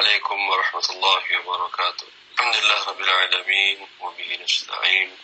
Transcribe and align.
عليكم 0.00 0.48
ورحمة 0.48 0.86
الله 0.90 1.24
وبركاته 1.40 2.06
الحمد 2.34 2.56
لله 2.56 2.84
رب 2.84 3.00
العالمين 3.00 3.88
وبه 4.00 4.38
نستعين 4.44 5.18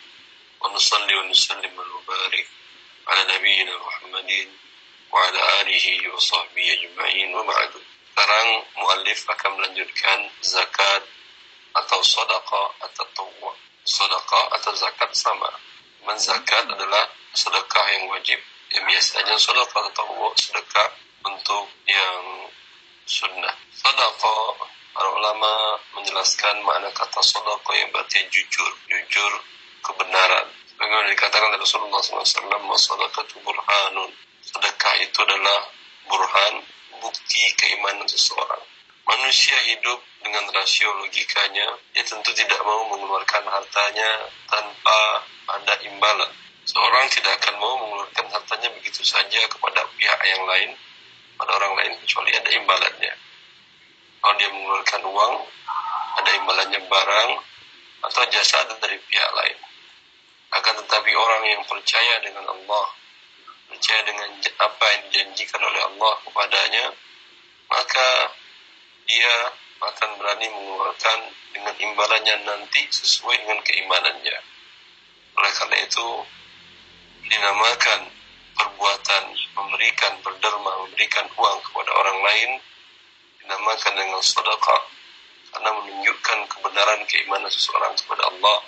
ونصلي 0.61 1.15
ونسلم 1.15 1.79
ونبارك 1.79 2.47
على 3.07 3.21
نبينا 3.35 3.77
محمد 3.77 4.51
وعلى 5.11 5.61
آله 5.61 6.13
وصحبه 6.13 6.65
أجمعين 6.73 7.35
وبعد 7.35 7.71
sekarang 8.13 8.49
muallif 8.77 9.25
akan 9.29 9.51
melanjutkan 9.57 10.19
zakat 10.41 11.01
atau 11.73 11.99
sedekah 12.01 12.67
atau 12.81 13.05
tawwa 13.13 13.53
sedekah 13.85 14.45
atau 14.57 14.73
zakat 14.73 15.11
sama 15.13 15.49
Men 16.05 16.17
zakat 16.17 16.65
adalah 16.65 17.09
sedekah 17.33 17.85
yang 17.93 18.05
wajib 18.09 18.41
yang 18.73 18.85
biasanya 18.89 19.37
sedekah 19.37 19.85
atau 19.85 19.93
tawwa 20.01 20.29
sedekah 20.33 20.89
untuk 21.25 21.69
yang 21.85 22.46
sunnah. 23.08 23.56
Sadaqah, 23.72 24.68
para 24.92 25.08
ulama 25.16 25.80
menjelaskan 25.96 26.60
makna 26.60 26.92
kata 26.92 27.24
sadaqah 27.24 27.74
yang 27.80 27.88
berarti 27.88 28.20
jujur, 28.28 28.70
jujur 28.84 29.32
kebenaran. 29.80 30.46
Bagaimana 30.76 31.10
dikatakan 31.10 31.48
oleh 31.50 31.58
Rasulullah 31.58 32.04
SAW, 32.04 32.76
sadaqatu 32.76 33.40
burhanun. 33.42 34.12
Sedekah 34.44 34.94
itu 35.02 35.18
adalah 35.24 35.66
burhan, 36.06 36.54
bukti 37.00 37.42
keimanan 37.58 38.06
seseorang. 38.06 38.62
Manusia 39.08 39.56
hidup 39.72 39.98
dengan 40.20 40.44
rasio 40.52 40.92
logikanya, 41.00 41.66
dia 41.96 42.04
tentu 42.04 42.30
tidak 42.36 42.60
mau 42.62 42.92
mengeluarkan 42.92 43.42
hartanya 43.48 44.28
tanpa 44.46 45.24
ada 45.48 45.74
imbalan. 45.88 46.28
Seorang 46.68 47.08
tidak 47.08 47.40
akan 47.40 47.56
mau 47.56 47.74
mengeluarkan 47.80 48.28
hartanya 48.28 48.68
begitu 48.76 49.00
saja 49.00 49.40
kepada 49.48 49.88
pihak 49.96 50.20
yang 50.28 50.44
lain, 50.44 50.70
pada 51.38 51.50
orang 51.54 51.72
lain 51.78 51.92
kecuali 52.02 52.34
ada 52.34 52.50
imbalannya. 52.50 53.14
Kalau 54.18 54.34
dia 54.34 54.50
mengeluarkan 54.50 55.02
uang, 55.06 55.34
ada 56.18 56.30
imbalannya 56.34 56.80
barang 56.90 57.30
atau 58.02 58.22
jasa 58.34 58.66
dari 58.82 58.98
pihak 59.06 59.30
lain. 59.38 59.58
Akan 60.58 60.74
tetapi 60.82 61.10
orang 61.14 61.42
yang 61.46 61.62
percaya 61.70 62.18
dengan 62.26 62.42
Allah, 62.50 62.86
percaya 63.70 64.00
dengan 64.02 64.28
apa 64.58 64.84
yang 64.90 65.02
dijanjikan 65.08 65.62
oleh 65.62 65.80
Allah 65.86 66.12
kepadanya, 66.26 66.86
maka 67.70 68.08
dia 69.06 69.34
akan 69.78 70.10
berani 70.18 70.50
mengeluarkan 70.50 71.18
dengan 71.54 71.74
imbalannya 71.78 72.34
nanti 72.42 72.82
sesuai 72.90 73.38
dengan 73.46 73.62
keimanannya. 73.62 74.38
Oleh 75.38 75.52
karena 75.54 75.78
itu, 75.86 76.08
dinamakan 77.30 78.17
perbuatan 78.58 79.24
memberikan 79.54 80.12
berderma 80.26 80.72
memberikan 80.84 81.26
uang 81.38 81.58
kepada 81.62 81.90
orang 81.94 82.18
lain 82.26 82.50
dinamakan 83.38 83.94
dengan 83.94 84.20
sedekah 84.20 84.82
karena 85.54 85.70
menunjukkan 85.80 86.38
kebenaran 86.52 87.00
keimanan 87.08 87.48
seseorang 87.48 87.94
kepada 87.96 88.28
Allah 88.28 88.58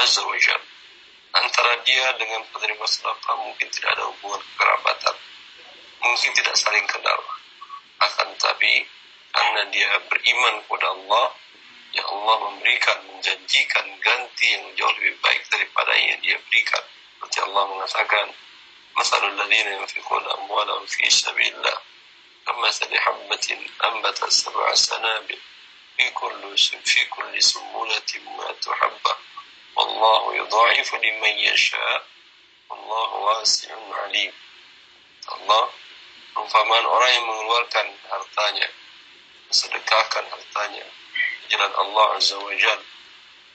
Azza 0.00 0.24
wa 0.26 0.34
Jalla. 0.40 0.66
Antara 1.34 1.82
dia 1.82 2.14
dengan 2.18 2.46
penerima 2.50 2.86
sedekah 2.86 3.34
mungkin 3.42 3.66
tidak 3.70 3.90
ada 3.98 4.06
hubungan 4.06 4.42
kerabatan, 4.54 5.16
mungkin 6.02 6.30
tidak 6.34 6.54
saling 6.54 6.86
kenal. 6.86 7.20
Akan 8.02 8.30
tapi 8.38 8.86
karena 9.34 9.66
dia 9.74 9.90
beriman 10.06 10.62
kepada 10.62 10.94
Allah, 10.94 11.26
ya 11.90 12.06
Allah 12.06 12.36
memberikan, 12.50 12.98
menjanjikan 13.10 13.86
ganti 13.98 14.46
yang 14.54 14.66
jauh 14.78 14.94
lebih 15.02 15.18
baik 15.22 15.42
daripada 15.50 15.90
yang 15.98 16.18
dia 16.22 16.38
berikan. 16.46 16.82
Seperti 17.18 17.38
Allah 17.50 17.64
mengatakan, 17.66 18.26
مثل 18.96 19.28
الذين 19.28 19.66
ينفقون 19.66 20.30
أموالهم 20.30 20.86
في 20.86 21.10
سبيل 21.10 21.54
الله 21.54 21.78
كمثل 22.46 22.98
حبة 22.98 23.66
أنبت 23.84 24.24
سبع 24.24 24.74
سنابل 24.74 25.38
في 25.96 26.10
كل 26.10 26.58
في 26.84 27.04
كل 27.04 27.42
سنبلة 27.42 28.10
ما 28.38 28.52
تحبه 28.52 29.16
والله 29.76 30.36
يضاعف 30.36 30.94
لمن 30.94 31.38
يشاء 31.38 32.06
والله 32.70 33.08
واسع 33.14 33.74
عليم. 33.92 34.32
الله 35.32 35.70
فمن 36.48 36.84
أراه 36.84 37.18
من 37.18 37.28
ولكن 37.46 37.94
هرتانيا 38.10 38.70
أن 39.54 40.26
hartanya 40.30 40.86
jalan 41.48 41.72
Allah 41.78 42.06
Azza 42.18 42.36
wa 42.42 42.50
Jal. 42.58 42.80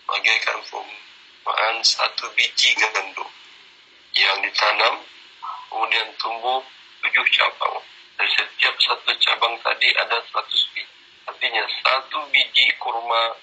Bagaikan 0.07 0.63
pemaan 0.71 1.83
satu 1.83 2.31
biji 2.33 2.71
gandum 2.79 3.27
yang 4.15 4.39
ditanam 4.41 5.03
kemudian 5.69 6.09
tumbuh 6.17 6.59
tujuh 7.05 7.25
cabang. 7.31 7.79
Dan 8.19 8.27
setiap 8.35 8.75
satu 8.83 9.15
cabang 9.15 9.55
tadi 9.63 9.87
ada 9.95 10.19
seratus 10.27 10.67
biji. 10.75 10.91
Artinya 11.29 11.63
satu 11.85 12.27
biji 12.33 12.67
kurma, 12.81 13.37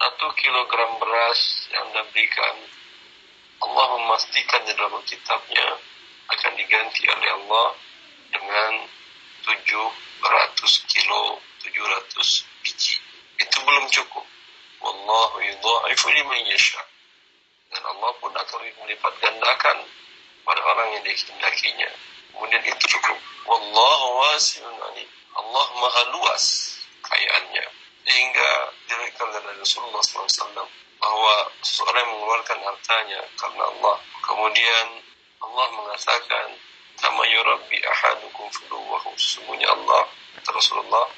satu 0.00 0.26
kilogram 0.34 0.98
beras 0.98 1.70
yang 1.70 1.86
Anda 1.92 2.02
berikan, 2.10 2.56
Allah 3.62 3.86
memastikan 3.94 4.66
di 4.66 4.74
dalam 4.74 4.98
kitabnya 5.06 5.78
akan 6.34 6.52
diganti 6.58 7.06
oleh 7.06 7.30
Allah 7.30 7.68
dengan 8.34 8.72
tujuh 9.46 9.88
ratus 10.18 10.72
kilo, 10.90 11.38
tujuh 11.62 11.84
ratus 11.86 12.42
biji. 12.66 12.98
Itu 13.38 13.62
belum 13.62 13.86
cukup. 13.86 14.26
Wallahu 14.82 15.38
yudha'ifu 15.46 16.10
liman 16.10 16.42
yasha. 16.50 16.82
Dan 17.70 17.86
Allah 17.86 18.10
pun 18.18 18.34
akan 18.34 18.60
melipat 18.82 19.12
gandakan 19.22 19.78
pada 20.42 20.60
orang 20.62 20.88
yang 20.98 21.02
dikehendakinya. 21.06 21.90
Kemudian 22.32 22.62
itu 22.66 22.84
cukup. 22.98 23.18
Wallahu 23.46 24.06
wasi'un 24.26 24.76
alim. 24.92 25.08
Allah 25.38 25.66
maha 25.78 26.02
luas 26.16 26.76
kayaannya. 27.02 27.66
Sehingga 28.02 28.50
direkam 28.90 29.30
dari 29.30 29.56
Rasulullah 29.56 30.02
SAW 30.02 30.66
bahwa 30.98 31.34
seseorang 31.62 32.06
mengeluarkan 32.12 32.58
hartanya 32.66 33.20
karena 33.38 33.62
Allah. 33.66 33.96
Kemudian 34.22 34.86
Allah 35.42 35.66
mengatakan, 35.74 36.48
Kama 37.02 37.26
yurabbi 37.26 37.82
ahadukum 37.82 38.46
fuluwahu. 38.52 39.10
Sesungguhnya 39.18 39.66
Allah, 39.74 40.06
Rasulullah, 40.46 41.10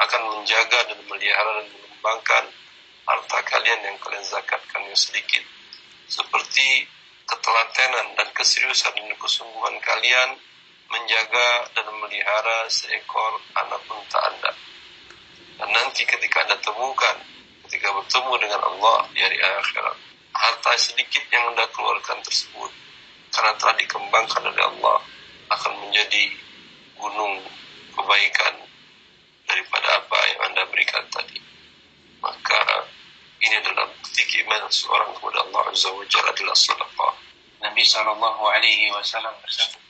akan 0.00 0.20
menjaga 0.36 0.84
dan 0.90 1.00
melihara 1.08 1.64
dan 1.64 1.66
mengembangkan 1.72 2.44
harta 3.08 3.38
kalian 3.48 3.80
yang 3.84 3.96
kalian 4.04 4.24
zakatkan 4.26 4.84
yang 4.84 4.98
sedikit. 4.98 5.40
Seperti 6.10 6.84
ketelatenan 7.30 8.18
dan 8.18 8.28
keseriusan 8.34 8.90
dan 8.98 9.14
kesungguhan 9.14 9.78
kalian 9.78 10.30
menjaga 10.90 11.70
dan 11.70 11.86
memelihara 11.86 12.66
seekor 12.66 13.38
anak 13.54 13.78
unta 13.86 14.18
Anda. 14.26 14.52
Dan 15.62 15.70
nanti 15.70 16.02
ketika 16.02 16.42
Anda 16.42 16.58
temukan, 16.58 17.16
ketika 17.68 17.94
bertemu 17.94 18.32
dengan 18.42 18.60
Allah 18.66 19.06
di 19.14 19.22
hari 19.22 19.38
akhirat, 19.38 19.96
harta 20.34 20.72
sedikit 20.74 21.22
yang 21.30 21.54
Anda 21.54 21.70
keluarkan 21.70 22.18
tersebut, 22.26 22.70
karena 23.30 23.54
telah 23.54 23.74
dikembangkan 23.78 24.42
oleh 24.50 24.64
Allah, 24.66 24.98
akan 25.54 25.72
menjadi 25.86 26.34
gunung 26.98 27.38
kebaikan 27.94 28.54
daripada 29.46 29.88
apa 30.02 30.18
yang 30.34 30.40
Anda 30.50 30.62
berikan 30.74 31.06
tadi. 31.14 31.38
Maka 32.18 32.90
ini 33.40 33.54
adalah 33.56 33.88
bukti 33.88 34.22
keimanan 34.28 34.68
seorang 34.68 35.16
kepada 35.16 35.40
Allah 35.48 35.62
Azza 35.72 35.88
wa 35.88 36.04
Jalla 36.04 36.28
adalah 36.28 36.56
sedekah. 36.56 37.12
Nabi 37.60 37.82
Shallallahu 37.84 38.42
Alaihi 38.44 38.92
Wasallam 38.92 39.32
bersabda, 39.40 39.80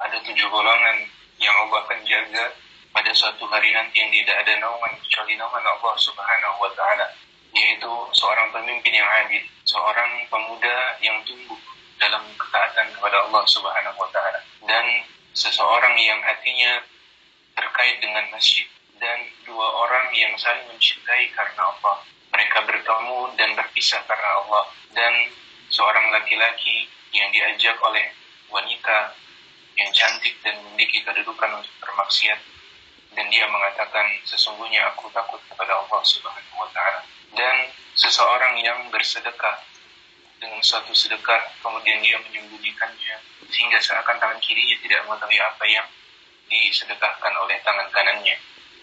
ada 0.00 0.16
tujuh 0.20 0.48
golongan 0.48 1.08
yang 1.40 1.56
Allah 1.56 1.88
akan 1.88 2.00
jaga 2.04 2.52
pada 2.92 3.10
suatu 3.16 3.48
hari 3.48 3.72
nanti 3.72 3.96
yang 4.00 4.12
tidak 4.12 4.36
ada 4.44 4.52
naungan 4.60 4.92
kecuali 5.00 5.32
naungan 5.40 5.64
Allah 5.64 5.94
Subhanahu 5.96 6.56
Wa 6.60 6.70
Taala, 6.76 7.06
yaitu 7.56 7.92
seorang 8.12 8.52
pemimpin 8.52 8.92
yang 8.92 9.08
adil, 9.24 9.40
seorang 9.64 10.28
pemuda 10.28 10.76
yang 11.00 11.16
tumbuh 11.24 11.56
dalam 11.96 12.20
ketaatan 12.36 12.92
kepada 12.92 13.24
Allah 13.24 13.42
Subhanahu 13.48 13.96
Wa 13.96 14.08
Taala, 14.12 14.40
dan 14.68 14.84
seseorang 15.32 15.96
yang 15.96 16.20
hatinya 16.20 16.84
terkait 17.56 17.96
dengan 18.04 18.28
masjid, 18.28 18.68
dan 19.00 19.24
dua 19.48 19.64
orang 19.80 20.12
yang 20.12 20.36
saling 20.36 20.68
mencintai 20.68 21.32
karena 21.32 21.72
Allah 21.72 22.04
mereka 22.32 22.58
bertemu 22.64 23.36
dan 23.36 23.54
berpisah 23.54 24.00
karena 24.08 24.28
Allah. 24.42 24.64
Dan 24.92 25.12
seorang 25.68 26.08
laki-laki 26.12 26.88
yang 27.12 27.28
diajak 27.32 27.76
oleh 27.84 28.12
wanita 28.48 29.16
yang 29.76 29.88
cantik 29.92 30.36
dan 30.44 30.60
memiliki 30.64 31.00
kedudukan 31.00 31.60
untuk 31.60 31.72
bermaksiat 31.80 32.40
dan 33.12 33.28
dia 33.28 33.44
mengatakan 33.48 34.04
sesungguhnya 34.24 34.88
aku 34.92 35.08
takut 35.12 35.40
kepada 35.48 35.76
Allah 35.76 36.00
Subhanahu 36.04 36.56
wa 36.56 36.68
taala. 36.72 37.04
Dan 37.32 37.68
seseorang 37.96 38.56
yang 38.60 38.88
bersedekah 38.88 39.60
dengan 40.40 40.60
suatu 40.64 40.92
sedekah 40.96 41.40
kemudian 41.60 42.00
dia 42.00 42.18
menyembunyikannya 42.18 43.16
sehingga 43.52 43.78
seakan 43.78 44.16
tangan 44.16 44.40
kirinya 44.40 44.76
tidak 44.80 45.00
mengetahui 45.06 45.38
apa 45.38 45.64
yang 45.68 45.86
disedekahkan 46.48 47.32
oleh 47.36 47.56
tangan 47.64 47.88
kanannya. 47.92 48.36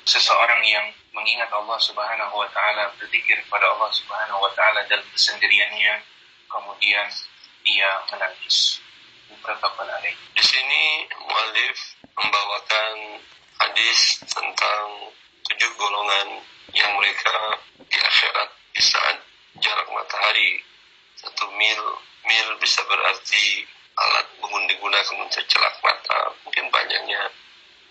Seseorang 0.06 0.62
yang 0.66 0.86
mengingat 1.14 1.50
Allah 1.54 1.78
Subhanahu 1.82 2.34
wa 2.34 2.50
taala, 2.54 2.94
berzikir 2.98 3.38
kepada 3.46 3.66
Allah 3.70 3.90
Subhanahu 3.94 4.40
wa 4.40 4.52
taala 4.54 4.86
dalam 4.88 5.06
kesendiriannya, 5.14 6.04
kemudian 6.50 7.08
dia 7.66 7.90
menangis. 8.12 8.82
Di 10.36 10.44
sini 10.44 10.84
mualif 11.22 11.78
membawakan 12.18 13.22
hadis 13.62 14.20
tentang 14.26 15.14
tujuh 15.52 15.72
golongan 15.78 16.44
yang 16.74 16.92
mereka 16.98 17.62
di 17.78 17.98
akhirat 17.98 18.50
di 18.74 18.82
saat 18.84 19.18
jarak 19.62 19.88
matahari. 19.94 20.60
Satu 21.20 21.46
mil 21.56 21.82
mil 22.26 22.48
bisa 22.60 22.82
berarti 22.88 23.66
alat 24.00 24.28
digunakan 24.70 25.18
untuk 25.20 25.44
celak 25.50 25.76
mata 25.84 26.32
mungkin 26.46 26.72
panjangnya 26.72 27.20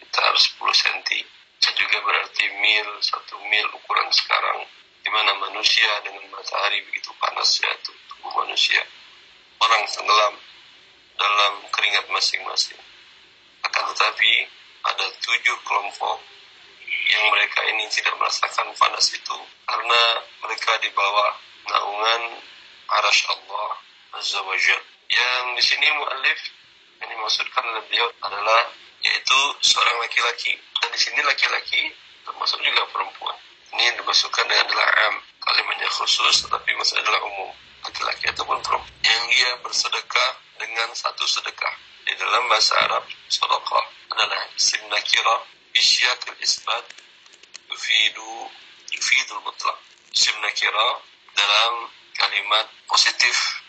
kita 0.01 0.19
harus 0.25 0.49
10 0.57 0.73
cm 0.73 1.38
bisa 1.59 1.75
juga 1.75 1.99
berarti 2.07 2.45
mil 2.63 2.89
satu 3.03 3.35
mil 3.51 3.67
ukuran 3.75 4.07
sekarang. 4.15 4.63
Di 5.03 5.11
mana 5.11 5.35
manusia 5.43 5.91
dengan 6.07 6.23
matahari 6.31 6.87
begitu 6.87 7.11
panas 7.19 7.59
ya 7.59 7.71
tubuh 7.83 8.31
manusia. 8.47 8.79
Orang 9.59 9.83
tenggelam 9.91 10.35
dalam 11.19 11.55
keringat 11.75 12.07
masing-masing. 12.15 12.79
Akan 13.67 13.91
tetapi 13.91 14.47
ada 14.87 15.07
tujuh 15.19 15.57
kelompok 15.67 16.23
yang 17.11 17.25
mereka 17.35 17.61
ini 17.75 17.91
tidak 17.91 18.15
merasakan 18.23 18.71
panas 18.79 19.11
itu 19.11 19.37
karena 19.67 20.03
mereka 20.47 20.79
di 20.79 20.95
bawah 20.95 21.31
naungan 21.67 22.23
arash 22.87 23.27
Allah 23.35 23.71
Azza 24.15 24.39
wa 24.47 24.55
Jal. 24.55 24.83
Yang 25.11 25.45
di 25.59 25.63
sini 25.75 25.87
muallif 25.91 26.39
yang 27.03 27.09
dimaksudkan 27.11 27.65
oleh 27.67 27.83
beliau 27.91 28.09
adalah 28.23 28.63
yaitu 29.03 29.39
seorang 29.63 29.97
laki-laki. 30.03 30.59
Dan 30.79 30.89
di 30.91 30.99
sini 30.99 31.21
laki-laki 31.23 31.93
termasuk 32.27 32.59
juga 32.63 32.83
perempuan. 32.91 33.37
Ini 33.75 33.95
dimasukkan 34.01 34.45
dengan 34.49 34.65
adalah 34.65 34.89
am 35.09 35.15
kalimatnya 35.39 35.89
khusus 35.93 36.45
tetapi 36.45 36.71
maksudnya 36.75 37.05
adalah 37.07 37.23
umum. 37.27 37.51
Laki-laki 37.85 38.25
ataupun 38.33 38.59
perempuan. 38.65 38.95
Yang 39.05 39.23
dia 39.33 39.51
bersedekah 39.63 40.31
dengan 40.59 40.89
satu 40.97 41.25
sedekah. 41.25 41.75
Di 42.09 42.17
dalam 42.17 42.49
bahasa 42.49 42.75
Arab 42.89 43.05
sedekah 43.29 43.85
adalah 44.17 44.41
isim 44.57 44.83
nakira 44.89 45.45
bisyakil 45.71 46.35
isbat 46.43 46.85
yufidu 47.71 48.51
yufidul 48.97 49.45
mutlak. 49.45 49.79
Isim 50.11 50.35
nakira 50.43 50.89
dalam 51.37 51.93
kalimat 52.19 52.67
positif 52.91 53.63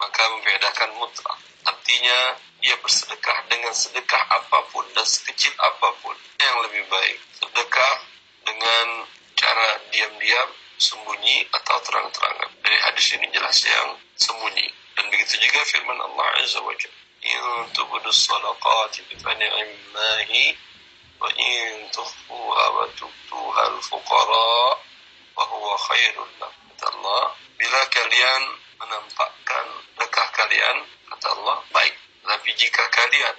maka 0.00 0.22
membedakan 0.32 0.90
mutlak. 0.96 1.38
Artinya 1.64 2.18
dia 2.64 2.80
bersedekah 2.80 3.44
dengan 3.52 3.76
sedekah 3.76 4.24
apa 4.32 4.64
pun 4.72 4.88
dan 4.96 5.04
sekecil 5.04 5.52
apa 5.60 5.92
pun 6.00 6.16
yang 6.40 6.56
lebih 6.64 6.80
baik. 6.88 7.20
Sedekah 7.36 7.94
dengan 8.40 9.04
cara 9.36 9.84
diam-diam 9.92 10.48
sembunyi 10.80 11.44
atau 11.52 11.76
terang-terangan. 11.84 12.48
Dari 12.64 12.78
hadis 12.88 13.20
ini 13.20 13.28
jelas 13.36 13.60
yang 13.68 14.00
sembunyi. 14.16 14.64
Dan 14.96 15.12
begitu 15.12 15.36
juga 15.44 15.60
firman 15.68 16.00
Allah 16.08 16.40
Azza 16.40 16.64
wa 16.64 16.72
Jalla. 16.72 16.96
In 17.24 17.44
tubdu 17.76 18.08
sadaqati 18.08 19.12
fani'imahi 19.12 20.44
wa 21.20 21.28
in 21.36 21.84
tukhfuha 21.92 22.64
wa 22.80 22.88
tubtuha 22.96 23.62
al-fuqara 23.76 24.52
wa 25.36 25.44
huwa 25.52 25.76
kata 25.84 26.84
Allah. 26.96 27.24
Bila 27.60 27.80
kalian 27.92 28.42
menampakkan 28.80 29.66
dekah 30.00 30.28
kalian 30.32 30.76
kata 31.12 31.28
Allah 31.28 31.60
baik 31.68 32.03
tapi 32.24 32.50
jika 32.56 32.82
kalian 32.88 33.36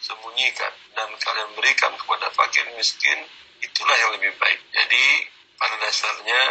sembunyikan 0.00 0.72
dan 0.96 1.08
kalian 1.20 1.50
berikan 1.58 1.92
kepada 1.98 2.32
fakir 2.32 2.64
miskin 2.78 3.18
itulah 3.60 3.96
yang 4.00 4.10
lebih 4.16 4.32
baik. 4.40 4.60
Jadi 4.72 5.04
pada 5.60 5.76
dasarnya 5.82 6.42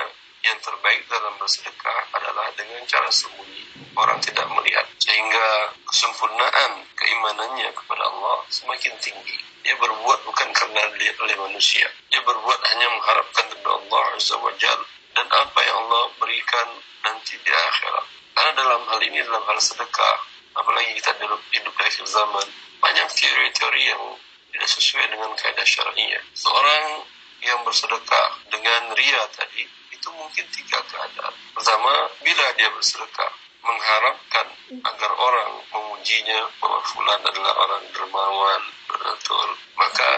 yang 0.45 0.59
terbaik 0.63 1.03
dalam 1.11 1.35
bersedekah 1.41 1.99
adalah 2.15 2.47
dengan 2.55 2.79
cara 2.85 3.09
sembunyi. 3.11 3.91
Orang 3.97 4.21
tidak 4.23 4.47
melihat 4.53 4.85
sehingga 5.01 5.75
kesempurnaan 5.89 6.87
keimanannya 6.95 7.73
kepada 7.75 8.03
Allah 8.07 8.45
semakin 8.47 8.95
tinggi. 9.01 9.39
Dia 9.65 9.75
berbuat 9.75 10.23
bukan 10.23 10.49
karena 10.55 10.87
dilihat 10.95 11.19
oleh 11.19 11.35
manusia. 11.35 11.89
Dia 12.07 12.23
berbuat 12.23 12.59
hanya 12.63 12.87
mengharapkan 12.95 13.45
dari 13.51 13.67
Allah 13.67 14.03
Azza 14.15 14.39
wa 14.39 14.53
Jal 14.55 14.79
dan 15.17 15.27
apa 15.27 15.59
yang 15.67 15.75
Allah 15.83 16.03
berikan 16.15 16.67
nanti 17.03 17.35
di 17.35 17.51
akhirat. 17.51 18.05
Karena 18.31 18.51
dalam 18.55 18.81
hal 18.87 18.99
ini 19.03 19.19
dalam 19.19 19.43
hal 19.43 19.59
sedekah 19.59 20.15
apalagi 20.59 20.91
kita 20.99 21.15
hidup, 21.23 21.41
hidup 21.55 21.73
di 21.73 21.83
akhir 21.87 22.05
zaman 22.05 22.45
banyak 22.79 23.07
teori-teori 23.15 23.81
yang 23.87 24.03
tidak 24.51 24.69
sesuai 24.69 25.05
dengan 25.07 25.31
kaidah 25.39 25.67
syariah 25.67 26.23
seorang 26.35 27.07
yang 27.39 27.59
bersedekah 27.63 28.27
dengan 28.51 28.91
ria 28.95 29.23
tadi 29.31 29.63
itu 29.99 30.07
mungkin 30.15 30.45
tiga 30.55 30.79
keadaan. 30.87 31.35
Pertama, 31.51 31.91
bila 32.23 32.45
dia 32.55 32.71
bersedekah, 32.71 33.31
mengharapkan 33.59 34.47
agar 34.71 35.11
orang 35.19 35.59
memujinya 35.75 36.47
bahwa 36.63 36.79
fulan 36.87 37.19
adalah 37.19 37.53
orang 37.67 37.83
dermawan, 37.91 38.61
betul. 38.87 39.49
Maka 39.75 40.09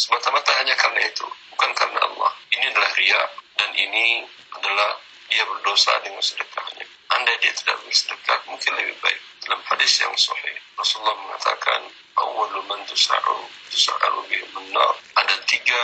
semata-mata 0.00 0.50
hanya 0.64 0.72
karena 0.80 1.04
itu, 1.04 1.28
bukan 1.52 1.70
karena 1.76 2.00
Allah. 2.00 2.32
Ini 2.48 2.64
adalah 2.72 2.90
ria 2.96 3.22
dan 3.60 3.70
ini 3.76 4.24
adalah 4.56 4.96
dia 5.30 5.42
berdosa 5.46 5.92
dengan 6.02 6.22
sedekahnya. 6.22 6.86
Anda 7.12 7.32
dia 7.42 7.52
tidak 7.54 7.78
bersedekah, 7.86 8.38
mungkin 8.50 8.72
lebih 8.78 8.96
baik. 9.02 9.20
Dalam 9.46 9.62
hadis 9.66 9.92
yang 10.02 10.14
sahih, 10.18 10.56
Rasulullah 10.74 11.16
mengatakan, 11.22 11.80
"Awwalu 12.18 12.60
man 12.66 12.82
tusa'u 12.86 13.46
tusa'u 13.70 14.20
Ada 15.16 15.34
tiga 15.46 15.82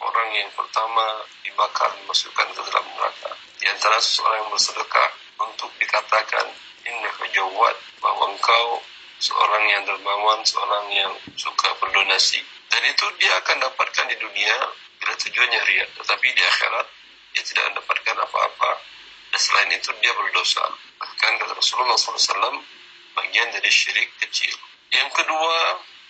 orang 0.00 0.28
yang 0.34 0.50
pertama 0.56 1.26
dibakar 1.44 1.92
dimasukkan 2.00 2.46
ke 2.56 2.60
dalam 2.64 2.86
neraka. 2.96 3.30
Di 3.60 3.66
antara 3.68 4.00
seseorang 4.00 4.46
yang 4.46 4.50
bersedekah 4.54 5.08
untuk 5.42 5.70
dikatakan 5.76 6.46
inna 6.88 7.10
jawad 7.34 7.76
bahwa 8.00 8.32
engkau 8.32 8.80
seorang 9.20 9.64
yang 9.68 9.82
dermawan, 9.84 10.40
seorang 10.48 10.88
yang 10.90 11.12
suka 11.36 11.68
berdonasi. 11.78 12.40
Dan 12.72 12.82
itu 12.88 13.04
dia 13.20 13.36
akan 13.44 13.56
dapatkan 13.68 14.06
di 14.08 14.16
dunia 14.16 14.56
bila 14.96 15.14
tujuannya 15.20 15.60
ria. 15.68 15.86
Tetapi 16.00 16.26
di 16.32 16.42
akhirat 16.42 16.86
dia 17.34 17.42
tidak 17.46 17.64
mendapatkan 17.72 18.16
apa-apa. 18.18 18.70
Dan 19.30 19.40
selain 19.40 19.70
itu 19.70 19.90
dia 20.02 20.12
berdosa. 20.14 20.64
Bahkan 20.98 21.32
kata 21.38 21.54
Rasulullah 21.54 21.96
SAW 21.96 22.58
bagian 23.14 23.48
dari 23.54 23.70
syirik 23.70 24.10
kecil. 24.18 24.54
Yang 24.90 25.22
kedua, 25.22 25.58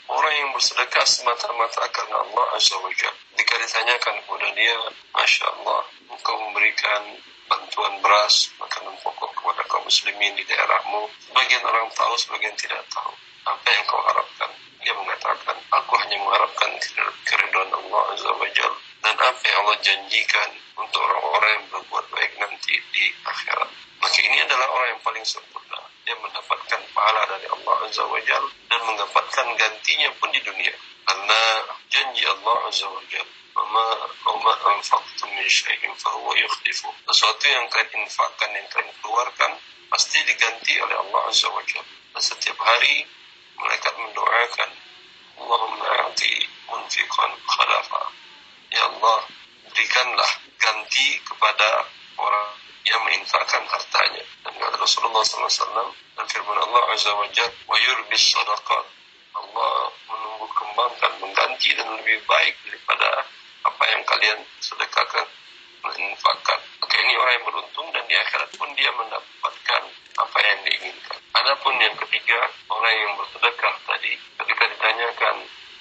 orang 0.09 0.35
yang 0.41 0.51
bersedekah 0.57 1.05
semata-mata 1.05 1.85
karena 1.93 2.17
Allah 2.25 2.45
Azza 2.57 2.77
wa 2.81 2.91
Jalla. 2.97 3.17
Jika 3.37 3.55
ditanyakan 3.61 4.15
kepada 4.25 4.49
dia, 4.57 4.77
Masya 5.13 5.45
Allah, 5.47 5.81
engkau 6.11 6.37
memberikan 6.49 7.03
bantuan 7.51 7.95
beras, 8.01 8.49
makanan 8.57 8.95
pokok 9.05 9.31
kepada 9.37 9.63
kaum 9.69 9.85
muslimin 9.85 10.33
di 10.39 10.45
daerahmu. 10.49 11.07
Sebagian 11.29 11.63
orang 11.67 11.89
tahu, 11.93 12.15
sebagian 12.17 12.55
tidak 12.57 12.83
tahu. 12.89 13.13
Apa 13.47 13.69
yang 13.69 13.85
kau 13.85 14.01
harapkan? 14.07 14.51
Dia 14.81 14.95
mengatakan, 14.97 15.57
aku 15.69 15.93
hanya 16.01 16.17
mengharapkan 16.25 16.71
keridhaan 17.29 17.71
Allah 17.75 18.03
Azza 18.17 18.31
wa 18.33 18.49
Jalla. 18.55 18.90
Dan 19.01 19.17
apa 19.17 19.43
yang 19.49 19.59
Allah 19.65 19.79
janjikan 19.81 20.51
untuk 20.77 21.01
orang-orang 21.01 21.51
yang 21.57 21.67
berbuat 21.73 22.05
baik 22.13 22.33
nanti 22.37 22.75
di 22.93 23.05
akhirat. 23.25 23.71
Maka 24.01 24.19
ini 24.21 24.39
adalah 24.45 24.69
orang 24.73 24.89
yang 24.97 25.03
paling 25.05 25.25
sempurna. 25.25 25.81
Dia 26.05 26.17
mendapatkan 26.21 26.81
pahala 26.93 27.23
dari 27.37 27.47
Allah 27.49 27.75
Azza 27.85 28.05
wa 28.05 28.21
Jal 28.25 28.45
dan 28.69 28.81
mendapatkan 28.85 29.47
gantinya 29.57 30.09
pun 30.21 30.29
di 30.33 30.41
dunia. 30.45 30.75
Karena 31.05 31.41
janji 31.89 32.25
Allah 32.29 32.57
Azza 32.69 32.89
wa 32.89 33.03
Jal. 33.09 33.29
Sesuatu 37.11 37.45
yang 37.51 37.67
kalian 37.69 38.07
infakkan, 38.07 38.49
yang 38.55 38.65
kalian 38.71 38.95
keluarkan, 39.03 39.59
pasti 39.91 40.23
diganti 40.25 40.79
oleh 40.79 40.95
Allah 40.95 41.21
Azza 41.27 41.51
wa 41.51 41.61
Jal. 41.67 41.85
Dan 42.15 42.23
setiap 42.23 42.57
hari 42.63 43.05
malaikat 43.59 43.93
mendoakan 43.99 44.71
Allahumma 45.41 45.87
a'ti 46.07 46.47
munfiqan 46.71 47.31
khalafa. 47.45 48.20
Ya 48.71 48.87
Allah, 48.87 49.21
berikanlah 49.67 50.31
ganti 50.63 51.19
kepada 51.27 51.83
orang 52.15 52.49
yang 52.87 53.03
menginfakkan 53.03 53.67
hartanya. 53.67 54.23
Dan 54.47 54.53
kata 54.57 54.79
Rasulullah 54.79 55.27
SAW 55.27 55.91
dan 55.91 56.25
firman 56.31 56.55
Allah 56.55 56.83
Azza 56.95 57.11
wa 57.19 57.27
Jal, 57.35 57.51
wa 57.67 57.75
yurbis 57.75 58.31
sadaqat. 58.31 58.87
Allah 59.35 59.91
menunggu 60.07 60.47
kembangkan, 60.55 61.13
mengganti 61.19 61.75
dan 61.75 61.87
lebih 61.99 62.23
baik 62.27 62.55
daripada 62.67 63.27
apa 63.67 63.85
yang 63.91 64.03
kalian 64.07 64.39
sedekahkan, 64.63 65.27
menginfakkan. 65.83 66.61
Maka 66.83 66.95
ini 66.95 67.15
orang 67.19 67.35
yang 67.39 67.47
beruntung 67.47 67.89
dan 67.91 68.05
di 68.07 68.15
akhirat 68.15 68.51
pun 68.55 68.71
dia 68.79 68.91
mendapatkan 68.95 69.83
apa 70.19 70.39
yang 70.47 70.59
diinginkan. 70.67 71.19
Adapun 71.43 71.75
yang 71.79 71.95
ketiga, 72.07 72.39
orang 72.71 72.95
yang 72.95 73.13
bersedekah 73.19 73.75
tadi, 73.87 74.13
ketika 74.15 74.63
ditanyakan, 74.67 75.37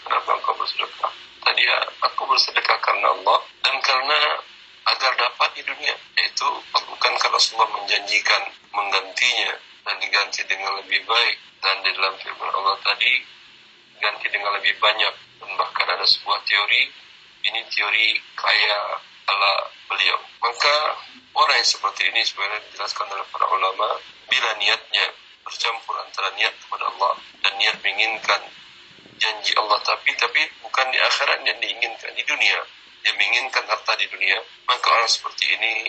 kenapa 0.05 0.29
engkau 0.37 0.53
bersedekah? 0.57 1.13
Tadi 1.49 1.65
ya, 1.65 1.81
aku 2.05 2.29
bersedekah 2.29 2.77
karena 2.77 3.09
Allah 3.09 3.41
dan 3.65 3.73
karena 3.81 4.37
agar 4.85 5.17
dapat 5.17 5.49
di 5.57 5.65
dunia. 5.65 5.97
Yaitu 6.21 6.45
bukan 6.77 7.13
kalau 7.17 7.41
Rasulullah 7.41 7.73
menjanjikan 7.73 8.53
menggantinya 8.69 9.57
dan 9.81 9.97
diganti 9.97 10.45
dengan 10.45 10.77
lebih 10.77 11.01
baik 11.09 11.35
dan 11.65 11.81
di 11.81 11.89
dalam 11.97 12.13
firman 12.21 12.53
Allah 12.53 12.77
tadi 12.85 13.25
ganti 13.97 14.29
dengan 14.29 14.61
lebih 14.61 14.77
banyak 14.77 15.13
dan 15.41 15.49
bahkan 15.57 15.89
ada 15.89 16.05
sebuah 16.05 16.37
teori 16.45 16.85
ini 17.49 17.65
teori 17.73 18.13
kaya 18.37 19.01
ala 19.33 19.53
beliau. 19.89 20.21
Maka 20.45 21.01
orang 21.33 21.57
yang 21.57 21.65
seperti 21.65 22.13
ini 22.13 22.21
sebenarnya 22.21 22.61
dijelaskan 22.69 23.09
oleh 23.09 23.25
para 23.33 23.49
ulama 23.49 23.97
bila 24.29 24.53
niatnya 24.61 25.17
bercampur 25.41 25.97
antara 25.97 26.29
niat 26.37 26.53
kepada 26.61 26.93
Allah 26.93 27.17
dan 27.41 27.57
niat 27.57 27.73
menginginkan 27.81 28.58
janji 29.19 29.51
Allah 29.59 29.79
tapi 29.83 30.15
tapi 30.15 30.41
bukan 30.63 30.87
di 30.89 30.97
akhirat 30.97 31.43
yang 31.43 31.59
diinginkan 31.59 32.11
di 32.15 32.23
dunia 32.23 32.59
dia 32.99 33.15
menginginkan 33.15 33.63
harta 33.63 33.95
di 33.95 34.11
dunia, 34.11 34.35
maka 34.67 34.91
orang 34.91 35.07
seperti 35.07 35.55
ini 35.55 35.87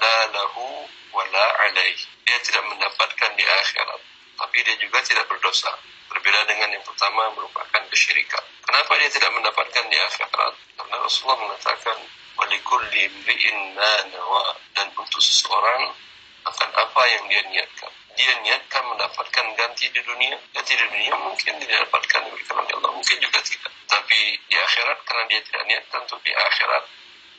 la 0.00 0.32
lahu 0.32 0.88
wa 1.12 1.24
la 1.28 1.46
alaih. 1.68 2.00
Dia 2.24 2.38
tidak 2.40 2.64
mendapatkan 2.64 3.30
di 3.36 3.44
akhirat, 3.44 4.00
tapi 4.40 4.64
dia 4.64 4.76
juga 4.80 5.04
tidak 5.04 5.28
berdosa. 5.28 5.68
Berbeda 6.08 6.42
dengan 6.48 6.72
yang 6.74 6.82
pertama 6.82 7.28
merupakan 7.36 7.82
kesyirikan. 7.92 8.42
Kenapa 8.64 8.98
dia 8.98 9.10
tidak 9.12 9.30
mendapatkan 9.36 9.84
di 9.92 9.98
akhirat? 10.00 10.54
Karena 10.80 10.96
Rasulullah 11.04 11.38
mengatakan 11.44 11.98
dan 14.74 14.88
untuk 14.96 15.20
seseorang 15.20 15.92
akan 16.48 16.70
apa 16.72 17.02
yang 17.12 17.24
dia 17.28 17.42
niatkan. 17.52 17.92
Dia 18.16 18.32
niatkan 18.42 18.82
mendapatkan 18.90 19.44
ganti 19.54 19.92
di 19.92 20.00
dunia, 20.02 20.34
ganti 20.56 20.72
di 20.72 20.84
dunia 20.88 21.14
mungkin 21.20 21.52
dia 21.60 21.84
dapatkan 21.84 22.20
diberikan 22.26 22.56
oleh 22.58 22.74
Allah, 22.80 22.92
mungkin 22.96 23.16
juga 23.20 23.38
tidak. 23.44 23.72
Tapi 23.86 24.18
di 24.48 24.56
akhirat 24.56 24.98
karena 25.09 25.23
dia 25.31 25.41
tidak 25.41 25.63
niatkan 25.65 25.99
untuk 26.05 26.21
di 26.21 26.31
akhirat, 26.35 26.83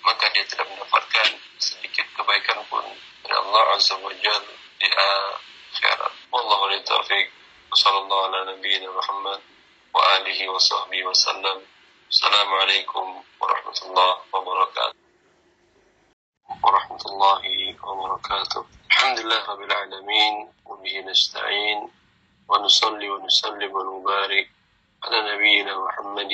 maka 0.02 0.24
dia 0.34 0.44
tidak 0.50 0.66
mendapatkan 0.66 1.28
sedikit 1.62 2.06
kebaikan 2.18 2.58
pun 2.66 2.82
dari 3.22 3.34
Allah 3.38 3.62
Azza 3.78 3.94
wa 4.02 4.10
Jal 4.18 4.44
di 4.82 4.88
akhirat. 4.90 6.12
Wallahu 6.34 6.74
taufiq. 6.82 7.26
Wassallallahu 7.66 8.24
ala 8.30 8.38
nabiyyina 8.54 8.88
Muhammad 8.90 9.42
wa 9.94 10.00
alihi 10.18 10.46
wa 10.50 10.58
sahbihi 10.58 11.02
wa 11.06 11.14
sallam. 11.14 11.58
Assalamualaikum 12.06 13.22
warahmatullahi 13.42 14.22
wabarakatuh. 14.30 15.06
ورحمة 16.46 17.02
الله 17.10 17.42
وبركاته 17.82 18.64
الحمد 18.90 19.18
لله 19.20 19.40
رب 19.50 19.62
العالمين 19.66 20.34
وبه 20.64 20.94
نستعين 21.10 21.78
ونصلي 22.48 23.08
ونسلم 23.10 23.70
ونبارك 23.74 24.46
على 25.04 25.18
نبينا 25.34 25.72
محمد 25.78 26.32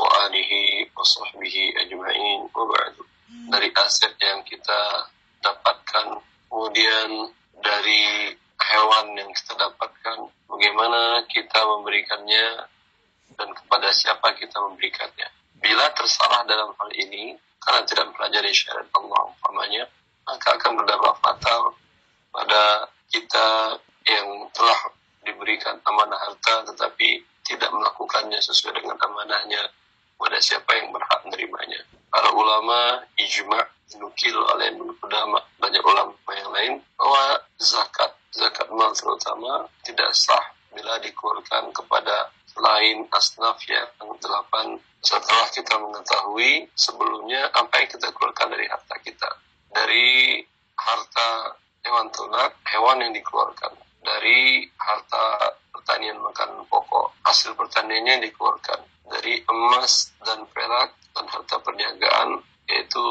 wa 0.00 0.08
alihi 0.28 0.88
wa 0.96 1.04
sahbihi 1.04 1.76
ajma'in 1.84 2.48
wa 2.48 2.64
ba'du. 2.64 3.04
Hmm. 3.28 3.48
Dari 3.52 3.68
aset 3.76 4.16
yang 4.16 4.40
kita 4.48 5.12
dapatkan, 5.44 6.16
kemudian 6.48 7.28
dari 7.60 8.32
hewan 8.56 9.06
yang 9.20 9.30
kita 9.36 9.52
dapatkan, 9.60 10.18
bagaimana 10.48 11.24
kita 11.28 11.60
memberikannya 11.60 12.64
dan 13.36 13.48
kepada 13.52 13.92
siapa 13.92 14.32
kita 14.40 14.56
memberikannya. 14.64 15.28
Bila 15.60 15.92
tersalah 15.92 16.48
dalam 16.48 16.72
hal 16.72 16.90
ini, 16.96 17.36
karena 17.60 17.84
tidak 17.84 18.08
mempelajari 18.08 18.50
syariat 18.56 18.88
Allah 18.96 19.20
umpamanya, 19.28 19.84
maka 20.24 20.56
akan 20.56 20.72
berdampak 20.80 21.14
fatal 21.20 21.76
pada 22.32 22.88
kita 23.12 23.76
yang 24.08 24.48
telah 24.56 24.80
diberikan 25.26 25.76
amanah 25.84 26.16
harta 26.16 26.72
tetapi 26.72 27.20
tidak 27.44 27.68
melakukannya 27.74 28.38
sesuai 28.40 28.80
dengan 28.80 28.96
amanahnya 28.96 29.60
pada 30.20 30.36
siapa 30.38 30.70
yang 30.76 30.92
berhak 30.92 31.20
menerimanya. 31.24 31.80
Para 32.12 32.28
ulama 32.36 33.00
ijma 33.16 33.64
nukil 33.98 34.36
oleh 34.36 34.70
ulama 34.78 35.42
banyak 35.58 35.82
ulama 35.82 36.14
yang 36.36 36.50
lain 36.52 36.72
bahwa 36.94 37.40
zakat. 37.58 38.12
Zakat 38.30 38.70
mal 38.70 38.94
terutama 38.94 39.66
tidak 39.82 40.14
sah 40.14 40.54
bila 40.70 41.02
dikeluarkan 41.02 41.74
kepada 41.74 42.30
selain 42.46 43.02
asnaf 43.10 43.58
yang 43.66 43.90
delapan. 44.22 44.78
Setelah 45.00 45.48
kita 45.50 45.80
mengetahui 45.80 46.68
sebelumnya 46.76 47.48
apa 47.56 47.82
yang 47.82 47.88
kita 47.90 48.12
keluarkan 48.14 48.54
dari 48.54 48.66
harta 48.70 48.96
kita. 49.02 49.30
Dari 49.72 50.38
harta 50.78 51.58
hewan 51.82 52.06
ternak 52.14 52.54
hewan 52.70 53.02
yang 53.02 53.12
dikeluarkan. 53.16 53.72
Dari 54.04 54.68
harta 54.78 55.56
pertanian 55.74 56.22
makan 56.22 56.62
pokok 56.70 57.18
hasil 57.26 57.56
pertaniannya 57.58 58.20
yang 58.20 58.24
dikeluarkan 58.30 58.78
dari 59.10 59.42
emas 59.50 60.14
dan 60.22 60.46
perak 60.54 60.94
dan 61.12 61.26
harta 61.26 61.56
perniagaan 61.60 62.40
yaitu 62.70 63.04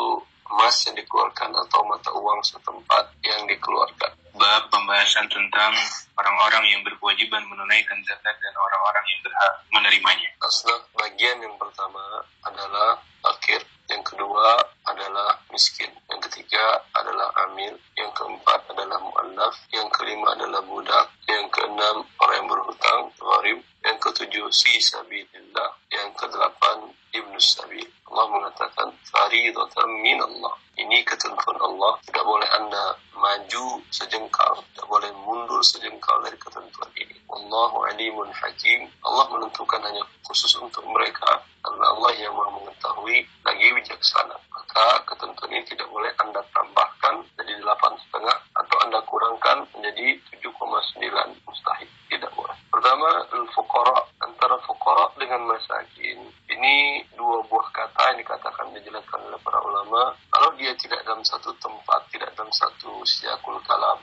emas 0.49 0.75
yang 0.87 0.95
dikeluarkan 0.97 1.51
atau 1.53 1.83
mata 1.85 2.09
uang 2.15 2.41
setempat 2.41 3.05
yang 3.21 3.45
dikeluarkan 3.45 4.11
bab 4.39 4.71
pembahasan 4.71 5.27
tentang 5.27 5.75
orang-orang 6.15 6.63
yang 6.71 6.81
berkewajiban 6.87 7.43
menunaikan 7.49 7.99
zakat 8.07 8.35
dan 8.39 8.53
orang-orang 8.55 9.05
yang 9.11 9.21
berhak 9.25 9.53
menerimanya. 9.73 10.29
Asnaf 10.39 10.81
bagian 10.95 11.43
yang 11.43 11.55
pertama 11.59 12.23
adalah 12.47 13.03
fakir, 13.19 13.61
yang 13.91 13.99
kedua 14.05 14.63
adalah 14.87 15.35
miskin, 15.51 15.91
yang 16.07 16.21
ketiga 16.23 16.81
adalah 16.95 17.27
amil, 17.49 17.75
yang 17.99 18.11
keempat 18.15 18.63
adalah 18.71 18.97
mu'allaf, 19.01 19.55
yang 19.75 19.89
kelima 19.91 20.31
adalah 20.37 20.61
budak, 20.63 21.07
yang 21.27 21.45
keenam 21.51 22.07
orang 22.23 22.35
yang 22.39 22.49
berhutang, 22.49 22.99
gharib, 23.19 23.59
yang 23.85 23.97
ketujuh 23.99 24.47
si 24.51 24.79
sabilillah, 24.83 25.71
yang 25.91 26.11
kedelapan 26.15 26.91
ibnu 27.15 27.39
sabil. 27.39 27.87
Allah 28.09 28.25
mengatakan 28.29 28.89
faridatan 29.05 29.89
min 30.01 30.19
Allah. 30.19 30.53
Ini 30.79 31.03
ketentuan 31.05 31.59
Allah. 31.59 31.99
Tidak 32.07 32.25
boleh 32.25 32.49
anda 32.55 32.97
maju 33.13 33.83
sejengkal, 33.91 34.63
tidak 34.73 34.87
boleh 34.87 35.11
mundur 35.27 35.61
sejengkal 35.61 36.17
dari 36.23 36.39
ketentuan 36.39 36.89
ini. 36.97 37.15
Allahu 37.29 37.85
alimun 37.85 38.31
hakim. 38.33 38.89
Allah 39.05 39.25
menentukan 39.29 39.81
hanya 39.85 40.01
khusus 40.25 40.55
untuk 40.57 40.81
mereka 40.89 41.43
karena 41.61 41.85
Allah 41.93 42.11
yang 42.17 42.33
maha 42.33 42.55
mengetahui 42.57 43.27
lagi 43.45 43.67
bijaksana. 43.77 44.35
Maka 44.49 45.03
ketentuan 45.05 45.51
ini 45.53 45.63
tidak 45.67 45.87
boleh 45.91 46.09
anda 46.17 46.41
tambahkan 46.55 47.21
jadi 47.37 47.53
delapan 47.59 47.93
setengah 48.07 48.37
atau 48.57 48.77
anda 48.81 48.99
kurangkan 49.05 49.67
menjadi 49.75 50.17
7,9 50.39 51.45
mustahil. 51.45 51.89
Tidak 52.09 52.31
boleh. 52.33 52.57
Pertama, 52.79 53.27
al-fuqara 53.27 54.07
antara 54.23 54.55
fuqara 54.63 55.11
dengan 55.19 55.51
masakin. 55.51 56.31
Ini 56.47 57.03
dua 57.11 57.43
buah 57.43 57.67
kata 57.75 58.15
yang 58.15 58.23
dikatakan 58.23 58.71
dijelaskan 58.71 59.19
oleh 59.27 59.35
para 59.43 59.59
ulama. 59.59 60.15
Kalau 60.31 60.55
dia 60.55 60.71
tidak 60.79 61.03
dalam 61.03 61.19
satu 61.27 61.51
tempat, 61.59 62.07
tidak 62.07 62.31
dalam 62.39 62.47
satu 62.55 63.03
siakul 63.03 63.59
kalam 63.67 63.99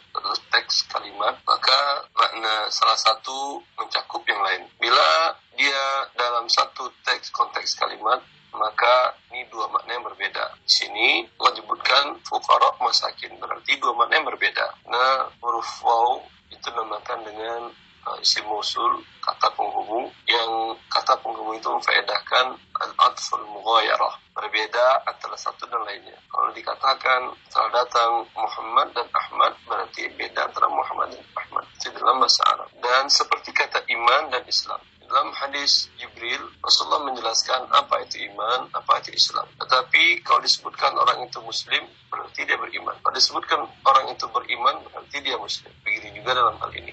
teks 0.52 0.92
kalimat, 0.92 1.40
maka 1.48 2.04
makna 2.12 2.68
salah 2.68 3.00
satu 3.00 3.64
mencakup 3.80 4.20
yang 4.28 4.44
lain. 4.44 4.68
Bila 4.76 5.32
dia 5.56 6.12
dalam 6.12 6.44
satu 6.52 6.92
teks 7.00 7.32
konteks 7.32 7.80
kalimat, 7.80 8.20
maka 8.52 9.16
ini 9.32 9.48
dua 9.48 9.72
makna 9.72 9.96
yang 9.96 10.04
berbeda. 10.04 10.52
Di 10.68 10.84
sini 10.84 11.24
menyebutkan 11.40 12.20
fuqara 12.28 12.76
masakin, 12.84 13.40
berarti 13.40 13.80
dua 13.80 13.96
makna 13.96 14.20
yang 14.20 14.28
berbeda. 14.28 14.66
Nah, 14.84 15.32
huruf 15.40 15.80
waw 15.80 16.20
itu 16.52 16.68
dinamakan 16.68 17.24
dengan 17.24 17.60
uh, 18.05 18.05
isim 18.22 18.44
mausul 18.46 19.02
kata 19.20 19.50
penghubung 19.56 20.08
yang 20.28 20.50
kata 20.88 21.18
penghubung 21.20 21.56
itu 21.58 21.68
memfaedahkan 21.68 22.56
al-atful 22.78 23.42
mughayarah 23.50 24.14
berbeda 24.36 25.02
antara 25.08 25.34
satu 25.34 25.64
dan 25.66 25.82
lainnya 25.88 26.16
kalau 26.28 26.52
dikatakan 26.52 27.32
setelah 27.48 27.84
datang 27.84 28.28
Muhammad 28.36 28.92
dan 28.92 29.08
Ahmad 29.12 29.52
berarti 29.64 30.12
beda 30.14 30.46
antara 30.46 30.68
Muhammad 30.68 31.16
dan 31.16 31.24
Ahmad 31.34 31.64
itu 31.76 31.88
dalam 31.96 32.20
bahasa 32.20 32.42
Arab 32.46 32.68
dan 32.78 33.08
seperti 33.08 33.50
kata 33.56 33.80
iman 33.88 34.28
dan 34.30 34.44
Islam 34.44 34.80
dalam 35.06 35.30
hadis 35.38 35.86
Jibril, 36.02 36.42
Rasulullah 36.58 37.06
menjelaskan 37.06 37.70
apa 37.70 38.02
itu 38.02 38.26
iman, 38.26 38.66
apa 38.74 38.98
itu 39.06 39.14
Islam. 39.14 39.46
Tetapi 39.54 40.26
kalau 40.26 40.42
disebutkan 40.42 40.98
orang 40.98 41.22
itu 41.22 41.38
Muslim, 41.46 41.86
berarti 42.10 42.42
dia 42.42 42.58
beriman. 42.58 42.94
Kalau 43.00 43.14
disebutkan 43.14 43.60
orang 43.86 44.06
itu 44.10 44.26
beriman, 44.26 44.82
berarti 44.90 45.16
dia 45.22 45.38
Muslim. 45.38 45.70
Begitu 45.86 46.10
juga 46.20 46.34
dalam 46.34 46.58
hal 46.58 46.70
ini. 46.74 46.85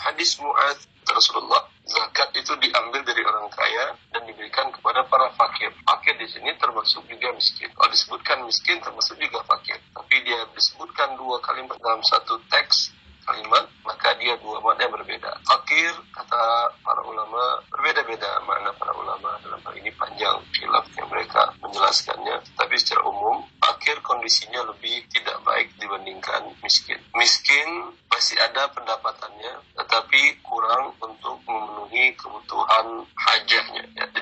Karena 0.00 0.16
dalam 0.16 0.16
hadis 0.16 0.40
Mu'ad 0.40 0.78
Rasulullah, 1.12 1.68
zakat 1.84 2.32
itu 2.32 2.56
diambil 2.56 3.04
dari 3.04 3.20
orang 3.20 3.52
kaya 3.52 3.92
dan 4.16 4.24
diberikan 4.24 4.72
kepada 4.72 5.04
para 5.04 5.28
fakir. 5.36 5.68
Fakir 5.84 6.16
di 6.16 6.24
sini 6.24 6.56
termasuk 6.56 7.04
juga 7.04 7.28
miskin. 7.36 7.68
Kalau 7.76 7.92
disebutkan 7.92 8.40
miskin 8.48 8.80
termasuk 8.80 9.20
juga 9.20 9.44
fakir. 9.44 9.76
Tapi 9.92 10.16
dia 10.24 10.40
disebutkan 10.56 11.20
dua 11.20 11.36
kalimat 11.44 11.76
dalam 11.84 12.00
satu 12.00 12.40
teks 12.48 12.96
kalimat, 13.28 13.68
maka 13.84 14.16
dia 14.16 14.34
dua 14.40 14.58
makna 14.64 14.88
yang 14.88 14.94
berbeda. 14.96 15.30
Fakir, 15.44 15.92
kata 16.10 16.72
para 16.80 17.02
ulama, 17.04 17.60
berbeda-beda 17.70 18.40
makna 18.48 18.72
para 18.74 18.96
ulama 18.96 19.36
dalam 19.44 19.60
hal 19.60 19.74
ini 19.76 19.92
panjang 19.94 20.40
khilaf 20.56 20.88
yang 20.96 21.06
mereka 21.12 21.52
menjelaskannya. 21.60 22.40
Tapi 22.56 22.74
secara 22.80 23.04
umum, 23.06 23.44
fakir 23.60 24.00
kondisinya 24.02 24.64
lebih 24.72 25.04
tidak 25.12 25.38
baik 25.46 25.70
dibandingkan 25.78 26.50
miskin. 26.64 26.98
Miskin 27.14 27.94
masih 28.10 28.36
ada 28.42 28.68
pendapatannya, 28.74 29.54
tetapi 29.78 30.42
kurang 30.42 30.92
untuk 30.98 31.38
memenuhi 31.46 32.12
kebutuhan 32.18 33.06
hajahnya. 33.14 33.84
Ya, 33.94 34.04
di 34.10 34.20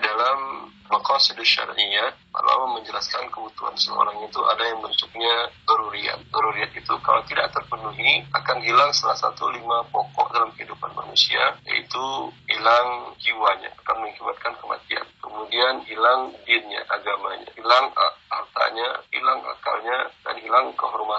dalam 1.18 1.34
maqasid 1.34 1.74
syar'iyah, 1.74 2.14
ulama 2.30 2.78
menjelaskan 2.78 3.26
kebutuhan 3.34 3.74
seorang 3.74 4.22
itu 4.22 4.38
ada 4.46 4.62
yang 4.70 4.78
bentuknya 4.78 5.50
daruriyat. 5.66 6.18
Daruriyat 6.30 6.70
itu 6.78 6.94
kalau 7.02 7.18
tidak 7.26 7.50
terpenuhi 7.50 8.22
akan 8.30 8.62
hilang 8.62 8.94
salah 8.94 9.18
satu 9.18 9.50
lima 9.50 9.82
pokok 9.90 10.30
dalam 10.30 10.54
kehidupan 10.54 10.94
manusia, 10.94 11.58
yaitu 11.66 12.30
hilang 12.46 13.18
jiwanya, 13.18 13.66
akan 13.82 14.06
mengakibatkan 14.06 14.54
kematian. 14.62 15.06
Kemudian 15.18 15.82
hilang 15.90 16.30
dinnya, 16.46 16.86
agamanya, 16.86 17.50
hilang 17.58 17.90
harta 18.30 18.58
logikanya, 18.58 18.88
hilang 19.14 19.40
akalnya, 19.46 19.98
dan 20.24 20.36
hilang 20.42 20.66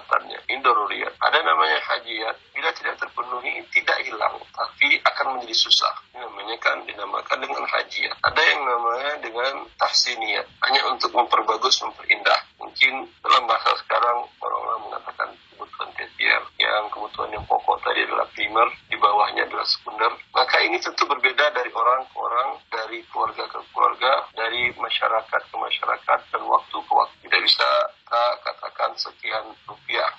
kehormatannya. 0.10 0.40
Ini 0.50 0.60
daruriyat. 0.66 1.14
Ada 1.22 1.40
namanya 1.46 1.78
hajiat. 1.86 2.36
Bila 2.58 2.70
tidak 2.74 2.96
terpenuhi, 2.98 3.62
tidak 3.70 3.98
hilang, 4.02 4.36
tapi 4.58 4.98
akan 5.06 5.38
menjadi 5.38 5.56
susah. 5.56 5.94
Ini 6.12 6.26
namanya 6.26 6.58
kan 6.58 6.82
dinamakan 6.90 7.38
dengan 7.46 7.64
hajiat. 7.70 8.18
Ada 8.26 8.42
yang 8.42 8.62
namanya 8.66 9.14
dengan 9.22 9.54
tahsiniyat. 9.78 10.46
Hanya 10.66 10.82
untuk 10.90 11.14
memperbagus, 11.14 11.78
memperindah. 11.86 12.42
Mungkin 12.58 13.06
dalam 13.22 13.46
bahasa 13.46 13.78
sekarang 13.86 14.26
orang-orang 14.42 14.80
mengatakan 14.90 15.30
kebutuhan 15.54 15.90
tersier 15.94 16.42
yang 16.58 16.90
kebutuhan 16.90 17.30
yang 17.36 17.46
pokok 17.46 17.78
tadi 17.86 18.04
adalah 18.04 18.28
primer 18.34 18.68
di 18.88 18.96
bawahnya 18.96 19.44
adalah 19.44 19.68
sekunder 19.68 20.12
maka 20.32 20.56
ini 20.64 20.80
tentu 20.80 21.04
berbeda 21.04 21.52
dari 21.52 21.68
orang 21.76 22.08
ke 22.08 22.16
orang 22.16 22.50
dari 22.72 23.00
keluarga 23.12 23.44
ke 23.48 23.60
keluarga 23.76 24.24
dari 24.36 24.72
masyarakat 24.76 25.42
ke 25.52 25.56
masyarakat 25.56 26.20
dan 26.32 26.42
waktu 26.48 26.78
ke 26.80 26.92
waktu 26.96 27.16
tidak 27.28 27.42
bisa 27.44 27.70
kita 28.10 28.26
katakan 28.42 28.92
sekian 28.98 29.46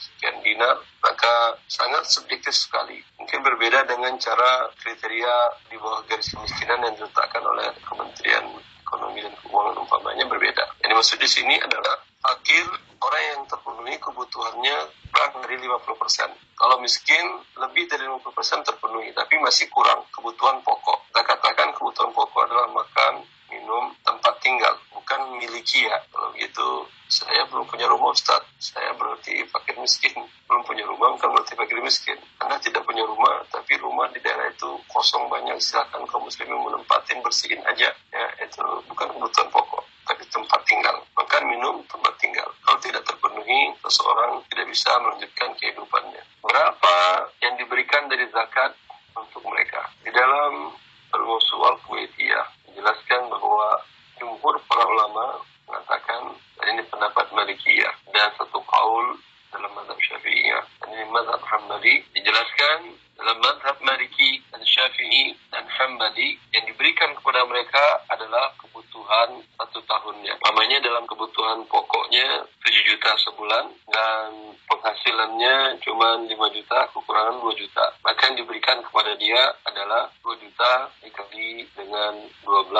sekian 0.00 0.40
dinar 0.40 0.80
maka 1.04 1.60
sangat 1.68 2.08
subjektif 2.08 2.56
sekali 2.56 3.04
mungkin 3.20 3.44
berbeda 3.44 3.84
dengan 3.84 4.16
cara 4.16 4.72
kriteria 4.80 5.34
di 5.68 5.76
bawah 5.76 6.00
garis 6.08 6.32
kemiskinan 6.32 6.80
yang 6.88 6.94
diletakkan 6.96 7.44
oleh 7.44 7.68
Kementerian 7.84 8.44
Ekonomi 8.80 9.22
dan 9.22 9.34
Keuangan 9.38 9.86
umpamanya 9.86 10.26
berbeda. 10.26 10.64
Yang 10.82 10.88
dimaksud 10.90 11.18
di 11.22 11.28
sini 11.30 11.54
adalah 11.62 11.94
fakir 12.18 12.66
orang 13.00 13.24
yang 13.32 13.42
terpenuhi 13.46 13.96
kebutuhannya 14.02 14.76
kurang 15.10 15.32
dari 15.44 15.56
50%. 15.60 16.56
Kalau 16.56 16.76
miskin, 16.80 17.24
lebih 17.56 17.88
dari 17.88 18.04
50% 18.08 18.64
terpenuhi, 18.64 19.10
tapi 19.16 19.40
masih 19.40 19.68
kurang 19.72 20.04
kebutuhan 20.12 20.60
pokok. 20.60 21.08
Kita 21.10 21.22
katakan 21.24 21.72
kebutuhan 21.76 22.12
pokok 22.12 22.48
adalah 22.48 22.68
makan, 22.72 23.24
minum, 23.48 23.92
tempat 24.04 24.36
tinggal, 24.44 24.76
bukan 24.92 25.20
miliki 25.40 25.88
ya. 25.88 25.98
Kalau 26.12 26.30
gitu, 26.36 26.88
saya 27.08 27.48
belum 27.48 27.66
punya 27.66 27.88
rumah 27.88 28.12
Ustaz. 28.12 28.44
Saya 28.60 28.92
berarti 28.94 29.44
fakir 29.48 29.76
miskin. 29.80 30.14
Belum 30.46 30.62
punya 30.62 30.84
rumah 30.86 31.16
bukan 31.16 31.36
berarti 31.36 31.56
fakir 31.56 31.80
miskin. 31.80 32.16
Anda 32.38 32.60
tidak 32.60 32.84
punya 32.84 33.02
rumah, 33.02 33.42
tapi 33.48 33.80
rumah 33.80 34.06
di 34.12 34.20
daerah 34.20 34.52
itu 34.52 34.78
kosong 34.86 35.26
banyak. 35.32 35.56
Silakan 35.58 36.06
kaum 36.06 36.28
muslimin 36.28 36.60
menempatin, 36.60 37.24
bersihin 37.24 37.64
aja. 37.66 37.90
Ya, 38.12 38.26
itu 38.44 38.62
bukan 38.86 39.10
kebutuhan 39.16 39.48
pokok 39.48 39.90
tapi 40.10 40.26
tempat 40.26 40.58
tinggal. 40.66 40.98
Makan, 41.14 41.42
minum, 41.46 41.86
tempat 41.86 42.10
tinggal. 42.18 42.50
Kalau 42.66 42.78
tidak 42.82 43.06
terpenuhi, 43.06 43.70
seseorang 43.86 44.42
tidak 44.50 44.66
bisa 44.66 44.90
melanjutkan 44.98 45.54
kehidupannya. 45.54 46.22
Berapa 46.42 46.94
yang 47.38 47.54
diberikan 47.54 48.10
dari 48.10 48.26
zakat 48.34 48.74
untuk 49.14 49.46
mereka? 49.46 49.86
Di 50.02 50.10
dalam 50.10 50.74
Al-Musual 51.14 51.78
Kuwaitiyah 51.86 52.42
dijelaskan 52.66 53.30
bahwa 53.30 53.86
jumhur 54.18 54.58
para 54.66 54.82
ulama 54.82 55.46
mengatakan, 55.70 56.34
dan 56.58 56.66
ini 56.74 56.82
pendapat 56.90 57.30
Malikiyah, 57.30 57.94
dan 58.10 58.34
satu 58.34 58.58
kaul 58.66 59.14
dalam 59.54 59.70
mazhab 59.78 59.98
Syafi'iyah, 59.98 60.62
dan 60.82 60.88
ini 60.90 61.06
mazhab 61.14 61.42
Hambali, 61.46 62.02
dijelaskan 62.14 62.98
dalam 63.20 63.36
mazhab 63.44 63.76
Maliki 63.84 64.40
dan 64.48 64.64
Syafi'i 64.64 65.36
dan 65.52 65.68
Hambali 65.68 66.40
yang 66.56 66.64
diberikan 66.64 67.12
kepada 67.12 67.44
mereka 67.44 68.00
adalah 68.30 68.54
kebutuhan 68.62 69.42
satu 69.58 69.82
tahunnya. 69.90 70.38
Namanya 70.38 70.78
dalam 70.86 71.02
kebutuhan 71.02 71.66
pokoknya 71.66 72.46
7 72.62 72.86
juta 72.86 73.10
sebulan 73.26 73.74
dan 73.90 74.54
penghasilannya 74.70 75.82
cuma 75.82 76.14
5 76.14 76.30
juta, 76.30 76.78
kekurangan 76.94 77.42
2 77.42 77.58
juta. 77.58 77.90
Yang 78.06 78.46
diberikan 78.46 78.78
kepada 78.86 79.18
dia 79.18 79.50
adalah 79.66 80.06
2 80.22 80.38
juta 80.38 80.94
dikali 81.02 81.66
dengan 81.74 82.22
12 82.46 82.70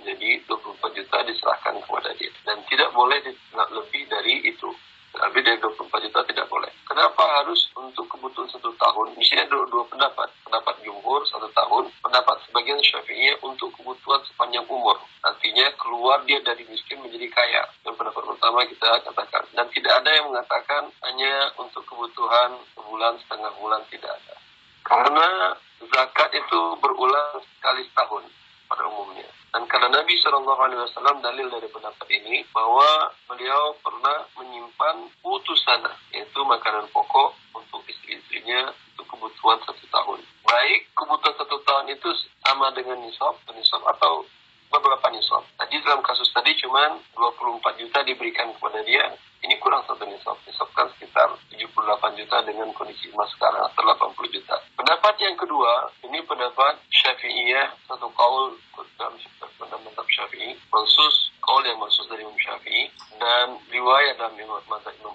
menjadi 0.00 0.40
24 0.48 0.96
juta 0.96 1.16
diserahkan 1.28 1.76
kepada 1.84 2.10
dia. 2.16 2.32
Dan 2.48 2.64
tidak 2.72 2.88
boleh 2.96 3.20
lebih 3.52 4.08
dari 4.08 4.48
itu 4.48 4.72
lebih 5.16 5.42
dari 5.42 5.58
24 5.58 6.04
juta 6.04 6.20
tidak 6.30 6.46
boleh. 6.46 6.70
Kenapa 6.86 7.24
harus 7.42 7.66
untuk 7.74 8.06
kebutuhan 8.06 8.46
satu 8.52 8.70
tahun? 8.76 9.16
Di 9.18 9.24
sini 9.26 9.42
ada 9.42 9.56
dua 9.66 9.84
pendapat. 9.90 10.30
Pendapat 10.46 10.74
jumhur 10.86 11.24
satu 11.26 11.48
tahun, 11.52 11.90
pendapat 12.00 12.36
sebagian 12.48 12.78
syafi'iyah 12.80 13.36
untuk 13.42 13.74
kebutuhan 13.74 14.22
sepanjang 14.28 14.64
umur. 14.70 14.96
Nantinya 15.24 15.66
keluar 15.80 16.22
dia 16.24 16.38
dari 16.44 16.62
miskin 16.70 17.02
menjadi 17.02 17.28
kaya. 17.34 17.62
Yang 17.84 17.94
pendapat 17.98 18.22
pertama 18.24 18.58
kita 18.68 18.90
katakan. 19.10 19.44
Dan 19.52 19.66
tidak 19.74 19.92
ada 20.08 20.24
yang 20.24 20.32
mengatakan 20.32 20.88
hanya 21.04 21.52
untuk 21.60 21.84
kebutuhan 21.84 22.56
sebulan, 22.72 23.20
setengah 23.20 23.52
bulan, 23.60 23.84
tidak 23.92 24.08
ada. 24.08 24.40
Karena 24.80 25.52
zakat 25.84 26.32
itu 26.32 26.80
berulang 26.80 27.44
sekali 27.44 27.84
setahun 27.84 28.24
pada 28.72 28.88
umumnya. 28.88 29.28
Dan 29.52 29.68
karena 29.68 30.00
Nabi 30.00 30.16
Shallallahu 30.16 30.64
Alaihi 30.64 30.80
Wasallam 30.80 31.20
dalil 31.20 31.52
dari 31.52 31.68
pendapat 31.68 32.08
ini 32.08 32.40
bahwa 32.56 33.12
beliau 33.28 33.76
pernah 33.84 34.24
menyimpan 34.40 35.12
putusana 35.20 35.92
yaitu 36.16 36.40
makanan 36.40 36.88
pokok 36.88 37.36
untuk 37.52 37.84
istri-istrinya 37.84 38.72
untuk 38.96 39.12
kebutuhan 39.12 39.60
satu 39.68 39.84
tahun. 39.92 40.24
Baik 40.40 40.88
kebutuhan 40.96 41.36
satu 41.36 41.60
tahun 41.68 41.92
itu 41.92 42.08
sama 42.48 42.72
dengan 42.72 42.96
nisab, 43.04 43.36
nisab 43.52 43.84
atau 43.84 44.24
beberapa 44.72 45.08
nisab. 45.12 45.44
Tadi 45.56 45.80
dalam 45.84 46.00
kasus 46.00 46.28
tadi 46.32 46.56
cuma 46.60 46.96
24 47.12 47.80
juta 47.80 47.98
diberikan 48.04 48.52
kepada 48.56 48.80
dia. 48.84 49.04
Ini 49.38 49.54
kurang 49.62 49.86
satu 49.88 50.04
nisab. 50.04 50.36
Nisab 50.44 50.68
kan 50.76 50.90
sekitar 50.96 51.30
78 51.54 52.18
juta 52.20 52.36
dengan 52.44 52.68
kondisi 52.76 53.08
emas 53.14 53.30
sekarang 53.32 53.64
atau 53.72 53.82
80 54.12 54.34
juta. 54.34 54.56
Pendapat 54.76 55.14
yang 55.22 55.36
kedua, 55.38 55.88
ini 56.04 56.20
pendapat 56.26 56.82
Syafi'iyah, 56.92 57.70
satu 57.88 58.10
kaul 58.12 58.58
dalam 58.98 59.14
pendapat 59.58 60.06
Syafi'i, 60.10 60.58
mansus, 60.74 61.30
kaul 61.38 61.62
yang 61.64 61.78
mansus 61.78 62.04
dari 62.10 62.26
Imam 62.26 62.36
Syafi'i, 62.36 62.90
dan 63.18 63.56
riwayat 63.88 64.20
dalam 64.20 64.36
Imam 64.36 64.60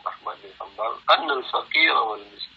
Ahmad 0.01 0.37
bin 0.41 0.49
Hanbal, 0.57 0.97
annal 1.05 1.45
faqir 1.53 1.93
wal 1.93 2.25
miskin 2.33 2.52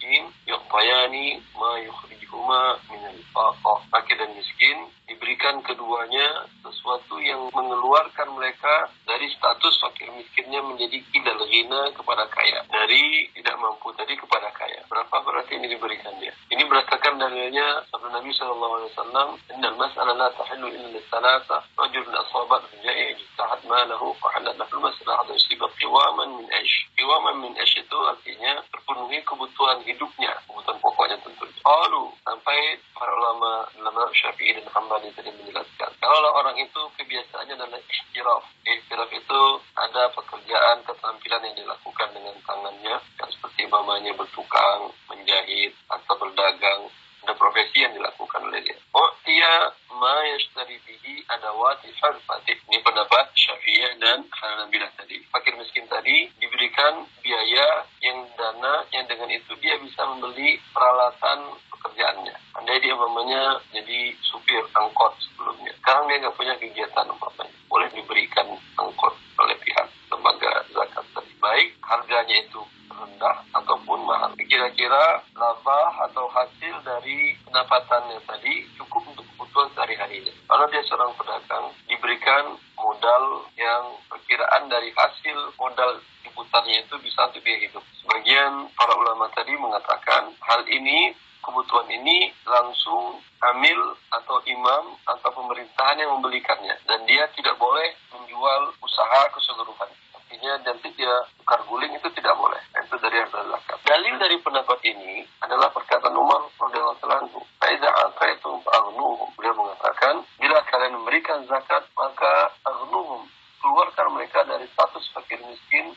yuqayani 0.47 1.43
ma 1.59 1.79
yukhrijuhuma 1.83 2.79
min 2.91 3.03
al-faqah. 3.11 3.79
Fakir 3.91 4.17
dan 4.19 4.33
miskin 4.39 4.91
diberikan 5.07 5.63
keduanya 5.63 6.51
sesuatu 6.67 7.23
yang 7.23 7.47
mengeluarkan 7.55 8.35
mereka 8.35 8.91
dari 9.07 9.31
status 9.31 9.79
fakir 9.79 10.11
miskinnya 10.19 10.59
menjadi 10.67 10.99
kidal 11.15 11.39
ghina 11.47 11.95
kepada 11.95 12.27
kaya. 12.27 12.67
Dari 12.67 13.31
tidak 13.39 13.57
mampu 13.63 13.95
tadi 13.95 14.19
kepada 14.19 14.51
kaya. 14.51 14.83
Berapa 14.91 15.23
berarti 15.23 15.57
ini 15.59 15.71
diberikan 15.71 16.15
dia? 16.19 16.35
Ini 16.51 16.63
berdasarkan 16.67 17.23
dalilnya 17.23 17.87
sabda 17.91 18.19
Nabi 18.19 18.31
sallallahu 18.35 18.75
alaihi 18.83 18.91
wasallam, 18.95 19.29
"Innal 19.55 19.77
mas'ala 19.79 20.13
la 20.15 20.29
tahillu 20.35 20.67
illa 20.75 20.89
lis-salasa, 20.91 21.63
rajulun 21.79 22.15
asabat 22.15 22.63
ja'i 22.83 23.15
ijtahad 23.15 23.63
malahu 23.71 24.11
fa 24.19 24.35
halat 24.35 24.59
lahu 24.59 24.83
al-mas'ala 24.83 25.23
hadha 25.23 25.33
yusiba 25.39 25.71
qiwaman 25.79 26.43
min 26.43 26.47
aish." 26.51 26.91
Qiwaman 26.99 27.35
min 27.47 27.53
aish 27.63 27.79
itu 27.79 27.99
artinya 28.11 28.59
terpenuhi 28.75 29.23
kebutuhan 29.23 29.87
hidupnya, 29.97 30.37
kebutuhan 30.45 30.77
pokoknya 30.85 31.17
tentu. 31.25 31.49
Lalu 31.65 32.13
sampai 32.23 32.79
para 32.93 33.11
ulama 33.17 33.65
ulama 33.81 34.13
Syafi'i 34.13 34.55
dan 34.55 34.69
Hambali 34.71 35.09
tadi 35.17 35.33
menjelaskan. 35.33 35.91
Kalau 35.99 36.31
orang 36.37 36.61
itu 36.61 36.81
kebiasaannya 37.01 37.57
adalah 37.57 37.81
istiraf. 37.89 38.45
Istiraf 38.63 39.11
itu 39.11 39.41
ada 39.75 40.13
pekerjaan 40.13 40.85
keterampilan 40.85 41.43
yang 41.49 41.57
dilakukan 41.57 42.09
dengan 42.13 42.37
tangannya, 42.45 42.97
yang 43.01 43.31
seperti 43.33 43.63
mamanya 43.67 44.13
bertukang, 44.15 44.93
menjahit, 45.09 45.73
atau 45.89 46.15
berdagang. 46.21 46.93
Ada 47.27 47.35
profesi 47.35 47.83
yang 47.83 47.91
dilakukan 47.91 48.39
oleh 48.39 48.63
dia. 48.63 48.79
Oh, 48.95 49.11
dia 49.27 49.75
ma 49.99 50.23
yashtari 50.31 50.79
bihi 50.87 51.27
adawati 51.27 51.91
farfatih. 51.99 52.55
Ini 52.71 52.79
pendapat 52.87 53.35
Syafi'iyah 53.35 53.99
dan 53.99 54.23
Hanabilah 54.31 54.95
tadi. 54.95 55.19
Fakir 55.35 55.59
miskin 55.59 55.91
tadi 55.91 56.31
diberikan 56.39 57.03
biaya 57.27 57.83
yang 57.99 58.31
dana 58.39 58.87
yang 58.95 59.11
dengan 59.11 59.27
itu 59.35 59.59
dia 59.59 59.75
bisa 59.83 60.07
membeli 60.07 60.63
peralatan 60.71 61.59
pekerjaannya. 61.67 62.63
Andai 62.63 62.79
dia 62.79 62.95
umpamanya 62.95 63.59
jadi 63.75 64.15
supir 64.23 64.63
angkot 64.79 65.19
sebelumnya. 65.19 65.75
Sekarang 65.83 66.07
dia 66.07 66.23
nggak 66.23 66.39
punya 66.39 66.55
kegiatan 66.63 67.11
umpamanya. 67.11 67.59
Boleh 67.67 67.91
diberikan 67.91 68.55
angkot 68.79 69.19
oleh 69.43 69.59
pihak 69.67 69.91
lembaga 70.15 70.63
zakat 70.71 71.05
tadi. 71.11 71.35
Baik 71.43 71.75
harganya 71.83 72.39
itu 72.39 72.63
rendah 72.97 73.37
ataupun 73.53 74.03
mahal. 74.09 74.33
Kira-kira 74.41 75.21
laba 75.37 75.81
atau 76.09 76.27
hasil 76.33 76.75
dari 76.83 77.37
pendapatannya 77.45 78.19
tadi 78.25 78.65
cukup 78.81 79.05
untuk 79.13 79.25
kebutuhan 79.37 79.69
sehari-harinya. 79.77 80.33
Kalau 80.49 80.67
dia 80.73 80.83
seorang 80.89 81.13
pedagang, 81.15 81.67
diberikan 81.87 82.57
modal 82.77 83.45
yang 83.57 84.01
perkiraan 84.09 84.69
dari 84.73 84.93
hasil 84.97 85.39
modal 85.61 86.01
diputarnya 86.25 86.83
itu 86.83 86.95
bisa 87.01 87.29
untuk 87.29 87.41
biaya 87.45 87.61
hidup. 87.69 87.85
Sebagian 88.03 88.73
para 88.77 88.93
ulama 88.97 89.29
tadi 89.33 89.53
mengatakan 89.57 90.33
hal 90.41 90.65
ini 90.69 91.15
kebutuhan 91.47 91.87
ini 91.95 92.35
langsung 92.43 93.23
amil 93.55 93.95
atau 94.11 94.43
imam 94.49 94.99
atau 95.07 95.31
pemerintahan 95.31 96.03
yang 96.03 96.11
membelikannya 96.19 96.75
dan 96.89 97.07
dia 97.07 97.29
tidak 97.39 97.55
boleh 97.61 97.95
menjual 98.11 98.75
usaha 98.83 99.21
keseluruhan 99.31 99.87
artinya 100.17 100.59
nanti 100.67 100.91
dia 100.99 101.15
tukar 101.39 101.63
guling 101.71 101.95
itu 101.95 102.09
tidak 102.19 102.35
boleh 102.35 102.59
itu 102.87 102.97
dari 103.03 103.19
yang 103.19 103.31
zakat 103.35 103.79
dalil 103.83 104.15
dari 104.23 104.37
pendapat 104.39 104.79
ini 104.87 105.27
adalah 105.43 105.69
perkataan 105.75 106.15
Umar 106.15 106.47
radhiyallahu 106.63 107.03
anhu 107.03 107.43
Faiza 107.59 107.91
ataitum 107.91 108.63
aghnuhum 108.63 109.35
beliau 109.35 109.59
mengatakan 109.59 110.23
bila 110.39 110.63
kalian 110.71 110.95
memberikan 111.03 111.43
zakat 111.51 111.83
maka 111.99 112.55
aghnuhum 112.63 113.27
keluarkan 113.59 114.15
mereka 114.15 114.47
dari 114.47 114.71
status 114.71 115.11
fakir 115.11 115.43
miskin 115.43 115.91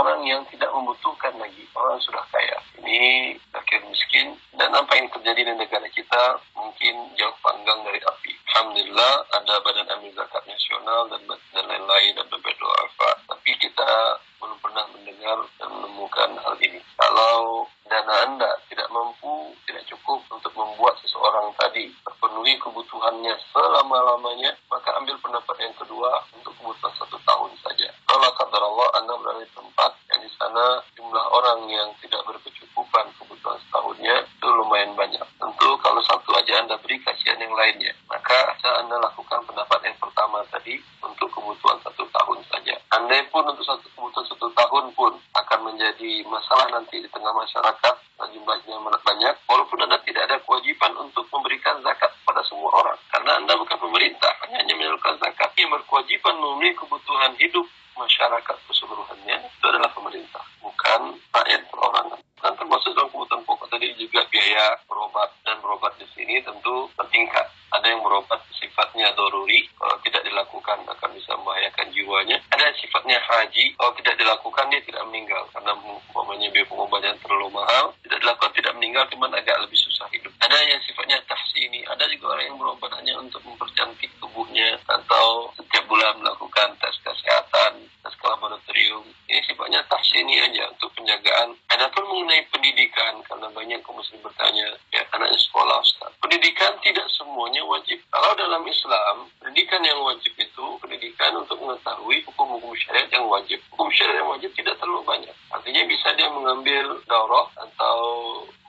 orang 0.00 0.24
yang 0.24 0.42
tidak 0.48 0.72
membutuhkan 0.72 1.34
lagi, 1.36 1.64
orang 1.76 2.00
sudah 2.00 2.24
kaya. 2.32 2.56
Ini 2.80 3.36
fakir 3.52 3.84
miskin 3.84 4.32
dan 4.56 4.72
apa 4.72 4.96
yang 4.96 5.12
terjadi 5.12 5.44
di 5.44 5.54
negara 5.60 5.84
kita 5.92 6.40
mungkin 6.56 7.12
jauh 7.20 7.36
panggang 7.44 7.84
dari 7.84 8.00
api. 8.00 8.32
Alhamdulillah 8.48 9.12
ada 9.28 9.54
badan 9.60 9.92
amil 9.98 10.12
zakat 10.16 10.40
nasional 10.48 11.04
dan 11.12 11.20
dan 11.28 11.64
lain-lain 11.68 12.16
dan 12.16 12.26
beberapa 12.32 12.56
doa 12.60 13.12
tapi 13.28 13.50
kita 13.60 14.20
belum 14.40 14.58
pernah 14.64 14.84
mendengar 14.96 15.38
dan 15.60 15.68
menemukan 15.68 16.30
hal 16.40 16.56
ini. 16.64 16.80
Kalau 16.96 17.68
dana 17.90 18.14
Anda 18.24 18.50
tidak 18.72 18.88
mampu, 18.88 19.52
tidak 19.68 19.84
cukup 19.90 20.22
untuk 20.32 20.52
membuat 20.56 20.96
seseorang 21.04 21.52
tadi 21.60 21.90
terpenuhi 22.06 22.56
kebutuhannya 22.62 23.34
selama-lamanya, 23.52 24.54
maka 24.70 24.96
ambil 24.96 25.18
pendapat 25.20 25.56
yang 25.60 25.74
kedua 25.76 26.24
untuk 26.32 26.54
kebutuhan 26.56 26.94
satu 26.96 27.18
tahun 27.26 27.52
saja. 27.66 27.90
Kalau 28.06 28.30
kata 28.34 28.56
Allah, 28.58 28.88
Anda 28.96 29.12
berada 29.18 29.42
di 29.42 29.50
tempat 29.52 29.90
yang 30.10 30.20
di 30.22 30.30
sana 30.38 30.82
jumlah 30.94 31.26
orang 31.34 31.66
yang 31.66 31.88
tidak 31.98 32.22
berkecukupan 32.26 33.06
kebutuhan 33.18 33.58
setahunnya 33.66 34.16
itu 34.22 34.46
lumayan 34.46 34.94
banyak. 34.94 35.26
Tentu 35.38 35.68
kalau 35.82 36.02
satu 36.06 36.30
aja 36.38 36.62
Anda 36.62 36.78
beri, 36.80 37.02
kasihan 37.02 37.42
yang 37.42 37.54
lainnya. 37.54 37.92
Maka 38.06 38.54
Anda 38.80 39.02
lakukan 39.02 39.42
pendapat 39.46 39.82
yang 39.86 39.98
pertama 39.98 40.46
tadi 40.48 40.78
untuk 41.02 41.30
kebutuhan 41.34 41.78
satu 41.82 42.06
tahun 42.10 42.38
saja. 42.50 42.74
Andai 42.94 43.26
pun 43.30 43.46
untuk 43.46 43.66
satu 43.66 43.86
kebutuhan 43.94 44.26
satu 44.30 44.48
tahun 44.54 44.94
pun 44.94 45.12
akan 45.36 45.58
menjadi 45.70 46.26
masalah 46.26 46.66
nanti 46.74 47.02
di 47.02 47.08
tengah 47.10 47.32
masyarakat 47.34 47.94
dan 48.20 48.28
jumlahnya 48.36 48.76
banyak, 49.20 49.34
walaupun 49.44 49.78
Anda 49.84 50.00
tidak 50.06 50.32
ada 50.32 50.36
kewajiban 50.44 50.96
untuk 50.96 51.28
memberikan 51.28 51.82
zakat 51.84 52.08
pada 52.24 52.40
semua 52.48 52.72
orang. 52.72 52.98
Karena 53.12 53.36
Anda 53.36 53.52
bukan 53.58 53.76
pemerintah, 53.76 54.32
hanya 54.48 54.64
menyalurkan 54.64 55.20
zakat. 55.20 55.52
Yang 55.60 55.76
berkewajiban 55.76 56.40
memenuhi 56.40 56.72
kebutuhan 57.00 57.32
hidup 57.40 57.64
masyarakat 57.96 58.56
keseluruhannya 58.68 59.36
itu 59.40 59.64
adalah 59.72 59.88
pemerintah, 59.96 60.44
bukan 60.60 61.16
rakyat 61.32 61.64
perorangan. 61.72 62.20
Dan 62.44 62.52
termasuk 62.60 62.92
dalam 62.92 63.08
kebutuhan 63.08 63.40
pokok 63.48 63.72
tadi 63.72 63.88
juga 63.96 64.20
biaya 64.28 64.76
berobat 64.84 65.32
dan 65.48 65.56
berobat 65.64 65.96
di 65.96 66.04
sini 66.12 66.44
tentu 66.44 66.92
bertingkat. 66.92 67.48
Ada 67.72 67.88
yang 67.88 68.04
berobat 68.04 68.44
sifatnya 68.52 69.16
doruri, 69.16 69.64
kalau 69.80 69.96
tidak 70.04 70.20
dilakukan 70.28 70.84
akan 70.84 71.10
bisa 71.16 71.32
membahayakan 71.40 71.88
jiwanya. 71.88 72.36
Ada 72.52 72.68
yang 72.68 72.76
sifatnya 72.76 73.16
haji, 73.16 73.64
kalau 73.80 73.92
tidak 73.96 74.14
dilakukan 74.20 74.64
dia 74.68 74.80
tidak 74.84 75.02
meninggal 75.08 75.42
karena 75.56 75.72
umpamanya 75.80 76.48
biaya 76.52 76.68
pengobatan 76.68 77.16
terlalu 77.24 77.48
mahal. 77.48 77.96
Tidak 78.04 78.18
dilakukan 78.20 78.52
tidak 78.60 78.72
meninggal, 78.76 79.08
cuma 79.08 79.32
agak 79.32 79.56
lebih 79.64 79.80
susah 79.80 80.04
hidup. 80.12 80.32
Ada 80.44 80.56
yang 80.68 80.80
sifatnya 80.84 81.16
tahsini, 81.24 81.80
ada 81.88 82.04
juga 82.12 82.36
orang 82.36 82.44
yang 82.52 82.58
berobat 82.60 82.92
hanya 83.00 83.16
untuk 83.16 83.40
mempercantik 83.48 84.12
tubuhnya 84.20 84.76
atau 84.88 85.52
setiap 85.56 85.84
bulan 85.86 86.16
melakukan 86.22 86.74
tes 86.78 86.96
kesehatan, 87.02 87.86
tes 88.02 88.14
laboratorium. 88.22 89.04
Ini 89.30 89.40
sifatnya 89.46 89.82
tahsini 89.86 90.38
aja 90.42 90.70
untuk 90.70 90.90
penjagaan. 90.94 91.54
Adapun 91.70 92.02
mengenai 92.10 92.46
pendidikan, 92.50 93.22
karena 93.26 93.46
banyak 93.50 93.78
kaum 93.82 93.98
muslim 93.98 94.18
bertanya, 94.22 94.74
ya 94.90 95.02
anaknya 95.14 95.38
sekolah 95.38 95.78
Ustaz. 95.82 96.10
Pendidikan 96.22 96.74
tidak 96.82 97.06
semuanya 97.14 97.62
wajib. 97.66 97.98
Kalau 98.10 98.32
dalam 98.34 98.62
Islam, 98.66 99.28
pendidikan 99.38 99.82
yang 99.82 99.98
wajib 100.02 100.32
itu 100.38 100.66
pendidikan 100.82 101.36
untuk 101.38 101.58
mengetahui 101.58 102.22
hukum-hukum 102.26 102.74
syariat 102.78 103.10
yang 103.10 103.26
wajib. 103.26 103.58
Hukum 103.74 103.90
syariat 103.94 104.22
yang 104.22 104.30
wajib 104.30 104.50
tidak 104.54 104.78
terlalu 104.78 105.02
banyak. 105.06 105.34
Artinya 105.50 105.82
bisa 105.86 106.08
dia 106.14 106.30
mengambil 106.30 107.02
daurah 107.06 107.46
atau 107.58 107.98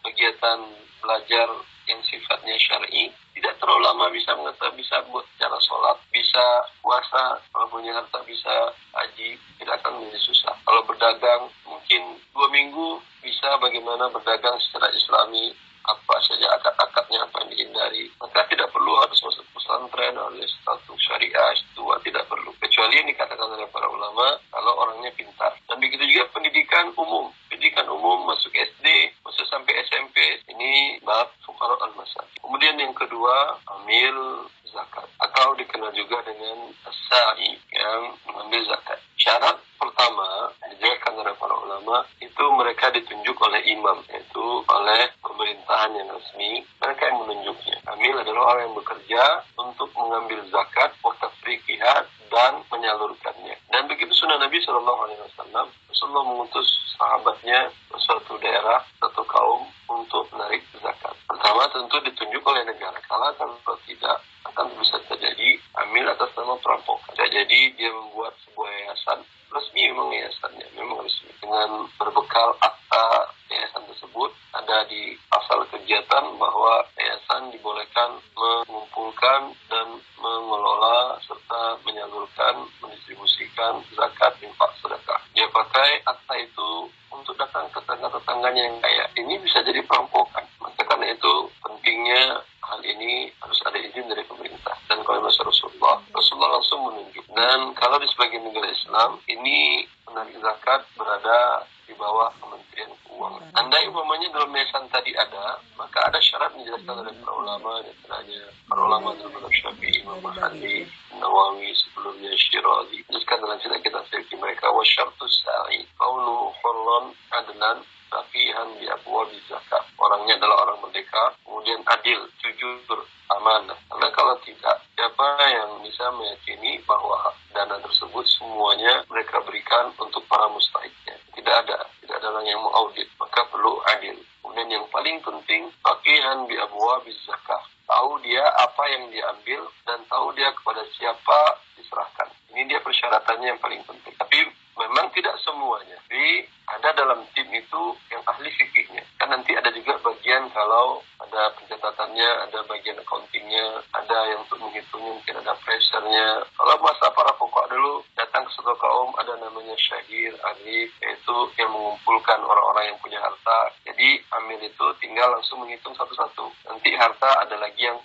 kegiatan 0.06 0.60
belajar 1.02 1.50
yang 1.90 2.02
sifatnya 2.06 2.56
syar'i 2.62 3.10
tidak 3.34 3.58
terlalu 3.58 3.82
lama 3.84 4.06
bisa 4.14 4.38
mengetahui 4.38 4.80
bisa 4.80 5.02
buat 5.10 5.26
cara 5.42 5.58
sholat 5.66 5.98
bisa 6.14 6.46
puasa 6.86 7.42
kalau 7.50 7.68
punya 7.74 7.96
harta 7.96 8.22
bisa 8.24 8.70
haji 8.94 9.34
tidak 9.58 9.82
akan 9.82 9.98
menjadi 9.98 10.22
susah 10.30 10.54
kalau 10.62 10.86
berdagang 10.86 11.50
mungkin 11.66 12.22
dua 12.32 12.48
minggu 12.54 13.02
bisa 13.26 13.58
bagaimana 13.58 14.14
berdagang 14.14 14.56
secara 14.62 14.94
islami 14.94 15.58
apa 15.82 16.16
saja 16.22 16.46
akad-akadnya 16.62 17.26
apa 17.26 17.42
yang 17.42 17.50
dihindari 17.50 18.06
maka 18.22 18.46
tidak 18.46 18.70
perlu 18.70 18.94
harus 19.02 19.18
masuk 19.26 19.46
pesantren 19.58 20.14
oleh 20.14 20.46
status 20.46 21.00
syariah 21.02 21.58
tua 21.74 21.98
tidak 22.06 22.30
perlu 22.30 22.54
kecuali 22.62 23.02
yang 23.02 23.10
dikatakan 23.10 23.50
oleh 23.50 23.66
para 23.74 23.90
ulama 23.90 24.38
kalau 24.54 24.78
orangnya 24.78 25.10
pintar 25.18 25.58
dan 25.66 25.82
begitu 25.82 26.06
juga 26.06 26.30
pendidikan 26.30 26.94
umum 26.94 27.34
pendidikan 27.50 27.90
umum 27.90 28.30
masuk 28.30 28.54
SD 28.54 28.86
masuk 29.26 29.46
sampai 29.50 29.74
SMP 29.90 30.18
ini 30.54 31.02
bab 31.02 31.34
fukara 31.42 31.74
al 31.82 31.98
masal 31.98 32.26
kemudian 32.38 32.78
yang 32.78 32.94
kedua 32.94 33.58
amil 33.82 34.46
zakat 34.70 35.10
atau 35.18 35.58
dikenal 35.58 35.90
juga 35.98 36.22
dengan 36.30 36.72
sa'i 37.10 37.58
yang 37.74 38.14
mengambil 38.28 38.62
zakat. 38.70 39.00
Syarat 39.18 39.58
pertama 39.78 40.50
dijelaskan 40.70 41.14
oleh 41.18 41.34
para 41.38 41.56
ulama 41.58 42.06
itu 42.22 42.44
mereka 42.54 42.94
ditunjuk 42.94 43.38
oleh 43.42 43.62
imam 43.70 44.02
yaitu 44.10 44.46
oleh 44.66 45.02
pemerintahan 45.22 45.94
yang 45.98 46.10
resmi. 46.10 46.62
Mereka 46.82 47.02
yang 47.10 47.18
menunjuknya. 47.26 47.78
Amil 47.90 48.16
adalah 48.18 48.56
orang 48.56 48.64
yang 48.70 48.78
bekerja 48.78 49.24
untuk 49.58 49.90
mengambil 49.98 50.40
zakat 50.54 50.94
watafriqiha 51.02 52.06
dan 52.30 52.54
menyalurkannya. 52.70 53.56
Dan 53.70 53.90
begitu 53.90 54.14
sunnah 54.14 54.38
Nabi 54.38 54.62
Shallallahu 54.62 55.02
Alaihi 55.10 55.22
Wasallam 55.26 55.68
Rasulullah 55.90 56.26
mengutus 56.28 56.68
sahabatnya 56.98 57.70
ke 57.90 57.98
suatu 58.02 58.38
daerah 58.42 58.82
satu 59.02 59.22
kaum 59.26 59.70
untuk 59.90 60.30
menarik 60.34 60.62
zakat. 60.82 61.14
Pertama 61.26 61.66
tentu 61.74 61.98
ditunjuk 62.06 62.44
oleh 62.46 62.64
negara. 62.66 62.98
Kalau 63.06 63.34
kalau 63.38 63.78
tidak 63.86 64.18
akan 64.52 64.68
bisa 64.78 64.98
terjadi 65.08 65.58
amil 65.86 66.06
atas 66.12 66.30
nama 66.36 66.58
perampokan 66.60 66.91
bisa 67.32 67.48
jadi 67.48 67.60
dia 67.80 67.88
membuat 67.96 68.36
sebuah 68.44 68.68
yayasan 68.68 69.24
resmi 69.56 69.88
memang 69.88 70.12
yayasannya 70.12 70.68
memang 70.76 71.00
resmi 71.00 71.32
dengan 71.40 71.88
berbekal 71.96 72.60
akta 72.60 73.32
yayasan 73.48 73.88
tersebut 73.88 74.36
ada 74.52 74.84
di 74.92 75.16
pasal 75.32 75.64
kegiatan 75.72 76.28
bahwa 76.36 76.84
yayasan 77.00 77.48
dibolehkan 77.56 78.20
mengumpulkan 78.36 79.56
dan 79.72 79.88
mengelola 80.20 81.16
serta 81.24 81.80
menyalurkan 81.88 82.68
mendistribusikan 82.84 83.80
zakat 83.96 84.36
infak 84.44 84.76
sedekah 84.84 85.24
dia 85.32 85.48
pakai 85.56 86.04
akta 86.04 86.36
itu 86.36 86.92
untuk 87.16 87.40
datang 87.40 87.64
ke 87.72 87.80
tetangga-tetangganya 87.80 88.68
yang 88.68 88.78
kaya 88.84 89.08
ini 89.16 89.40
bisa 89.40 89.64
jadi 89.64 89.80
perampokan 89.88 90.44
maka 90.60 90.84
karena 90.84 91.16
itu 91.16 91.48
pentingnya 91.64 92.44
hal 92.60 92.80
ini 92.84 93.32
harus 93.40 93.60
ada 93.64 93.80
izin 93.80 94.12
dari 94.12 94.24
pemerintah 94.28 94.76
dan 94.92 95.00
kalau 95.08 95.24
masa 95.24 95.48
Rasulullah 95.48 96.00
Rasulullah 96.12 96.60
langsung 96.60 96.88
menunjuk 96.88 97.22
dan 97.32 97.72
kalau 97.80 97.96
di 97.96 98.08
sebagian 98.12 98.44
negara 98.44 98.68
Islam 98.68 99.18
ini 99.32 99.88
penarik 100.04 100.36
zakat 100.44 100.84
berada 101.00 101.64
di 101.88 101.96
bawah 101.96 102.28
Kementerian 102.44 102.92
Keuangan. 103.08 103.56
Andai 103.56 103.88
umpamanya 103.88 104.28
dalam 104.36 104.52
yayasan 104.52 104.84
tadi 104.92 105.16
ada, 105.16 105.56
maka 105.80 106.12
ada 106.12 106.20
syarat 106.20 106.52
dijelaskan 106.60 107.08
oleh 107.08 107.16
para 107.24 107.34
ulama, 107.36 107.80
antaranya 107.80 108.44
para 108.68 108.82
ulama 108.84 109.16
dalam 109.16 109.48
Syafi'i, 109.48 110.04
Imam 110.04 110.20
Mahdi, 110.20 110.88
Nawawi, 111.16 111.72
sebelumnya 111.72 112.36
Syirazi. 112.36 113.00
Jelaskan 113.08 113.38
dalam 113.48 113.58
cerita 113.64 113.80
kita 113.80 114.00
fikih 114.12 114.36
mereka, 114.36 114.68
wa 114.68 114.84
syartu 114.84 115.24
sa'i, 115.32 115.88
qawlu 115.96 116.52
hurran 116.52 117.16
adnan, 117.32 117.80
rafihan 118.12 118.68
bi 118.76 118.92
abwabi 118.92 119.40
zakat. 119.48 119.88
Orangnya 119.96 120.36
adalah 120.36 120.68
orang 120.68 120.84
merdeka, 120.84 121.32
kemudian 121.48 121.80
adil, 121.88 122.28
jujur, 122.44 123.00
amanah. 123.40 123.80
Karena 123.88 124.08
kalau 124.12 124.36
tidak, 124.44 124.84
siapa 125.00 125.28
yang 125.48 125.71
bisa 125.82 126.10
meyakini 126.16 126.80
bahwa 126.86 127.34
dana 127.54 127.78
tersebut 127.82 128.26
semuanya 128.26 129.04
mereka 129.10 129.42
berikan 129.44 129.92
untuk 129.98 130.24
para 130.30 130.48
mustahiknya? 130.50 131.18
Tidak 131.34 131.56
ada, 131.66 131.86
tidak 132.02 132.16
ada 132.22 132.28
orang 132.32 132.48
yang 132.48 132.62
mengaudit. 132.62 133.10
Maka 133.18 133.46
perlu 133.50 133.82
adil. 133.98 134.18
Kemudian 134.42 134.70
yang 134.70 134.86
paling 134.94 135.18
penting, 135.22 135.70
fakihan 135.82 136.46
bi 136.46 136.58
abwabi 136.58 137.14
zakat. 137.26 137.62
Tahu 137.86 138.24
dia 138.24 138.44
apa 138.56 138.84
yang 138.88 139.12
diambil 139.12 139.68
dan 139.84 140.00
tahu 140.08 140.32
dia 140.34 140.50
kepada 140.56 140.86
siapa 140.96 141.60
diserahkan. 141.76 142.32
Ini 142.56 142.68
dia 142.72 142.80
persyaratannya 142.80 143.48
yang 143.52 143.62
paling 143.62 143.84
penting. 143.84 144.16
Tapi 144.16 144.48
memang 144.80 145.12
tidak 145.12 145.36
semuanya. 145.44 146.00
Jadi 146.08 146.48
ada 146.72 146.90
dalam 146.96 147.28
tim 147.36 147.48
itu 147.52 147.84
yang 148.08 148.24
ahli 148.24 148.50
fikihnya. 148.56 149.04
Kan 149.20 149.32
nanti 149.32 149.52
ada 149.56 149.70
juga 149.76 150.00
bagian 150.00 150.48
kalau 150.56 151.04
ada 151.32 151.56
pencatatannya, 151.56 152.30
ada 152.44 152.60
bagian 152.68 153.00
accountingnya, 153.00 153.80
ada 153.96 154.18
yang 154.36 154.44
untuk 154.44 154.60
menghitungnya, 154.60 155.16
mungkin 155.16 155.40
ada 155.40 155.56
pressure-nya. 155.64 156.44
Kalau 156.60 156.76
masa 156.84 157.08
para 157.16 157.32
pokok 157.40 157.72
dulu 157.72 158.04
datang 158.20 158.44
ke 158.44 158.52
suatu 158.52 158.76
kaum 158.76 159.16
ada 159.16 159.40
namanya 159.40 159.72
syahir, 159.80 160.36
arif, 160.44 160.92
yaitu 161.00 161.36
yang 161.56 161.72
mengumpulkan 161.72 162.36
orang-orang 162.44 162.92
yang 162.92 163.00
punya 163.00 163.24
harta. 163.24 163.72
Jadi 163.88 164.20
amil 164.36 164.60
itu 164.60 164.86
tinggal 165.00 165.32
langsung 165.32 165.64
menghitung 165.64 165.96
satu-satu. 165.96 166.52
Nanti 166.68 166.92
harta 167.00 167.48
ada 167.48 167.56
lagi 167.56 167.80
yang 167.80 167.96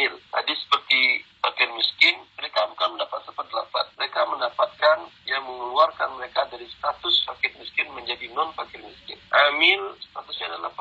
amil. 0.00 0.16
Tadi 0.32 0.52
seperti 0.56 1.00
fakir 1.44 1.68
miskin, 1.76 2.16
mereka 2.40 2.64
bukan 2.72 2.96
mendapat 2.96 3.20
seperdelapan 3.28 3.84
Mereka 4.00 4.20
mendapatkan 4.32 4.98
yang 5.28 5.44
mengeluarkan 5.44 6.16
mereka 6.16 6.48
dari 6.48 6.64
status 6.72 7.20
fakir 7.28 7.52
miskin 7.60 7.84
menjadi 7.92 8.32
non 8.32 8.48
fakir 8.56 8.80
miskin. 8.80 9.20
amil 9.28 9.92
statusnya 10.00 10.56
adalah 10.56 10.72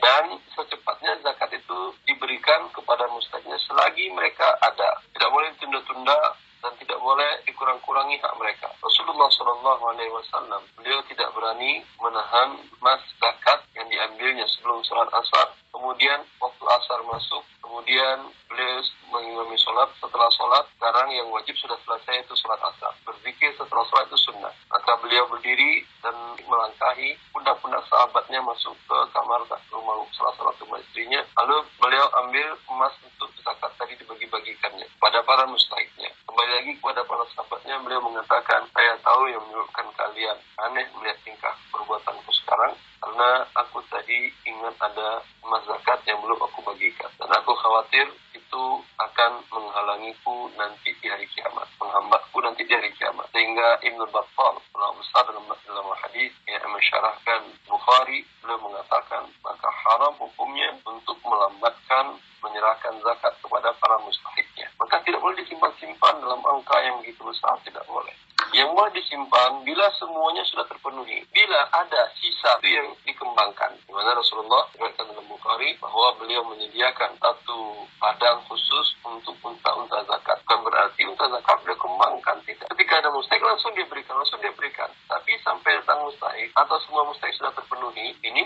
dan 0.00 0.24
secepatnya 0.56 1.20
zakat 1.22 1.52
itu 1.54 1.80
diberikan 2.08 2.68
kepada 2.72 3.06
mustahilnya 3.12 3.60
selagi 3.68 4.08
mereka 4.16 4.56
ada 4.64 5.00
tidak 5.12 5.30
boleh 5.30 5.48
ditunda-tunda 5.56 6.18
dan 6.60 6.72
tidak 6.76 6.98
boleh 7.00 7.40
dikurang-kurangi 7.48 8.20
hak 8.20 8.34
mereka. 8.36 8.68
Rasulullah 8.84 9.32
Shallallahu 9.32 9.82
Alaihi 9.96 10.12
Wasallam 10.12 10.60
beliau 10.76 11.00
tidak 11.08 11.32
berani 11.32 11.80
menahan 11.96 12.60
mas 12.84 13.00
zakat 13.16 13.64
yang 13.72 13.88
diambilnya 13.88 14.44
sebelum 14.56 14.84
sholat 14.84 15.08
asar. 15.08 15.56
Kemudian 15.72 16.20
waktu 16.36 16.64
asar 16.68 17.00
masuk, 17.08 17.40
kemudian 17.64 18.28
beliau 18.52 18.84
mengimami 19.08 19.56
sholat. 19.56 19.88
Setelah 19.96 20.28
sholat, 20.36 20.64
sekarang 20.76 21.08
yang 21.16 21.28
wajib 21.32 21.56
sudah 21.56 21.78
selesai 21.80 22.28
itu 22.28 22.34
sholat 22.36 22.60
asar. 22.60 22.92
Berzikir 23.08 23.56
setelah 23.56 23.84
sholat 23.88 24.04
itu 24.12 24.18
sunnah. 24.20 24.52
Maka 24.68 24.92
beliau 25.00 25.24
berdiri 25.32 25.86
dan 26.04 26.14
melangkahi 26.44 27.16
pundak-pundak 27.32 27.82
sahabatnya 27.88 28.44
masuk 28.44 28.76
ke 28.84 28.96
kamar 29.16 29.40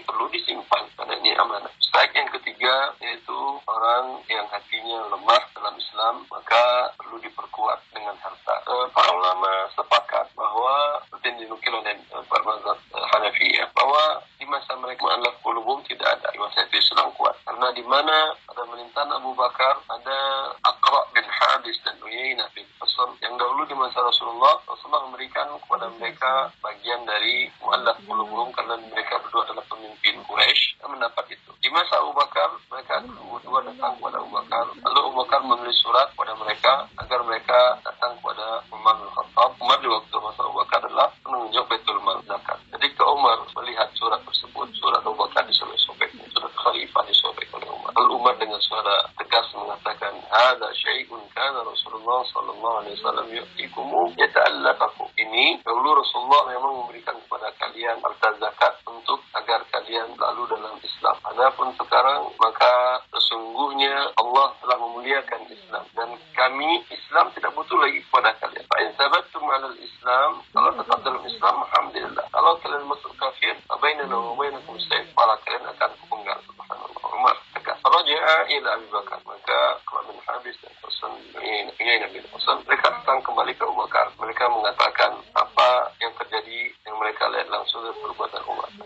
perlu 0.04 0.28
disimpan 0.30 0.84
karena 0.94 1.14
ini 1.20 1.32
amanah. 1.36 1.72
Strike 1.80 2.14
yang 2.14 2.30
ketiga 2.36 2.94
yaitu 3.00 3.38
orang 3.66 4.20
yang 4.30 4.46
hatinya 4.52 5.08
lemah 5.10 5.42
dalam 5.56 5.74
Islam 5.76 6.24
maka 6.28 6.92
perlu 7.00 7.18
diperkuat 7.20 7.80
dengan 7.92 8.16
harta. 8.20 8.54
E, 8.64 8.74
para 8.92 9.10
ulama 9.12 9.68
sepakat 9.74 10.30
bahwa 10.36 11.00
seperti 11.08 11.44
dinukil 11.44 11.74
oleh 11.80 11.96
eh, 11.96 12.24
para 12.28 12.44
mazhab 12.44 12.78
eh, 12.92 13.06
Hanafi 13.14 13.48
ya, 13.56 13.66
bahwa 13.72 14.20
di 14.36 14.44
masa 14.44 14.76
mereka 14.76 15.08
adalah 15.08 15.34
kulubum 15.40 15.80
tidak 15.88 16.20
ada 16.20 16.28
di 16.30 16.38
masa 16.38 16.64
itu 16.68 16.78
Islam 16.78 17.10
kuat. 17.16 17.34
Karena 17.48 17.72
di 17.72 17.84
mana 17.86 18.36
ada 18.50 18.62
menitan 18.68 19.08
Abu 19.08 19.32
Bakar 19.32 19.80
ada 19.88 20.18
Akra 20.62 21.00
bin 21.16 21.24
hadis 21.24 21.80
dan 21.86 21.96
Uyainah 22.04 22.48
bin 22.52 22.66
Fasr 22.76 23.08
yang 23.24 23.34
dahulu 23.40 23.64
di 23.64 23.76
masa 23.76 24.04
Rasulullah 24.04 24.60
Rasulullah 24.68 25.08
memberikan 25.08 25.48
kepada 25.64 25.86
mereka 25.96 26.52
bagian 26.60 27.02
dari 27.08 27.48
mu'allaf 27.64 27.96
kulubum 28.04 28.52
karena 28.52 28.76
mereka 28.92 29.16
berdua 29.24 29.48
adalah 29.48 29.63
pemimpin 29.84 30.24
Quraisy 30.24 30.80
mendapat 30.88 31.36
itu. 31.36 31.52
Di 31.60 31.68
masa 31.68 32.00
Abu 32.00 32.16
Bakar 32.16 32.56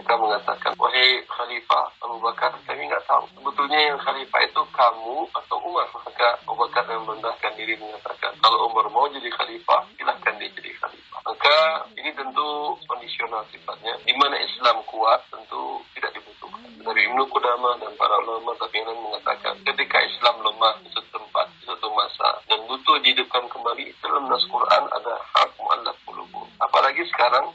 mereka 0.08 0.24
mengatakan, 0.24 0.72
wahai 0.80 1.20
Khalifah 1.28 1.84
Abu 2.00 2.16
Bakar, 2.24 2.56
kami 2.64 2.88
nggak 2.88 3.04
tahu. 3.04 3.28
Sebetulnya 3.28 3.92
yang 3.92 4.00
Khalifah 4.00 4.40
itu 4.40 4.62
kamu 4.72 5.28
atau 5.36 5.56
Umar. 5.60 5.84
Maka 5.92 6.32
Abu 6.48 6.56
Bakar 6.56 6.88
memendahkan 6.88 7.52
diri 7.60 7.76
mengatakan, 7.76 8.32
kalau 8.40 8.72
Umar 8.72 8.88
mau 8.88 9.04
jadi 9.12 9.28
Khalifah, 9.28 9.84
silahkan 10.00 10.32
dia 10.40 10.48
jadi 10.56 10.72
Khalifah. 10.80 11.20
Maka 11.28 11.56
ini 12.00 12.08
tentu 12.16 12.48
kondisional 12.88 13.44
sifatnya. 13.52 14.00
Di 14.08 14.16
mana 14.16 14.40
Islam 14.40 14.80
kuat, 14.88 15.28
tentu 15.28 15.84
tidak 15.92 16.16
dibutuhkan. 16.16 16.64
Dari 16.80 17.00
Ibnu 17.04 17.28
Kudama 17.28 17.76
dan 17.76 17.92
para 18.00 18.16
ulama 18.24 18.56
tapi 18.56 18.80
yang 18.80 18.96
mengatakan, 18.96 19.60
ketika 19.60 20.00
Islam 20.08 20.40
lemah 20.40 20.72
di 20.80 20.88
suatu 20.88 21.20
tempat, 21.20 21.52
di 21.52 21.68
suatu 21.68 21.92
masa, 21.92 22.40
dan 22.48 22.64
butuh 22.64 22.96
dihidupkan 23.04 23.44
kembali, 23.52 23.92
dalam 24.00 24.24
nas 24.24 24.48
Quran 24.48 24.88
ada 24.88 25.20
hak 25.36 25.52
mu'allaf 25.60 26.00
Apalagi 26.58 27.00
sekarang 27.10 27.54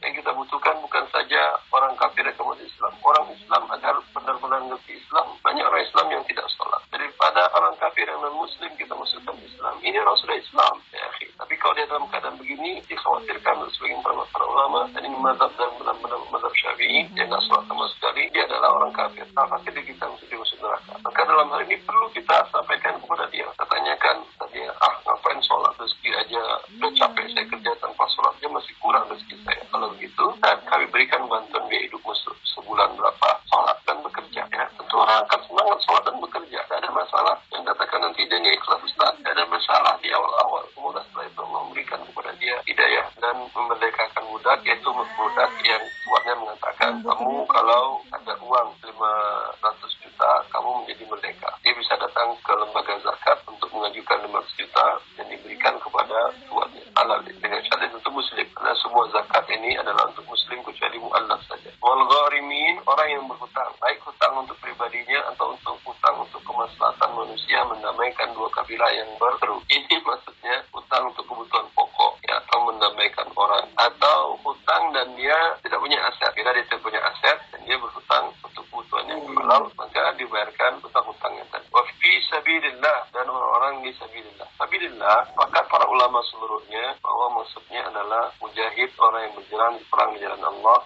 orang 63.04 63.20
yang 63.20 63.28
berhutang. 63.28 63.68
Baik 63.84 64.00
hutang 64.08 64.32
untuk 64.40 64.56
pribadinya 64.64 65.20
atau 65.36 65.52
untuk 65.52 65.76
hutang 65.84 66.24
untuk 66.24 66.40
kemaslahatan 66.48 67.12
manusia 67.12 67.60
mendamaikan 67.68 68.32
dua 68.32 68.48
kabilah 68.56 68.88
yang 68.96 69.12
berseru. 69.20 69.60
Ini 69.68 70.00
maksudnya 70.08 70.64
hutang 70.72 71.12
untuk 71.12 71.28
kebutuhan 71.28 71.68
pokok 71.76 72.24
ya, 72.24 72.40
atau 72.40 72.64
mendamaikan 72.64 73.28
orang. 73.36 73.68
Atau 73.76 74.40
hutang 74.48 74.96
dan 74.96 75.12
dia 75.20 75.36
tidak 75.68 75.84
punya 75.84 76.00
aset. 76.00 76.32
Bila 76.32 76.56
dia 76.56 76.64
tidak 76.64 76.80
punya 76.80 77.04
aset 77.04 77.38
dan 77.52 77.60
dia 77.68 77.76
berhutang 77.76 78.32
untuk 78.40 78.64
kebutuhan 78.72 79.06
yang 79.12 79.20
halal, 79.36 79.68
maka 79.76 80.04
dibayarkan 80.16 80.72
hutang-hutangnya 80.80 81.44
tadi. 81.52 81.68
Wa 81.76 81.84
fi 82.00 82.12
sabilillah 82.32 83.12
dan 83.12 83.28
orang-orang 83.28 83.84
di 83.84 83.92
sabilillah. 84.00 84.48
Sabilillah, 84.56 85.28
maka 85.36 85.60
para 85.68 85.92
ulama 85.92 86.24
seluruhnya 86.32 86.96
bahwa 87.04 87.44
maksudnya 87.44 87.84
adalah 87.84 88.32
mujahid 88.40 88.96
orang 88.96 89.28
yang 89.28 89.36
berjalan 89.36 89.76
di 89.76 89.84
perang 89.92 90.10
di 90.16 90.24
jalan 90.24 90.40
Allah 90.48 90.80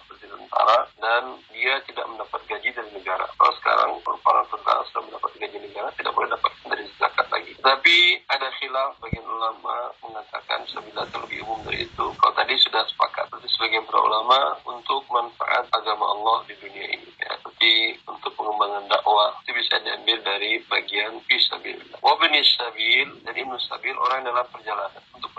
untuk 25.14 25.32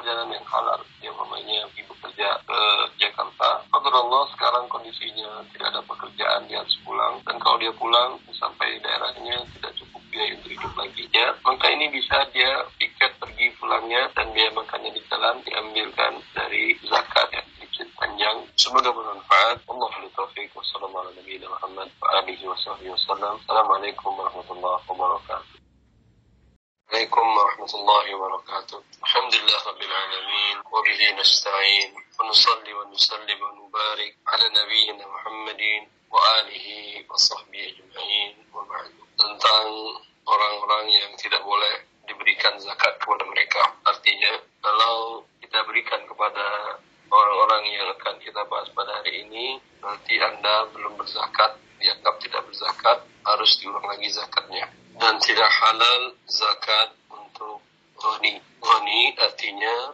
ونسلم 33.59 33.59
ونبارك 33.59 34.17
على 34.27 34.47
نبينا 34.49 35.07
محمد 35.07 35.63
وآله 36.11 36.69
وصحبه 37.11 37.63
أجمعين 37.67 38.35
وبعد 38.55 38.91
tentang 39.19 39.67
orang-orang 40.27 40.87
yang 40.95 41.11
tidak 41.19 41.43
boleh 41.43 41.83
diberikan 42.07 42.55
zakat 42.63 42.95
kepada 43.03 43.27
mereka 43.27 43.75
artinya 43.83 44.39
kalau 44.63 45.27
kita 45.43 45.67
berikan 45.67 46.07
kepada 46.07 46.79
orang-orang 47.11 47.63
yang 47.75 47.87
akan 47.99 48.23
kita 48.23 48.43
bahas 48.47 48.71
pada 48.71 49.03
hari 49.03 49.27
ini 49.27 49.59
nanti 49.83 50.15
anda 50.23 50.71
belum 50.71 50.95
berzakat 50.95 51.59
dianggap 51.83 52.15
tidak 52.23 52.43
berzakat 52.47 53.03
harus 53.27 53.51
diulang 53.59 53.87
lagi 53.87 54.15
zakatnya 54.15 54.71
dan 55.03 55.19
tidak 55.19 55.51
halal 55.51 56.15
zakat 56.31 56.95
untuk 57.11 57.59
ghani. 57.99 58.39
Ghani 58.63 59.01
artinya 59.19 59.91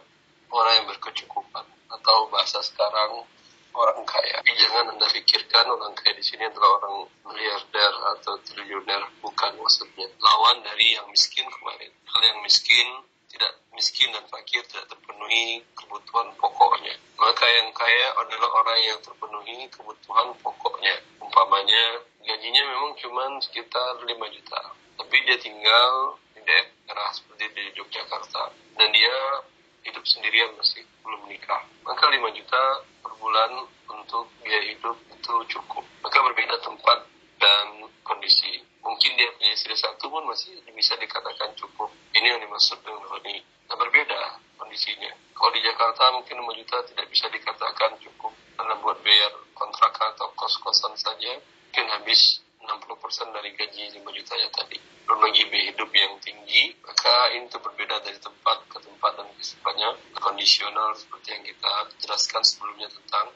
orang 0.53 0.73
yang 0.77 0.87
berkecukupan 0.93 1.65
atau 1.91 2.31
bahasa 2.31 2.63
sekarang 2.63 3.27
orang 3.76 4.02
kaya. 4.08 4.40
Tapi 4.40 4.52
jangan 4.56 4.96
anda 4.96 5.06
pikirkan 5.12 5.68
orang 5.68 5.92
kaya 5.92 6.16
di 6.16 6.24
sini 6.24 6.48
adalah 6.48 6.80
orang 6.80 6.96
miliarder 7.28 7.92
atau 8.16 8.34
triliuner, 8.42 9.02
bukan 9.20 9.52
maksudnya. 9.60 10.08
Lawan 10.16 10.64
dari 10.64 10.96
yang 10.96 11.06
miskin 11.12 11.44
kemarin. 11.52 11.92
Kalau 12.08 12.24
yang 12.24 12.40
miskin 12.40 12.88
tidak 13.28 13.52
miskin 13.76 14.08
dan 14.16 14.24
fakir 14.32 14.64
tidak 14.64 14.88
terpenuhi 14.88 15.60
kebutuhan 15.76 16.32
pokoknya. 16.40 16.96
Maka 17.20 17.44
yang 17.44 17.68
kaya 17.76 18.06
adalah 18.16 18.50
orang 18.64 18.80
yang 18.80 18.98
terpenuhi 19.04 19.68
kebutuhan 19.68 20.32
pokoknya. 20.40 20.96
Umpamanya 21.20 22.00
gajinya 22.24 22.62
memang 22.64 22.96
cuma 22.96 23.28
sekitar 23.44 24.00
5 24.00 24.08
juta. 24.08 24.60
Tapi 24.96 25.16
dia 25.28 25.36
tinggal 25.36 26.16
di 26.32 26.40
daerah 26.48 27.12
seperti 27.12 27.44
di 27.52 27.64
Yogyakarta. 27.76 28.56
Dan 28.80 28.88
dia 28.96 29.44
hidup 29.84 30.02
sendirian 30.08 30.56
masih 30.56 30.82
belum 31.04 31.28
menikah. 31.28 31.62
Maka 31.84 32.08
5 32.08 32.32
juta 32.32 32.62
bulan 33.18 33.66
untuk 33.88 34.28
biaya 34.42 34.72
hidup 34.72 34.96
itu 35.12 35.34
cukup. 35.52 35.84
Maka 36.02 36.18
berbeda 36.20 36.56
tempat 36.62 36.98
dan 37.40 37.86
kondisi. 38.06 38.62
Mungkin 38.80 39.18
dia 39.18 39.28
punya 39.34 39.52
istri 39.52 39.74
satu 39.74 40.06
pun 40.08 40.24
masih 40.30 40.56
bisa 40.72 40.94
dikatakan 40.96 41.52
cukup. 41.58 41.90
Ini 42.14 42.36
yang 42.36 42.40
dimaksud 42.40 42.78
dengan 42.86 43.02
ini. 43.26 43.42
Nah, 43.66 43.76
berbeda 43.76 44.20
kondisinya. 44.56 45.10
Kalau 45.36 45.50
di 45.52 45.60
Jakarta 45.60 46.14
mungkin 46.14 46.36
5 46.40 46.58
juta 46.62 46.76
tidak 46.88 47.06
bisa 47.12 47.26
dikatakan 47.28 47.98
cukup 48.00 48.32
karena 48.56 48.74
buat 48.80 48.96
bayar 49.04 49.32
kontrakan 49.52 50.16
atau 50.16 50.32
kos-kosan 50.32 50.96
saja 50.96 51.36
mungkin 51.36 51.92
habis 51.92 52.40
60% 52.66 53.30
dari 53.30 53.50
gaji 53.54 53.82
5 54.02 54.18
jutanya 54.18 54.48
tadi. 54.50 54.76
Belum 55.06 55.22
lagi 55.22 55.46
biaya 55.46 55.70
hidup 55.70 55.90
yang 55.94 56.14
tinggi, 56.18 56.74
maka 56.82 57.14
ini 57.38 57.46
tuh 57.46 57.62
berbeda 57.62 58.02
dari 58.02 58.18
tempat 58.18 58.66
ke 58.66 58.78
tempat 58.82 59.12
dan 59.16 59.26
sifatnya 59.38 59.94
kondisional 60.18 60.90
seperti 60.98 61.38
yang 61.38 61.44
kita 61.46 61.72
jelaskan 62.02 62.42
sebelumnya 62.42 62.90
tentang 62.90 63.30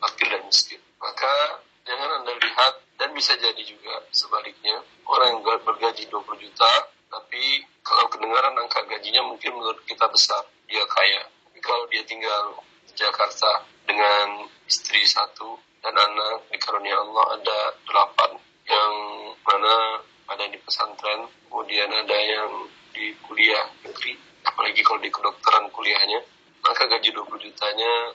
fakir 0.00 0.32
dan 0.32 0.42
miskin. 0.48 0.80
Maka 0.96 1.60
jangan 1.84 2.24
Anda 2.24 2.32
lihat 2.40 2.72
dan 2.96 3.12
bisa 3.12 3.36
jadi 3.36 3.60
juga 3.60 4.08
sebaliknya 4.10 4.80
orang 5.04 5.38
yang 5.38 5.60
bergaji 5.60 6.08
20 6.08 6.24
juta 6.40 6.72
tapi 7.10 7.66
kalau 7.82 8.06
kedengaran 8.06 8.54
angka 8.54 8.86
gajinya 8.86 9.26
mungkin 9.26 9.58
menurut 9.58 9.82
kita 9.82 10.06
besar, 10.06 10.46
dia 10.70 10.86
kaya. 10.86 11.26
Tapi 11.50 11.58
kalau 11.58 11.84
dia 11.90 12.06
tinggal 12.06 12.62
di 12.86 12.94
Jakarta 12.94 13.66
dengan 13.82 14.46
istri 14.70 15.02
satu 15.02 15.58
dan 15.82 15.90
anak 15.98 16.46
di 16.54 16.58
karunia 16.62 16.94
Allah 16.94 17.34
ada 17.34 17.58
delapan 17.82 18.38
yang 18.70 18.94
mana 19.42 19.98
ada 20.30 20.46
di 20.46 20.58
pesantren, 20.62 21.26
kemudian 21.50 21.90
ada 21.90 22.16
yang 22.22 22.70
di 22.94 23.10
kuliah 23.26 23.66
negeri, 23.82 24.14
apalagi 24.46 24.80
kalau 24.86 25.02
di 25.02 25.10
kedokteran 25.10 25.66
kuliahnya, 25.74 26.22
maka 26.62 26.86
gaji 26.86 27.10
20 27.10 27.46
jutanya 27.50 28.14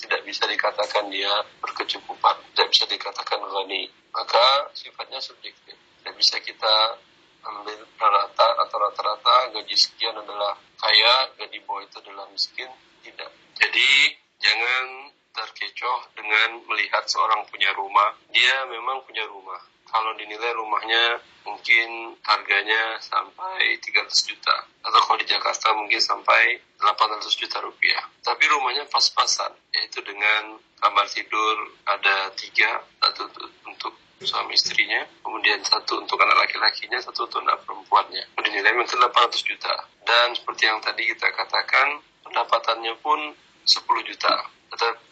tidak 0.00 0.24
bisa 0.24 0.48
dikatakan 0.48 1.12
dia 1.12 1.28
berkecukupan, 1.60 2.36
tidak 2.54 2.68
bisa 2.72 2.84
dikatakan 2.88 3.44
ghani. 3.44 3.92
Maka 4.10 4.72
sifatnya 4.72 5.20
subjektif. 5.20 5.76
Tidak 6.00 6.14
bisa 6.16 6.40
kita 6.40 6.96
ambil 7.44 7.78
rata 8.00 8.48
atau 8.66 8.76
rata-rata 8.80 9.52
gaji 9.52 9.76
sekian 9.76 10.16
adalah 10.16 10.56
kaya, 10.80 11.28
gaji 11.36 11.60
bawah 11.64 11.84
itu 11.84 11.96
adalah 12.00 12.24
miskin, 12.32 12.68
tidak. 13.04 13.30
Jadi 13.60 14.16
jangan 14.40 15.12
terkecoh 15.30 16.00
dengan 16.16 16.58
melihat 16.66 17.04
seorang 17.06 17.44
punya 17.48 17.70
rumah. 17.76 18.16
Dia 18.32 18.64
memang 18.66 19.04
punya 19.04 19.24
rumah. 19.28 19.60
Kalau 19.90 20.14
dinilai 20.14 20.54
rumahnya 20.54 21.18
mungkin 21.42 22.14
harganya 22.22 22.96
sampai 23.02 23.76
300 23.82 24.30
juta. 24.30 24.56
Atau 24.86 25.00
kalau 25.02 25.18
di 25.18 25.26
Jakarta 25.26 25.74
mungkin 25.74 25.98
sampai 25.98 26.62
800 26.78 27.26
juta 27.34 27.58
rupiah. 27.60 28.06
Tapi 28.22 28.44
rumahnya 28.46 28.86
pas-pasan, 28.86 29.50
yaitu 29.74 30.00
dengan 30.06 30.56
kamar 30.80 31.06
tidur 31.10 31.74
ada 31.84 32.32
tiga, 32.38 32.80
satu 33.02 33.28
untuk 33.66 33.92
suami 34.20 34.52
istrinya, 34.52 35.04
kemudian 35.24 35.60
satu 35.64 36.00
untuk 36.00 36.20
anak 36.20 36.44
laki-lakinya, 36.44 37.00
satu 37.00 37.24
untuk 37.28 37.40
anak 37.44 37.64
perempuannya. 37.64 38.24
Dinilai 38.40 38.76
mungkin 38.76 39.00
800 39.00 39.42
juta. 39.44 39.74
Dan 40.04 40.36
seperti 40.36 40.68
yang 40.68 40.80
tadi 40.80 41.08
kita 41.08 41.28
katakan, 41.32 42.00
pendapatannya 42.24 42.94
pun 43.00 43.32
10 43.64 44.08
juta 44.08 44.32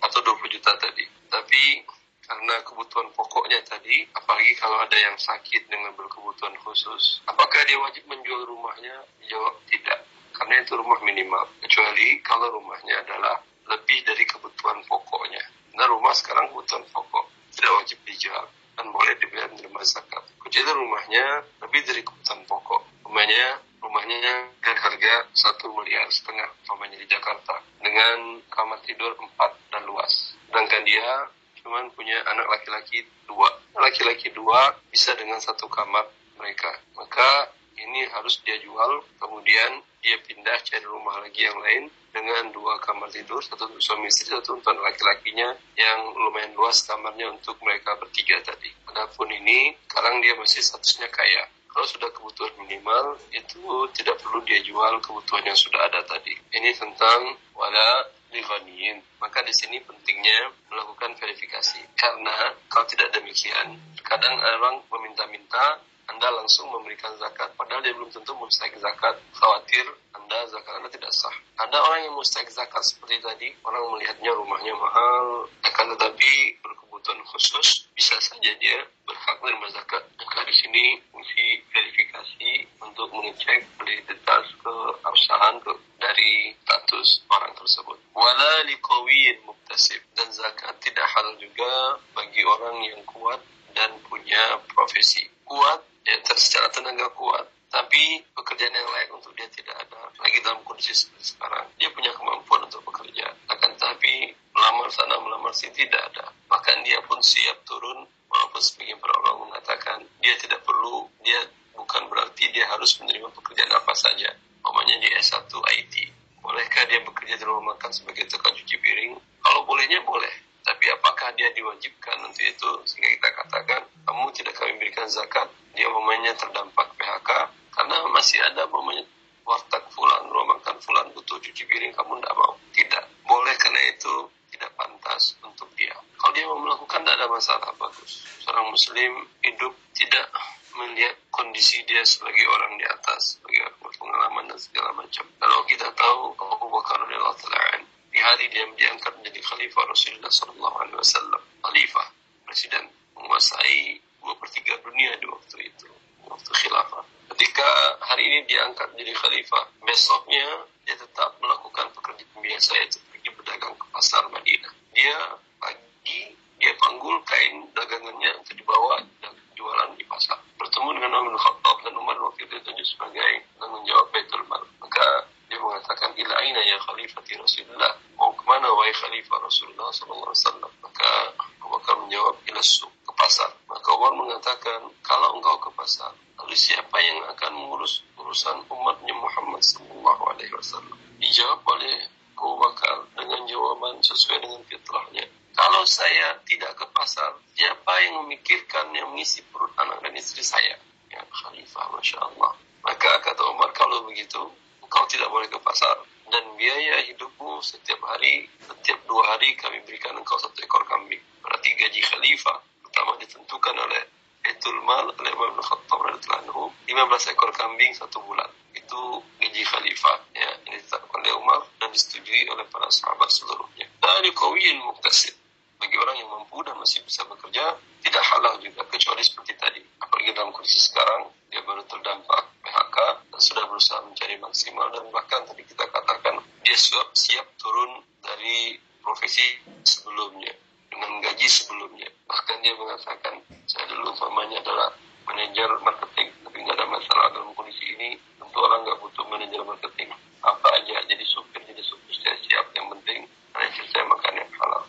atau 0.04 0.18
20 0.22 0.54
juta 0.54 0.72
tadi. 0.78 1.04
Tapi 1.28 1.82
karena 2.28 2.60
kebutuhan 2.60 3.08
pokoknya 3.16 3.64
tadi, 3.64 4.04
apalagi 4.12 4.52
kalau 4.60 4.84
ada 4.84 4.92
yang 5.00 5.16
sakit 5.16 5.64
dengan 5.72 5.96
berkebutuhan 5.96 6.52
khusus, 6.60 7.24
apakah 7.24 7.64
dia 7.64 7.80
wajib 7.80 8.04
menjual 8.04 8.44
rumahnya? 8.44 9.00
Jawab 9.24 9.56
tidak, 9.72 10.04
karena 10.36 10.60
itu 10.60 10.76
rumah 10.76 11.00
minimal. 11.00 11.48
Kecuali 11.64 12.20
kalau 12.20 12.52
rumahnya 12.52 13.00
adalah 13.00 13.40
lebih 13.72 14.04
dari 14.04 14.28
kebutuhan 14.28 14.84
pokoknya. 14.84 15.40
Nah 15.72 15.88
rumah 15.88 16.12
sekarang 16.12 16.52
kebutuhan 16.52 16.84
pokok, 16.92 17.32
tidak 17.56 17.72
wajib 17.80 17.98
dijual 18.04 18.44
dan 18.76 18.92
boleh 18.92 19.16
dibeli 19.16 19.48
menerima 19.48 19.80
zakat. 19.88 20.22
Kecuali 20.36 20.72
rumahnya 20.76 21.24
lebih 21.64 21.80
dari 21.88 22.04
kebutuhan 22.04 22.44
pokok. 22.44 23.08
Rumahnya 23.08 23.64
rumahnya 23.78 24.16
dengan 24.20 24.76
harga 24.84 25.14
satu 25.32 25.70
miliar 25.72 26.10
setengah 26.10 26.50
umpamanya 26.66 26.98
di 26.98 27.06
Jakarta 27.08 27.62
dengan 27.78 28.42
kamar 28.50 28.82
tidur 28.82 29.14
empat 29.16 29.54
dan 29.70 29.86
luas 29.86 30.34
sedangkan 30.50 30.82
dia 30.82 31.30
cuma 31.68 31.84
punya 31.92 32.16
anak 32.24 32.48
laki-laki 32.48 33.04
dua. 33.28 33.52
Laki-laki 33.76 34.32
dua 34.32 34.72
bisa 34.88 35.12
dengan 35.20 35.36
satu 35.36 35.68
kamar 35.68 36.08
mereka. 36.40 36.72
Maka 36.96 37.52
ini 37.76 38.08
harus 38.08 38.40
dia 38.40 38.56
jual 38.64 39.04
kemudian 39.20 39.84
dia 40.00 40.16
pindah 40.24 40.56
cari 40.64 40.86
rumah 40.88 41.20
lagi 41.20 41.44
yang 41.44 41.60
lain 41.60 41.92
dengan 42.08 42.48
dua 42.56 42.80
kamar 42.80 43.12
tidur 43.12 43.44
satu 43.44 43.68
untuk 43.68 43.84
suami 43.84 44.08
istri 44.08 44.32
satu 44.32 44.56
untuk 44.56 44.80
laki-lakinya 44.80 45.52
yang 45.76 46.08
lumayan 46.16 46.56
luas 46.56 46.88
kamarnya 46.88 47.28
untuk 47.36 47.60
mereka 47.60 48.00
bertiga 48.00 48.40
tadi. 48.40 48.72
Adapun 48.88 49.28
ini 49.28 49.76
sekarang 49.92 50.24
dia 50.24 50.40
masih 50.40 50.64
statusnya 50.64 51.12
kaya. 51.12 51.52
Kalau 51.68 51.84
sudah 51.84 52.08
kebutuhan 52.16 52.64
minimal 52.64 53.20
itu 53.28 53.60
tidak 53.92 54.16
perlu 54.24 54.40
dia 54.48 54.64
jual 54.64 55.04
kebutuhan 55.04 55.44
yang 55.44 55.58
sudah 55.58 55.84
ada 55.84 56.00
tadi. 56.08 56.32
Ini 56.48 56.72
tentang 56.80 57.36
wala 57.52 58.08
lighaniyin. 58.32 59.00
Maka 59.20 59.42
di 59.44 59.52
sini 59.54 59.80
pentingnya 59.82 60.52
melakukan 60.68 61.16
verifikasi. 61.16 61.80
Karena 61.98 62.54
kalau 62.68 62.86
tidak 62.86 63.12
demikian, 63.14 63.78
kadang 64.04 64.36
orang 64.38 64.82
meminta-minta 64.92 65.80
anda 66.08 66.28
langsung 66.32 66.72
memberikan 66.72 67.12
zakat 67.20 67.52
padahal 67.52 67.84
dia 67.84 67.92
belum 67.92 68.08
tentu 68.08 68.32
mustahik 68.40 68.72
zakat 68.80 69.20
khawatir 69.36 69.84
Anda 70.16 70.48
zakat 70.48 70.80
Anda 70.80 70.88
tidak 70.88 71.12
sah 71.12 71.36
ada 71.60 71.76
orang 71.84 72.08
yang 72.08 72.16
mustahik 72.16 72.48
zakat 72.48 72.80
seperti 72.80 73.20
tadi 73.20 73.52
orang 73.60 73.84
melihatnya 73.92 74.32
rumahnya 74.32 74.72
mahal 74.72 75.44
akan 75.68 75.86
tetapi 75.94 76.32
berkebutuhan 76.64 76.87
khusus 77.04 77.86
bisa 77.94 78.16
saja 78.18 78.50
dia 78.58 78.78
berhak 79.06 79.36
menerima 79.42 79.68
zakat. 79.74 80.02
Maka 80.18 80.44
di 80.48 80.54
sini 80.54 80.84
fungsi 81.12 81.62
verifikasi 81.70 82.52
untuk 82.82 83.08
mengecek 83.14 83.62
identitas 83.78 84.44
keabsahan 84.58 85.62
ke, 85.62 85.72
dari 86.02 86.54
status 86.64 87.22
orang 87.30 87.52
tersebut. 87.54 87.98
Wala 88.14 88.66
liqawiyin 88.66 89.44
muktasib. 89.46 90.02
Dan 90.18 90.28
zakat 90.34 90.74
tidak 90.82 91.06
halal 91.14 91.38
juga 91.38 92.02
bagi 92.16 92.42
orang 92.42 92.76
yang 92.82 93.02
kuat 93.06 93.40
dan 93.76 93.94
punya 94.06 94.58
profesi. 94.72 95.26
Kuat 95.46 95.84
ya 96.04 96.18
secara 96.34 96.68
tenaga 96.74 97.06
kuat. 97.14 97.46
Tapi 97.68 98.24
pekerjaan 98.32 98.72
yang 98.72 98.88
layak 98.88 99.12
untuk 99.12 99.36
dia 99.36 99.46
tidak 99.52 99.76
ada. 99.76 100.08
Lagi 100.18 100.40
dalam 100.40 100.64
kondisi 100.64 100.96
seperti 100.96 101.36
sekarang. 101.36 101.68
Dia 101.76 101.92
punya 101.92 102.10
kemampuan 102.16 102.64
untuk 102.64 102.80
bekerja 102.88 103.28
akan 103.48 103.72
tapi 103.74 104.30
melamar 104.54 104.86
sana 104.92 105.18
melamar 105.18 105.50
sini 105.50 105.74
tidak 105.86 105.98
ada 106.12 106.30
bahkan 106.46 106.78
dia 106.86 107.00
pun 107.04 107.18
siap 107.18 107.58
turun 107.66 108.06
maupun 108.30 108.60
sebagian 108.62 109.00
para 109.02 109.14
ulama 109.18 109.50
mengatakan 109.50 110.04
dia 110.22 110.36
tidak 110.38 110.62
perlu 110.62 111.10
dia 111.26 111.42
bukan 111.74 112.06
berarti 112.06 112.50
dia 112.54 112.68
harus 112.70 112.94
menerima 113.02 113.28
pekerjaan 113.34 113.72
apa 113.74 113.92
saja 113.98 114.30
namanya 114.62 114.94
di 115.00 115.08
S1 115.16 115.48
IT 115.50 115.94
bolehkah 116.38 116.84
dia 116.86 117.00
bekerja 117.02 117.34
di 117.34 117.44
rumah 117.44 117.74
makan 117.74 117.90
sebagai 117.90 118.30
tukang 118.30 118.54
cuci 118.54 118.76
piring 118.78 119.18
kalau 119.42 119.66
bolehnya 119.66 119.98
boleh 120.06 120.32
tapi 120.62 120.86
apakah 120.92 121.32
dia 121.34 121.48
diwajibkan 121.56 122.20
untuk 122.28 122.44
itu 122.44 122.70
sehingga 122.84 123.08
kita 123.16 123.28
katakan 123.42 123.82
kamu 124.04 124.28
tidak 124.36 124.54
kami 124.54 124.76
berikan 124.76 125.08
zakat 125.08 125.48
dia 125.72 125.88
umpamanya 125.88 126.36
terdampak 126.36 126.94
PHK 126.94 127.30
karena 127.74 127.96
masih 128.12 128.38
ada 128.44 128.68
umpamanya 128.68 129.02
warteg 129.48 129.80
fulan, 129.96 130.28
rumah 130.28 130.60
makan 130.60 130.76
fulan 130.84 131.08
butuh 131.16 131.40
cuci 131.40 131.64
piring, 131.64 131.96
kamu 131.96 132.20
tidak 132.20 132.34
mau. 132.36 132.52
Tidak. 132.76 133.04
Boleh 133.24 133.56
karena 133.56 133.80
itu 133.88 134.14
tidak 134.52 134.70
pantas 134.76 135.40
untuk 135.40 135.72
dia. 135.72 135.96
Kalau 136.20 136.32
dia 136.36 136.44
mau 136.44 136.60
melakukan 136.60 137.00
tidak 137.00 137.16
ada 137.16 137.26
masalah, 137.32 137.72
bagus. 137.80 138.28
Seorang 138.44 138.68
muslim 138.68 139.24
hidup 139.40 139.72
tidak 139.96 140.28
melihat 140.76 141.16
kondisi 141.32 141.80
dia 141.88 142.04
sebagai 142.04 142.44
orang 142.44 142.76
di 142.76 142.84
atas, 142.84 143.40
sebagai 143.40 143.64
orang 143.64 143.78
berpengalaman 143.80 144.44
dan 144.52 144.58
segala 144.60 144.90
macam. 144.92 145.24
Kalau 145.40 145.58
kita 145.64 145.88
tahu 145.96 146.20
Abu 146.36 146.66
Bakar 146.68 146.96
radhiyallahu 147.08 147.38
taala 147.40 147.80
di 148.08 148.18
hari 148.20 148.46
dia 148.52 148.64
diangkat 148.68 149.12
menjadi 149.20 149.40
khalifah 149.40 149.84
Rasulullah 149.88 150.32
sallallahu 150.32 150.76
alaihi 150.84 150.98
wasallam, 151.00 151.42
khalifah, 151.64 152.06
presiden 152.44 152.84
menguasai 153.16 154.00
dua 154.20 154.34
per 154.36 154.48
tiga 154.52 154.74
dunia 154.84 155.16
di 155.16 155.26
waktu 155.28 155.56
itu, 155.72 155.88
waktu 156.28 156.50
khilafah. 156.52 157.04
Ketika 157.28 157.68
hari 158.08 158.24
ini 158.24 158.38
diangkat 158.48 158.88
menjadi 158.96 159.12
khalifah, 159.20 159.64
besoknya 159.84 160.66
dia 160.88 160.96
tetap 160.96 161.36
melakukan 161.38 161.92
pekerjaan 161.92 162.40
biasa 162.40 162.70
yaitu 162.80 162.98
pergi 163.12 163.30
berdagang 163.36 163.76
ke 163.76 163.86
pasar 163.92 164.24
Madinah. 164.32 164.72
Dia 164.96 165.16
pagi 165.60 166.34
dia 166.58 166.72
panggul 166.80 167.20
kain 167.28 167.68
dagangannya 167.76 168.42
untuk 168.42 168.56
dibawa 168.56 169.04
dan 169.20 169.36
jualan 169.54 169.94
di 169.94 170.04
pasar. 170.08 170.40
Bertemu 170.56 170.88
dengan 170.96 171.20
Umar 171.20 171.30
bin 171.30 171.38
Khattab 171.38 171.76
dan 171.84 171.94
Umar 172.00 172.16
waktu 172.18 172.48
itu 172.48 172.58
ditunjuk 172.58 172.86
sebagai 172.96 173.44
tanggung 173.60 173.84
jawab 173.84 174.08
Baitul 174.10 174.42
Mal. 174.48 174.64
Maka 174.80 175.28
dia 175.48 175.58
mengatakan 175.64 176.12
ila 176.12 176.34
aina 176.44 176.60
ya 176.60 176.76
khalifati 176.84 177.32
Rasulullah 177.40 177.96
mau 178.20 178.28
ke 178.36 178.44
mana 178.44 178.68
wahai 178.68 178.92
khalifah 178.92 179.40
Rasulullah 179.40 179.88
sallallahu 179.96 180.28
alaihi 180.28 180.44
wasallam 180.44 180.72
maka 180.84 181.08
Abu 181.40 181.66
Bakar 181.72 181.94
menjawab 182.04 182.36
ila 182.52 182.60
suq 182.60 182.92
ke 183.08 183.12
pasar 183.16 183.48
maka 183.64 183.88
Umar 183.96 184.12
mengatakan 184.12 184.92
kalau 185.00 185.40
engkau 185.40 185.56
ke 185.64 185.70
pasar 185.72 186.12
lalu 186.36 186.52
siapa 186.52 186.96
yang 187.00 187.24
akan 187.32 187.52
mengurus 187.56 188.04
urusan 188.20 188.60
umatnya 188.68 189.16
Muhammad 189.16 189.64
sallallahu 189.64 190.22
alaihi 190.36 190.52
wasallam 190.52 190.96
dijawab 191.16 191.64
oleh 191.64 191.96
Abu 192.36 192.54
Bakar 192.60 192.96
dengan 193.16 193.40
jawaban 193.48 194.04
sesuai 194.04 194.44
dengan 194.44 194.60
fitrahnya 194.68 195.24
kalau 195.56 195.82
saya 196.08 196.40
tidak 196.48 196.72
ke 196.72 196.88
pasar. 196.96 197.36
Siapa 197.52 197.92
yang 198.08 198.24
memikirkan 198.24 198.96
yang 198.96 199.12
mengisi 199.12 199.44
perut 199.52 199.68
anak 199.76 200.00
dan 200.00 200.16
istri 200.16 200.40
saya? 200.40 200.80
Ya 201.12 201.20
khalifah 201.28 201.92
masya 201.92 202.16
Allah 202.24 202.56
maka 202.80 203.20
kata 203.20 203.44
Umar 203.52 203.68
kalau 203.76 204.08
begitu 204.08 204.40
kau 204.88 205.04
tidak 205.04 205.28
boleh 205.28 205.44
ke 205.52 205.60
pasar. 205.60 206.00
Dan 206.32 206.44
biaya 206.56 207.04
hidupmu 207.12 207.60
setiap 207.60 208.00
hari 208.08 208.48
setiap 208.64 209.00
dua 209.04 209.36
hari 209.36 209.52
kami 209.60 209.84
berikan 209.84 210.16
engkau 210.16 210.40
satu 210.40 210.56
ekor 210.64 210.80
kambing. 210.88 211.20
Berarti 211.44 211.76
gaji 211.76 212.00
khalifah 212.00 212.56
pertama 212.88 213.20
ditentukan 213.20 213.76
oleh 213.76 214.08
Etul 214.48 214.80
Mal 214.88 215.12
oleh 215.12 215.32
Umar 215.36 215.52
bin 215.52 215.60
Khattab 215.60 216.00
radhiyallahu 216.08 216.72
15 216.88 217.32
ekor 217.36 217.52
kambing 217.52 217.92
satu 217.92 218.24
bulan 218.24 218.48
itu 218.72 219.00
gaji 219.44 219.60
khalifah 219.60 220.16
ya 220.32 220.56
ini 220.64 220.80
ditetapkan 220.80 221.20
oleh 221.20 221.36
Umar 221.36 221.60
dan 221.76 221.92
disetujui 221.92 222.48
oleh 222.48 222.64
para 222.72 222.88
sahabat 222.88 223.28
seluruhnya 223.28 223.84
dari 224.00 224.32
kawiyin 224.32 224.80
muktasib 224.80 225.36
bagi 225.78 225.94
orang 226.00 226.16
yang 226.16 226.30
mampu 226.32 226.58
dan 226.64 226.74
masih 226.80 227.04
bisa 227.04 227.28
bekerja 227.28 227.76
tidak 228.00 228.24
halal 228.24 228.56
juga 228.64 228.82
kecuali 228.88 229.20
seperti 229.20 229.52
tadi 229.60 229.82
apalagi 230.00 230.32
dalam 230.32 230.50
kondisi 230.50 230.80
sekarang 230.80 231.28
dia 231.52 231.60
baru 231.68 231.84
terdampak 231.84 232.42
PHK 232.64 232.96
dan 233.30 233.40
sudah 233.44 233.64
berusaha 233.68 234.00
mencari 234.00 234.34
maksimal 234.40 234.88
dan 234.90 235.04
bahkan 235.12 235.44
tadi 235.44 235.62
kita 235.62 235.84
katakan 235.86 236.40
dia 236.64 236.76
siap 236.78 237.12
siap 237.12 237.46
turun 237.60 238.00
dari 238.24 238.80
profesi 239.04 239.44
sebelumnya 239.84 240.56
dengan 240.98 241.22
gaji 241.22 241.46
sebelumnya 241.46 242.10
bahkan 242.26 242.58
dia 242.60 242.74
mengatakan 242.74 243.38
saya 243.70 243.86
dulu 243.86 244.10
umpamanya 244.10 244.58
adalah 244.60 244.90
manajer 245.30 245.70
marketing 245.84 246.28
tapi 246.42 246.56
nggak 246.58 246.74
ada 246.74 246.86
masalah 246.90 247.26
dalam 247.30 247.54
kondisi 247.54 247.94
ini 247.94 248.18
tentu 248.40 248.58
orang 248.58 248.82
nggak 248.82 248.98
butuh 248.98 249.24
manajer 249.30 249.62
marketing 249.62 250.10
apa 250.42 250.68
aja 250.74 250.98
jadi 251.06 251.24
supir 251.24 251.62
jadi 251.62 251.82
supir 251.86 252.18
saya 252.18 252.36
siap 252.42 252.66
yang 252.74 252.90
penting 252.98 253.30
karena 253.54 253.64
istri 253.70 253.86
saya 253.94 254.04
makan 254.10 254.32
yang 254.42 254.50
halal 254.58 254.82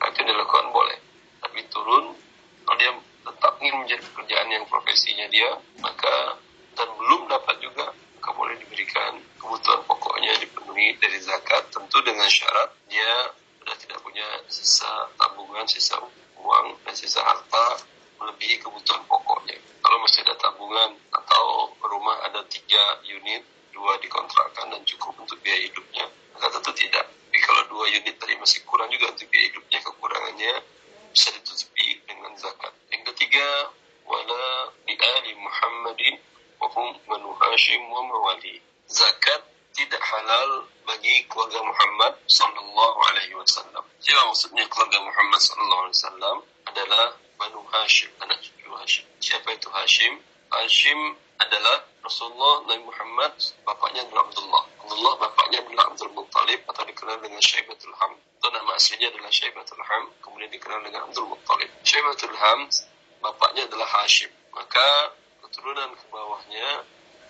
nah, 0.00 0.06
itu 0.08 0.20
dilakukan 0.24 0.66
boleh 0.72 0.98
tapi 1.44 1.60
turun 1.68 2.04
kalau 2.64 2.78
dia 2.80 2.92
tetap 3.20 3.52
ingin 3.60 3.76
menjadi 3.84 4.02
pekerjaan 4.06 4.48
yang 4.48 4.64
profesinya 4.70 5.26
dia 5.28 5.50
maka 5.84 6.40
dan 6.78 6.88
belum 6.96 7.28
dapat 7.28 7.56
juga 7.60 7.90
maka 7.90 8.30
boleh 8.32 8.56
diberikan 8.62 9.18
kebutuhan 9.36 9.80
pokoknya 9.84 10.40
dipenuhi 10.40 10.96
dari 10.96 11.18
zakat 11.20 11.68
tentu 11.68 11.98
dengan 12.00 12.28
syarat 12.30 12.72
dia 12.88 13.34
sudah 13.60 13.76
tidak 13.76 13.98
punya 14.02 14.26
sisa 14.50 14.90
tabungan, 15.14 15.62
sisa 15.68 15.94
uang 16.40 16.66
dan 16.82 16.94
sisa 16.96 17.20
harta 17.22 17.84
melebihi 18.18 18.58
kebutuhan 18.58 18.98
pokoknya. 19.06 19.54
Kalau 19.78 19.98
masih 20.02 20.26
ada 20.26 20.34
tabungan 20.40 20.96
atau 21.12 21.70
rumah 21.84 22.18
ada 22.26 22.42
tiga 22.48 22.80
unit, 23.06 23.44
dua 23.70 23.94
dikontrakkan 24.70 24.78
dan 24.78 24.82
cukup 24.86 25.14
untuk 25.18 25.38
biaya 25.42 25.62
hidupnya, 25.66 26.04
maka 26.34 26.46
tentu 26.54 26.70
tidak. 26.78 27.06
Tapi 27.10 27.38
kalau 27.42 27.62
dua 27.70 27.84
unit 27.90 28.14
tadi 28.18 28.34
masih 28.38 28.62
kurang 28.66 28.90
juga 28.94 29.10
untuk 29.10 29.26
biaya 29.30 29.46
hidupnya, 29.50 29.78
kekurangannya 29.82 30.52
bisa 31.10 31.28
ditutupi 31.34 31.86
dengan 32.06 32.32
zakat. 32.38 32.72
Yang 32.94 33.02
ketiga, 33.14 33.46
wala 34.06 34.70
di 34.86 34.94
ali 34.94 35.32
Muhammadin 35.38 36.14
wa 36.62 36.66
hum 36.70 36.88
banu 37.06 37.30
Hashim 37.34 37.82
wa 37.90 38.02
mawali. 38.06 38.62
Zakat 38.90 39.42
tidak 39.74 40.02
halal 40.02 40.66
bagi 40.86 41.26
keluarga 41.30 41.62
Muhammad 41.62 42.18
sallallahu 42.26 42.98
alaihi 43.10 43.34
wasallam. 43.38 43.82
Siapa 44.02 44.26
maksudnya 44.26 44.66
keluarga 44.66 44.98
Muhammad 44.98 45.40
sallallahu 45.40 45.82
alaihi 45.86 45.98
wasallam 45.98 46.36
adalah 46.66 47.06
Banu 47.40 47.64
Hashim, 47.72 48.10
anak 48.20 48.36
cucu 48.44 48.68
Hashim. 48.68 49.06
Siapa 49.22 49.48
itu 49.56 49.70
Hashim? 49.72 50.20
Hashim 50.52 50.98
adalah 51.40 51.88
Rasulullah 52.00 52.64
Nabi 52.66 52.84
Muhammad, 52.88 53.32
bapaknya 53.62 54.02
adalah 54.08 54.24
Abdullah. 54.28 54.64
Abdullah 54.82 55.14
bapaknya 55.20 55.58
adalah 55.62 55.84
Abdul 55.92 56.12
Muttalib 56.16 56.60
atau 56.66 56.82
dikenal 56.88 57.20
dengan 57.20 57.40
Syaibatul 57.44 57.94
Ham. 57.96 58.12
Itu 58.18 58.48
nama 58.50 58.72
aslinya 58.74 59.08
adalah 59.12 59.30
Syaibatul 59.30 59.84
Ham, 59.84 60.04
kemudian 60.24 60.50
dikenal 60.50 60.80
dengan 60.84 61.00
Abdul 61.06 61.28
Muttalib. 61.28 61.70
Syaibatul 61.84 62.34
Ham, 62.34 62.60
bapaknya 63.20 63.68
adalah 63.68 63.88
Hashim. 64.00 64.32
Maka 64.56 65.14
keturunan 65.44 65.92
ke 65.92 66.04
bawahnya 66.08 66.68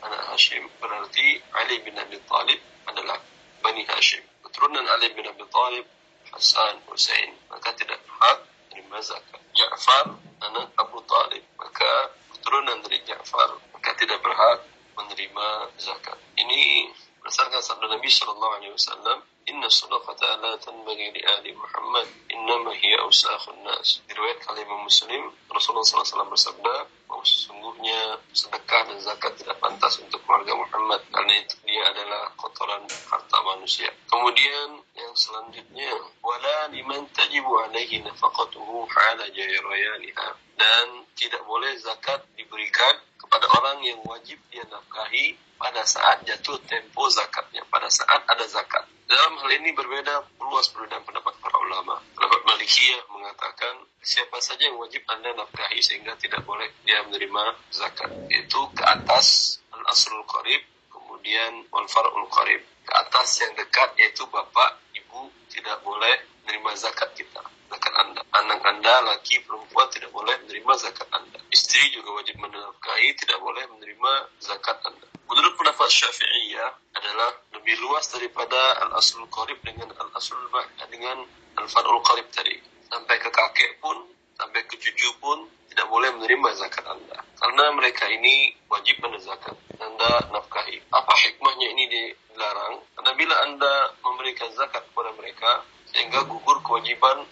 anak 0.06 0.22
Hashim 0.32 0.64
berarti 0.78 1.42
Ali 1.60 1.82
bin 1.82 1.98
Abi 1.98 2.16
Talib 2.24 2.60
adalah 2.86 3.18
Bani 3.60 3.84
Hashim. 3.84 4.22
Keturunan 4.46 4.86
Ali 4.96 5.12
bin 5.12 5.26
Abi 5.26 5.44
Talib, 5.50 5.84
Hasan, 6.30 6.78
Hussein, 6.86 7.34
maka 7.50 7.74
tidak 7.74 8.00
hak 8.06 8.38
menerima 8.70 8.98
zakat. 9.02 9.42
Ja'far 9.58 10.14
anak 10.46 10.72
Abu 10.78 11.02
Talib, 11.10 11.42
maka 11.58 12.14
keturunan 12.38 12.80
dari 12.86 13.02
Ja'far 13.02 13.60
maka 13.80 13.96
tidak 13.96 14.20
berhak 14.20 14.60
menerima 14.92 15.72
zakat. 15.80 16.20
Ini 16.36 16.92
berdasarkan 17.24 17.64
sabda 17.64 17.96
Nabi 17.96 18.12
Shallallahu 18.12 18.54
Alaihi 18.60 18.76
Wasallam, 18.76 19.24
Inna 19.48 19.72
sadaqata 19.72 20.36
la 20.36 20.60
tanbaghi 20.60 21.16
li 21.16 21.24
ahli 21.24 21.56
Muhammad, 21.56 22.04
innama 22.28 22.76
hiya 22.76 23.00
usakhun 23.08 23.56
nas. 23.64 24.04
Diriwayat 24.04 24.44
kalimah 24.44 24.84
Muslim, 24.84 25.32
Rasulullah 25.48 25.88
SAW 25.88 26.28
bersabda, 26.28 26.76
bahwa 27.08 27.24
sesungguhnya 27.24 28.20
sedekah 28.36 28.92
dan 28.92 29.00
zakat 29.00 29.32
tidak 29.40 29.56
pantas 29.64 29.96
untuk 30.04 30.20
keluarga 30.28 30.54
Muhammad 30.60 31.00
karena 31.08 31.34
itu 31.40 31.56
dia 31.64 31.82
adalah 31.88 32.30
kotoran 32.36 32.84
harta 32.84 33.38
manusia. 33.42 33.88
Kemudian 34.12 34.84
yang 34.92 35.14
selanjutnya 35.16 35.90
wala 36.20 36.68
liman 36.70 37.08
tajibu 37.16 37.64
alaihi 37.64 38.04
nafaqatuhu 38.04 38.86
hala 38.92 39.24
jayrayaniha 39.32 40.28
dan 40.60 40.86
tidak 41.16 41.42
boleh 41.48 41.72
zakat 41.80 42.22
diberikan 42.36 42.94
kepada 43.30 43.46
orang 43.58 43.78
yang 43.86 44.00
wajib 44.06 44.38
dia 44.50 44.66
nafkahi 44.66 45.29
pada 45.60 45.84
saat 45.84 46.24
jatuh 46.24 46.56
tempo 46.64 47.04
zakatnya, 47.12 47.60
pada 47.68 47.92
saat 47.92 48.24
ada 48.24 48.48
zakat. 48.48 48.88
Dalam 49.04 49.36
hal 49.42 49.50
ini 49.60 49.76
berbeda 49.76 50.40
luas 50.40 50.72
perbedaan 50.72 51.04
pendapat 51.04 51.36
para 51.42 51.56
ulama. 51.60 52.00
Pendapat 52.16 52.40
Malikiyah 52.46 53.04
mengatakan 53.12 53.84
siapa 54.00 54.40
saja 54.40 54.70
yang 54.70 54.80
wajib 54.80 55.04
Anda 55.10 55.36
nafkahi 55.36 55.82
sehingga 55.84 56.16
tidak 56.16 56.46
boleh 56.48 56.70
dia 56.86 57.04
menerima 57.04 57.58
zakat. 57.74 58.08
Itu 58.32 58.72
ke 58.72 58.86
atas 58.86 59.58
al-aslul 59.74 60.24
qarib, 60.24 60.62
kemudian 60.88 61.68
wal 61.74 61.90
far'ul 61.90 62.30
qarib. 62.32 62.62
Ke 62.86 62.92
atas 62.96 63.42
yang 63.44 63.52
dekat 63.58 63.98
yaitu 64.00 64.24
bapak, 64.30 64.80
ibu 64.96 65.28
tidak 65.50 65.82
boleh 65.84 66.14
menerima 66.46 66.70
zakat 66.78 67.10
kita. 67.18 67.42
Zakat 67.66 67.94
Anda. 67.98 68.22
Anak 68.30 68.62
Anda, 68.62 68.94
laki, 69.10 69.42
perempuan 69.42 69.90
tidak 69.90 70.14
boleh 70.14 70.38
menerima 70.46 70.72
zakat 70.78 71.10
Anda. 71.10 71.42
Istri 71.50 71.98
juga 71.98 72.14
wajib 72.14 72.38
menafkahi, 72.38 73.18
tidak 73.18 73.42
boleh 73.42 73.66
menerima 73.74 74.12
zakat 74.38 74.78
Anda. 74.86 75.09
Menurut 75.30 75.54
pendapat 75.54 75.86
Syafi'iyah 75.86 76.70
adalah 76.98 77.30
lebih 77.54 77.78
luas 77.86 78.10
daripada 78.10 78.82
al-aslul 78.82 79.30
qarib 79.30 79.62
dengan 79.62 79.86
al-aslul 79.94 80.42
dengan 80.90 81.22
al-far'ul 81.54 82.02
qarib 82.02 82.26
tadi. 82.34 82.58
Sampai 82.90 83.22
ke 83.22 83.30
kakek 83.30 83.78
pun, 83.78 84.10
sampai 84.34 84.66
ke 84.66 84.74
cucu 84.74 85.06
pun 85.22 85.46
tidak 85.70 85.86
boleh 85.86 86.10
menerima 86.18 86.48
zakat 86.58 86.82
Anda. 86.82 87.22
Karena 87.38 87.64
mereka 87.78 88.10
ini 88.10 88.58
wajib 88.66 88.98
zakat. 89.22 89.54
Anda 89.78 90.34
nafkahi. 90.34 90.82
Apa 90.90 91.14
hikmahnya 91.14 91.78
ini 91.78 91.84
dilarang? 91.86 92.82
Karena 92.98 93.12
bila 93.14 93.34
Anda 93.46 93.74
memberikan 94.02 94.50
zakat 94.58 94.82
kepada 94.90 95.14
mereka, 95.14 95.62
sehingga 95.94 96.26
gugur 96.26 96.58
kewajiban 96.66 97.22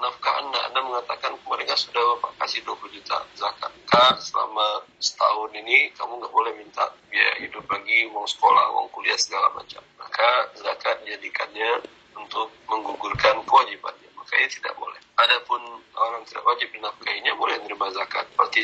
nafkah 0.00 0.34
Anda. 0.42 0.60
Anda 0.70 0.80
mengatakan 0.82 1.38
mereka 1.46 1.74
sudah 1.78 2.02
Bapak 2.16 2.32
kasih 2.42 2.62
20 2.66 2.96
juta 2.96 3.18
zakat. 3.38 3.72
Kak, 3.86 4.18
selama 4.18 4.82
setahun 4.98 5.50
ini 5.54 5.92
kamu 5.94 6.18
nggak 6.18 6.34
boleh 6.34 6.52
minta 6.58 6.90
biaya 7.10 7.34
hidup 7.42 7.64
lagi, 7.70 8.08
uang 8.10 8.26
sekolah, 8.26 8.74
uang 8.74 8.88
kuliah 8.90 9.18
segala 9.18 9.50
macam. 9.54 9.82
Maka 10.00 10.54
zakat 10.58 11.02
jadikannya 11.06 11.84
untuk 12.18 12.50
menggugurkan 12.66 13.42
kewajibannya. 13.46 14.08
Makanya 14.18 14.48
tidak 14.50 14.74
boleh. 14.78 14.98
Adapun 15.14 15.60
orang 15.94 16.22
tidak 16.26 16.42
wajib 16.42 16.68
menafkahinya 16.74 17.32
boleh 17.38 17.54
menerima 17.62 17.86
zakat. 17.94 18.26
Seperti 18.34 18.58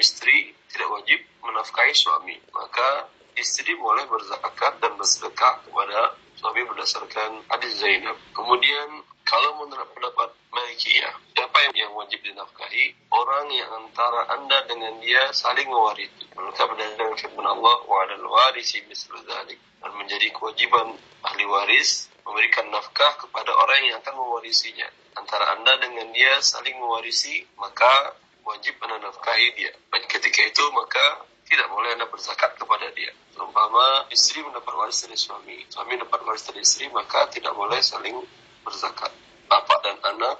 istri 0.00 0.36
tidak 0.72 0.88
wajib 0.88 1.20
menafkahi 1.44 1.92
suami. 1.92 2.36
Maka 2.54 3.10
istri 3.36 3.76
boleh 3.76 4.04
berzakat 4.08 4.80
dan 4.80 4.96
bersedekah 4.96 5.60
kepada 5.64 6.16
suami 6.40 6.64
berdasarkan 6.64 7.44
hadis 7.52 7.76
Zainab. 7.76 8.16
Kemudian 8.32 9.04
kalau 9.28 9.60
menurut 9.60 9.92
pendapat 9.92 10.32
Malikiyah, 10.50 11.12
siapa 11.36 11.68
yang 11.76 11.92
wajib 11.94 12.18
dinafkahi? 12.24 12.96
Orang 13.12 13.52
yang 13.52 13.68
antara 13.76 14.26
anda 14.34 14.64
dengan 14.64 14.96
dia 15.04 15.28
saling 15.36 15.68
mewarisi. 15.68 16.26
Maka 16.32 16.64
berdasarkan 16.66 17.14
firman 17.20 17.46
Allah, 17.46 17.76
wa 17.84 17.96
alal 18.08 18.24
warisi 18.24 18.80
mislu. 18.88 19.20
Dan 19.22 19.92
menjadi 19.94 20.32
kewajiban 20.32 20.96
ahli 21.22 21.44
waris 21.44 22.08
memberikan 22.24 22.72
nafkah 22.72 23.20
kepada 23.20 23.52
orang 23.52 23.80
yang 23.86 23.96
akan 24.00 24.16
mewarisinya. 24.16 24.88
Antara 25.20 25.54
anda 25.54 25.76
dengan 25.78 26.08
dia 26.10 26.40
saling 26.40 26.74
mewarisi, 26.80 27.44
maka 27.60 28.16
wajib 28.42 28.80
anda 28.80 28.98
nafkahi 29.04 29.54
dia. 29.60 29.72
Dan 29.92 30.02
ketika 30.08 30.40
itu 30.42 30.64
maka 30.72 31.22
tidak 31.50 31.66
boleh 31.66 31.90
anda 31.98 32.06
berzakat 32.06 32.54
kepada 32.54 32.86
dia. 32.94 33.10
Umpama 33.34 34.06
istri 34.14 34.38
mendapat 34.46 34.70
waris 34.70 35.02
dari 35.02 35.18
suami, 35.18 35.66
suami 35.66 35.98
mendapat 35.98 36.22
waris 36.22 36.46
dari 36.46 36.62
istri, 36.62 36.86
maka 36.94 37.26
tidak 37.26 37.50
boleh 37.58 37.82
saling 37.82 38.22
berzakat. 38.62 39.10
Bapak 39.50 39.82
dan 39.82 39.98
anak 40.14 40.38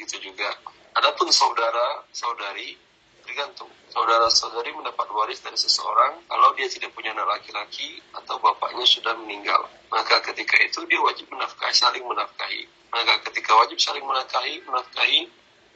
gitu 0.00 0.16
juga. 0.16 0.48
Adapun 0.96 1.28
saudara, 1.28 2.00
saudari 2.08 2.72
tergantung. 3.20 3.68
Saudara 3.92 4.32
saudari 4.32 4.72
mendapat 4.72 5.04
waris 5.12 5.44
dari 5.44 5.60
seseorang 5.60 6.24
kalau 6.24 6.56
dia 6.56 6.72
tidak 6.72 6.96
punya 6.96 7.12
anak 7.12 7.36
laki-laki 7.36 8.00
atau 8.16 8.40
bapaknya 8.40 8.88
sudah 8.88 9.12
meninggal. 9.20 9.68
Maka 9.92 10.24
ketika 10.32 10.56
itu 10.64 10.80
dia 10.88 11.00
wajib 11.04 11.28
menafkahi, 11.28 11.74
saling 11.76 12.04
menafkahi. 12.08 12.64
Maka 12.96 13.20
ketika 13.28 13.52
wajib 13.60 13.76
saling 13.76 14.08
menafkahi, 14.08 14.64
menafkahi, 14.64 15.20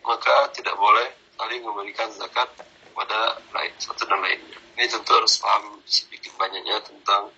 maka 0.09 0.49
tidak 0.57 0.73
boleh 0.81 1.13
saling 1.37 1.61
memberikan 1.61 2.09
zakat 2.17 2.49
pada 2.95 3.41
lain 3.55 3.73
satu 3.79 4.07
dan 4.07 4.21
lainnya. 4.21 4.59
Ini 4.79 4.87
tentu 4.89 5.13
harus 5.13 5.37
paham 5.39 5.81
sedikit 5.85 6.33
banyaknya 6.41 6.81
tentang 6.85 7.31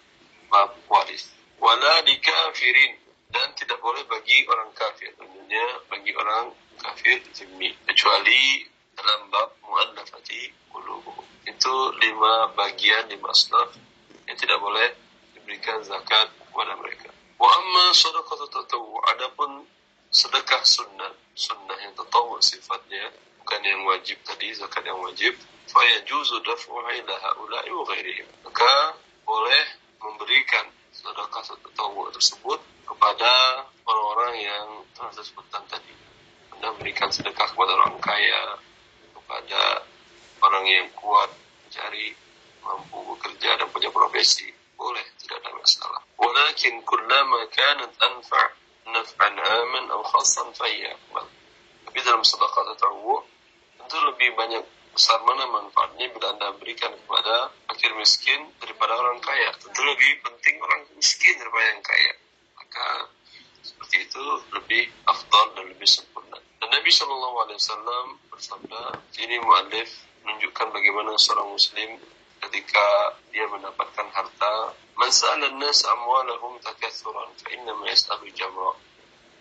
bab 0.52 0.76
waris. 0.86 1.32
Wala 1.58 2.02
dikafirin 2.04 2.98
dan 3.32 3.50
tidak 3.56 3.80
boleh 3.80 4.04
bagi 4.06 4.44
orang 4.46 4.70
kafir. 4.76 5.10
Tentunya 5.16 5.66
bagi 5.88 6.12
orang 6.14 6.52
kafir 6.78 7.22
zimmi 7.32 7.72
kecuali 7.88 8.66
dalam 8.92 9.32
bab 9.32 9.56
mu'allafati 9.64 10.70
qulubuhum 10.70 11.24
itu 11.48 11.74
lima 11.98 12.54
bagian 12.54 13.10
lima 13.10 13.32
asnaf 13.32 13.74
yang 14.28 14.36
tidak 14.38 14.58
boleh 14.62 14.94
diberikan 15.34 15.82
zakat 15.82 16.30
kepada 16.38 16.78
mereka. 16.78 17.10
Wa 17.40 17.48
amma 17.50 17.90
sadaqatu 17.90 18.46
tatawu 18.46 19.02
adapun 19.10 19.66
sedekah 20.12 20.62
sunnah 20.62 21.10
sunnah 21.34 21.78
yang 21.82 21.96
tatawu 21.96 22.38
sifatnya 22.38 23.10
bukan 23.42 23.60
yang 23.66 23.82
wajib 23.90 24.22
tadi 24.22 24.54
zakat 24.54 24.86
yang 24.86 25.02
wajib 25.02 25.34
fa 25.66 25.82
yajuzu 25.82 26.38
daf'uha 26.46 26.90
ila 27.02 27.14
haula'i 27.26 27.70
wa 27.74 27.84
ghairihim 27.90 28.26
maka 28.46 28.94
boleh 29.26 29.64
memberikan 29.98 30.70
sedekah 30.94 31.42
tatawu 31.42 32.06
tersebut 32.14 32.60
kepada 32.86 33.32
orang-orang 33.88 34.34
yang 34.38 34.66
telah 34.94 35.10
disebutkan 35.14 35.62
tadi. 35.66 35.94
Anda 36.54 36.76
berikan 36.78 37.08
sedekah 37.10 37.48
kepada 37.50 37.74
orang 37.74 37.98
kaya, 37.98 38.60
kepada 39.16 39.82
orang 40.44 40.64
yang 40.68 40.86
kuat, 40.94 41.30
mencari, 41.64 42.14
mampu 42.62 42.98
bekerja 43.16 43.58
dan 43.58 43.66
punya 43.72 43.90
profesi. 43.90 44.46
Boleh, 44.76 45.02
tidak 45.18 45.42
ada 45.42 45.50
masalah. 45.56 46.02
Walakin 46.18 46.82
kullama 46.86 47.46
kanat 47.50 47.92
anfa' 47.98 48.48
naf'an 48.90 49.34
aman 49.38 49.84
atau 49.90 50.04
khasan 50.06 50.48
fayya. 50.54 50.92
Tapi 51.86 51.98
dalam 52.02 52.22
sedekah 52.22 52.62
tatawu 52.74 53.22
tentu 53.92 54.08
lebih 54.08 54.32
banyak 54.32 54.64
besar 54.96 55.20
mana 55.20 55.44
manfaatnya 55.52 56.08
bila 56.16 56.32
Anda 56.32 56.56
berikan 56.56 56.96
kepada 56.96 57.52
fakir 57.68 57.92
miskin 58.00 58.40
daripada 58.56 58.96
orang 58.96 59.20
kaya. 59.20 59.52
Tentu 59.60 59.84
lebih 59.84 60.16
penting 60.24 60.56
orang 60.64 60.88
miskin 60.96 61.36
daripada 61.36 61.76
yang 61.76 61.84
kaya. 61.84 62.12
Maka 62.56 63.12
seperti 63.60 64.08
itu 64.08 64.24
lebih 64.56 64.88
afdal 65.04 65.52
dan 65.60 65.68
lebih 65.76 65.84
sempurna. 65.84 66.40
Dan 66.40 66.72
Nabi 66.72 66.88
Shallallahu 66.88 67.36
Alaihi 67.44 67.58
Wasallam 67.60 68.06
bersabda, 68.32 68.82
ini 69.20 69.36
mu'alif 69.44 69.92
menunjukkan 70.24 70.72
bagaimana 70.72 71.12
seorang 71.20 71.52
muslim 71.52 72.00
ketika 72.48 72.86
dia 73.28 73.44
mendapatkan 73.44 74.08
harta 74.08 74.72
man 74.96 75.12
sa'ala 75.12 75.52
an-nas 75.52 75.84
amwalahum 75.84 76.56
takatsuran 76.64 77.28
fa 77.36 77.48
innama 77.52 77.92
yas'alu 77.92 78.32
jamra 78.32 78.72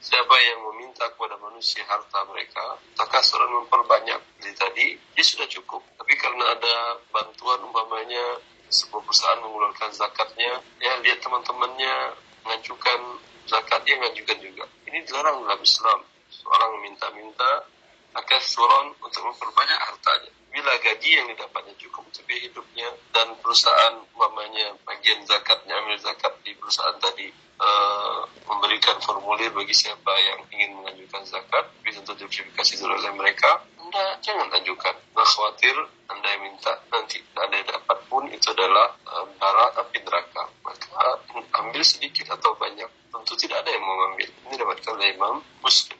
siapa 0.02 0.36
yang 0.42 0.66
meminta 0.66 1.06
kepada 1.14 1.38
manusia 1.38 1.86
harta 1.86 2.26
mereka 2.26 2.82
takatsuran 2.98 3.54
memperbanyak. 3.54 4.18
Jadi 4.42 4.54
tadi 4.58 4.86
dia 4.98 5.26
sudah 5.26 5.46
cukup. 5.46 5.86
Tapi 6.02 6.14
karena 6.18 6.58
ada 6.58 6.98
bantuan 7.14 7.62
umpamanya 7.62 8.42
sebuah 8.74 9.06
perusahaan 9.06 9.40
mengeluarkan 9.46 9.94
zakatnya 9.94 10.58
ya 10.82 10.98
lihat 11.06 11.22
teman-temannya 11.22 12.18
mengajukan 12.42 13.00
zakat 13.46 13.86
dia 13.86 13.96
mengajukan 14.02 14.38
juga. 14.42 14.66
Ini 14.90 15.06
dilarang 15.06 15.46
dalam 15.46 15.62
Islam. 15.62 16.00
Seorang 16.32 16.80
meminta-minta 16.80 17.68
takatsuran 18.16 18.98
untuk 19.04 19.22
memperbanyak 19.22 19.80
hartanya. 19.80 20.32
Bila 20.52 20.74
gaji 20.84 21.10
yang 21.16 21.28
didapatnya 21.32 21.76
cukup 21.80 22.10
untuk 22.12 22.28
hidupnya 22.28 22.90
dan 23.16 23.36
perusahaan 23.40 24.04
umpamanya 24.16 24.76
bagian 24.84 25.24
zakatnya 25.24 25.80
ambil 25.80 25.96
zakat 26.00 26.34
di 26.44 26.52
perusahaan 26.60 27.00
tadi 27.00 27.32
uh, 27.62 28.26
memberikan 28.50 28.98
formulir 29.06 29.54
bagi 29.54 29.72
siapa 29.72 30.12
yang 30.18 30.40
ingin 30.50 30.82
mengajukan 30.82 31.22
zakat 31.30 31.64
tapi 31.70 31.90
tentu 31.94 32.14
diverifikasi 32.18 32.74
dulu 32.82 32.94
oleh 32.98 33.14
mereka. 33.16 33.62
Anda 33.78 34.18
jangan 34.24 34.50
ajukan. 34.62 34.96
Nah 35.14 35.28
khawatir 35.28 35.76
anda 36.10 36.28
yang 36.28 36.42
minta 36.50 36.74
nanti 36.90 37.22
anda 37.38 37.62
dapat 37.64 37.98
pun 38.10 38.26
itu 38.28 38.48
adalah 38.52 38.96
uh, 39.08 39.26
bara 39.38 39.78
api 39.78 39.98
neraka. 40.02 40.50
Maka 40.66 41.22
ambil 41.62 41.84
sedikit 41.86 42.34
atau 42.34 42.58
banyak. 42.58 42.88
Tentu 43.12 43.34
tidak 43.38 43.62
ada 43.66 43.70
yang 43.76 43.84
mau 43.84 43.96
mengambil 43.98 44.28
ini 44.30 44.56
dapatkan 44.58 44.92
oleh 44.98 45.10
Imam 45.14 45.36
Muslim. 45.62 46.00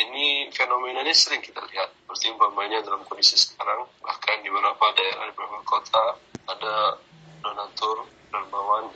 Ini 0.00 0.48
fenomena 0.52 1.04
ini 1.04 1.12
sering 1.12 1.44
kita 1.44 1.60
lihat. 1.60 1.92
Seperti 2.04 2.32
umpamanya 2.32 2.80
dalam 2.84 3.04
kondisi 3.04 3.36
sekarang 3.36 3.84
bahkan 4.00 4.40
di 4.40 4.48
beberapa 4.48 4.92
daerah 4.96 5.28
di 5.28 5.32
beberapa 5.36 5.60
kota 5.64 6.04
ada 6.48 6.98
donatur 7.40 8.04
dermawan 8.30 8.92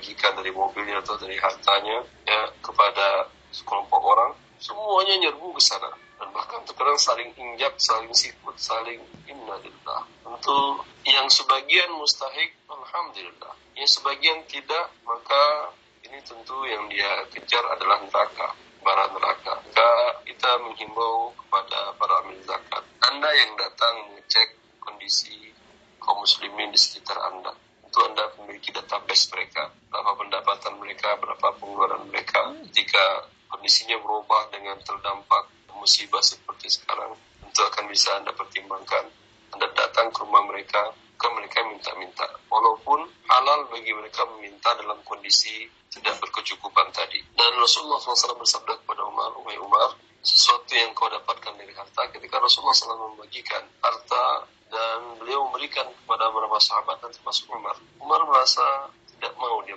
membagi-bagikan 0.00 0.32
dari 0.40 0.50
mobilnya 0.56 0.96
atau 1.04 1.20
dari 1.20 1.36
hartanya 1.36 2.00
ya 2.24 2.40
kepada 2.64 3.28
sekelompok 3.52 4.00
orang 4.00 4.32
semuanya 4.56 5.28
nyerbu 5.28 5.52
ke 5.52 5.60
sana 5.60 5.92
dan 6.16 6.28
bahkan 6.32 6.60
terkadang 6.64 6.96
saling 6.96 7.28
injak, 7.36 7.72
saling 7.76 8.12
sikut, 8.12 8.56
saling 8.56 9.00
innalillah. 9.28 10.04
Tentu 10.24 10.84
yang 11.04 11.28
sebagian 11.32 11.88
mustahik, 11.96 12.52
alhamdulillah. 12.68 13.56
Yang 13.72 14.00
sebagian 14.00 14.44
tidak, 14.48 14.92
maka 15.04 15.72
ini 16.04 16.20
tentu 16.20 16.64
yang 16.68 16.88
dia 16.92 17.24
kejar 17.32 17.64
adalah 17.72 18.04
neraka 18.04 18.52
bara 18.80 19.04
neraka. 19.12 19.60
Maka 19.64 19.88
kita 20.24 20.60
menghimbau 20.64 21.32
kepada 21.36 21.92
para 21.96 22.24
amil 22.24 22.40
zakat. 22.44 22.84
Anda 23.04 23.28
yang 23.32 23.52
datang 23.56 24.12
mengecek 24.12 24.60
kondisi 24.80 25.52
kaum 26.00 26.20
muslimin 26.24 26.72
di 26.72 26.80
sekitar 26.80 27.16
Anda. 27.32 27.52
Itu 27.84 28.00
Anda 28.04 28.28
memiliki 28.40 28.72
database 28.72 29.32
mereka. 29.32 29.72
Berapa 30.00 30.16
pendapatan 30.16 30.80
mereka, 30.80 31.12
berapa 31.20 31.60
pengeluaran 31.60 32.08
mereka. 32.08 32.56
Ketika 32.72 33.28
kondisinya 33.52 34.00
berubah 34.00 34.48
dengan 34.48 34.80
terdampak 34.80 35.52
musibah 35.76 36.24
seperti 36.24 36.72
sekarang, 36.72 37.20
tentu 37.44 37.60
akan 37.68 37.84
bisa 37.84 38.16
Anda 38.16 38.32
pertimbangkan. 38.32 39.12
Anda 39.52 39.68
datang 39.76 40.08
ke 40.08 40.24
rumah 40.24 40.40
mereka, 40.48 40.88
maka 40.96 41.36
mereka 41.36 41.68
minta-minta. 41.68 42.24
Walaupun 42.48 43.12
halal 43.28 43.68
bagi 43.68 43.92
mereka 43.92 44.24
meminta 44.24 44.72
dalam 44.80 45.04
kondisi 45.04 45.68
tidak 45.92 46.16
berkecukupan 46.16 46.88
tadi. 46.96 47.20
Dan 47.36 47.60
Rasulullah 47.60 48.00
SAW 48.00 48.40
bersabda 48.40 48.80
kepada 48.80 49.04
Umar, 49.04 49.36
Umay 49.36 49.60
Umar, 49.60 50.00
sesuatu 50.24 50.72
yang 50.72 50.96
kau 50.96 51.12
dapatkan 51.12 51.60
dari 51.60 51.76
harta 51.76 52.08
ketika 52.08 52.40
Rasulullah 52.40 52.72
SAW 52.72 53.20
membagikan 53.20 53.68
harta 53.84 54.48
dan 54.72 55.20
beliau 55.20 55.44
memberikan 55.52 55.92
kepada 55.92 56.32
beberapa 56.32 56.56
sahabat 56.56 57.04
dan 57.04 57.12
termasuk 57.12 57.52
Umar. 57.52 57.76
Umar 58.00 58.24
merasa 58.24 58.88
tidak 59.20 59.36
mau 59.36 59.60
dia 59.68 59.76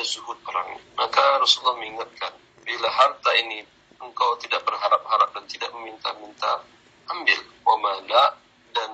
dia 0.00 0.16
zuhud 0.16 0.40
perang. 0.40 0.80
Maka 0.96 1.20
Rasulullah 1.44 1.76
mengingatkan, 1.76 2.32
bila 2.64 2.88
harta 2.88 3.36
ini 3.36 3.60
engkau 4.00 4.32
tidak 4.40 4.64
berharap-harap 4.64 5.28
dan 5.36 5.44
tidak 5.44 5.68
meminta-minta, 5.76 6.64
ambil. 7.12 7.36
Wamala 7.68 8.40
dan 8.72 8.90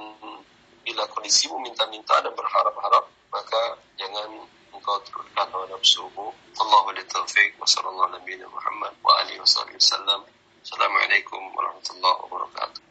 bila 0.82 1.06
kondisimu 1.14 1.62
minta-minta 1.62 2.18
dan 2.26 2.34
berharap-harap, 2.34 3.06
maka 3.30 3.78
jangan 3.94 4.50
engkau 4.74 4.98
turunkan 5.06 5.46
hawa 5.54 5.70
nafsumu. 5.70 6.34
Allahu 6.58 6.90
li 6.98 7.06
taufiq 7.06 7.54
wa 7.54 7.70
sallallahu 7.70 8.10
nabi 8.10 8.34
Muhammad 8.42 8.90
wa 9.06 9.14
alihi 9.22 9.38
wa 9.38 9.78
sallam. 9.78 10.26
Assalamualaikum 10.66 11.54
warahmatullahi 11.54 12.18
wabarakatuh. 12.26 12.85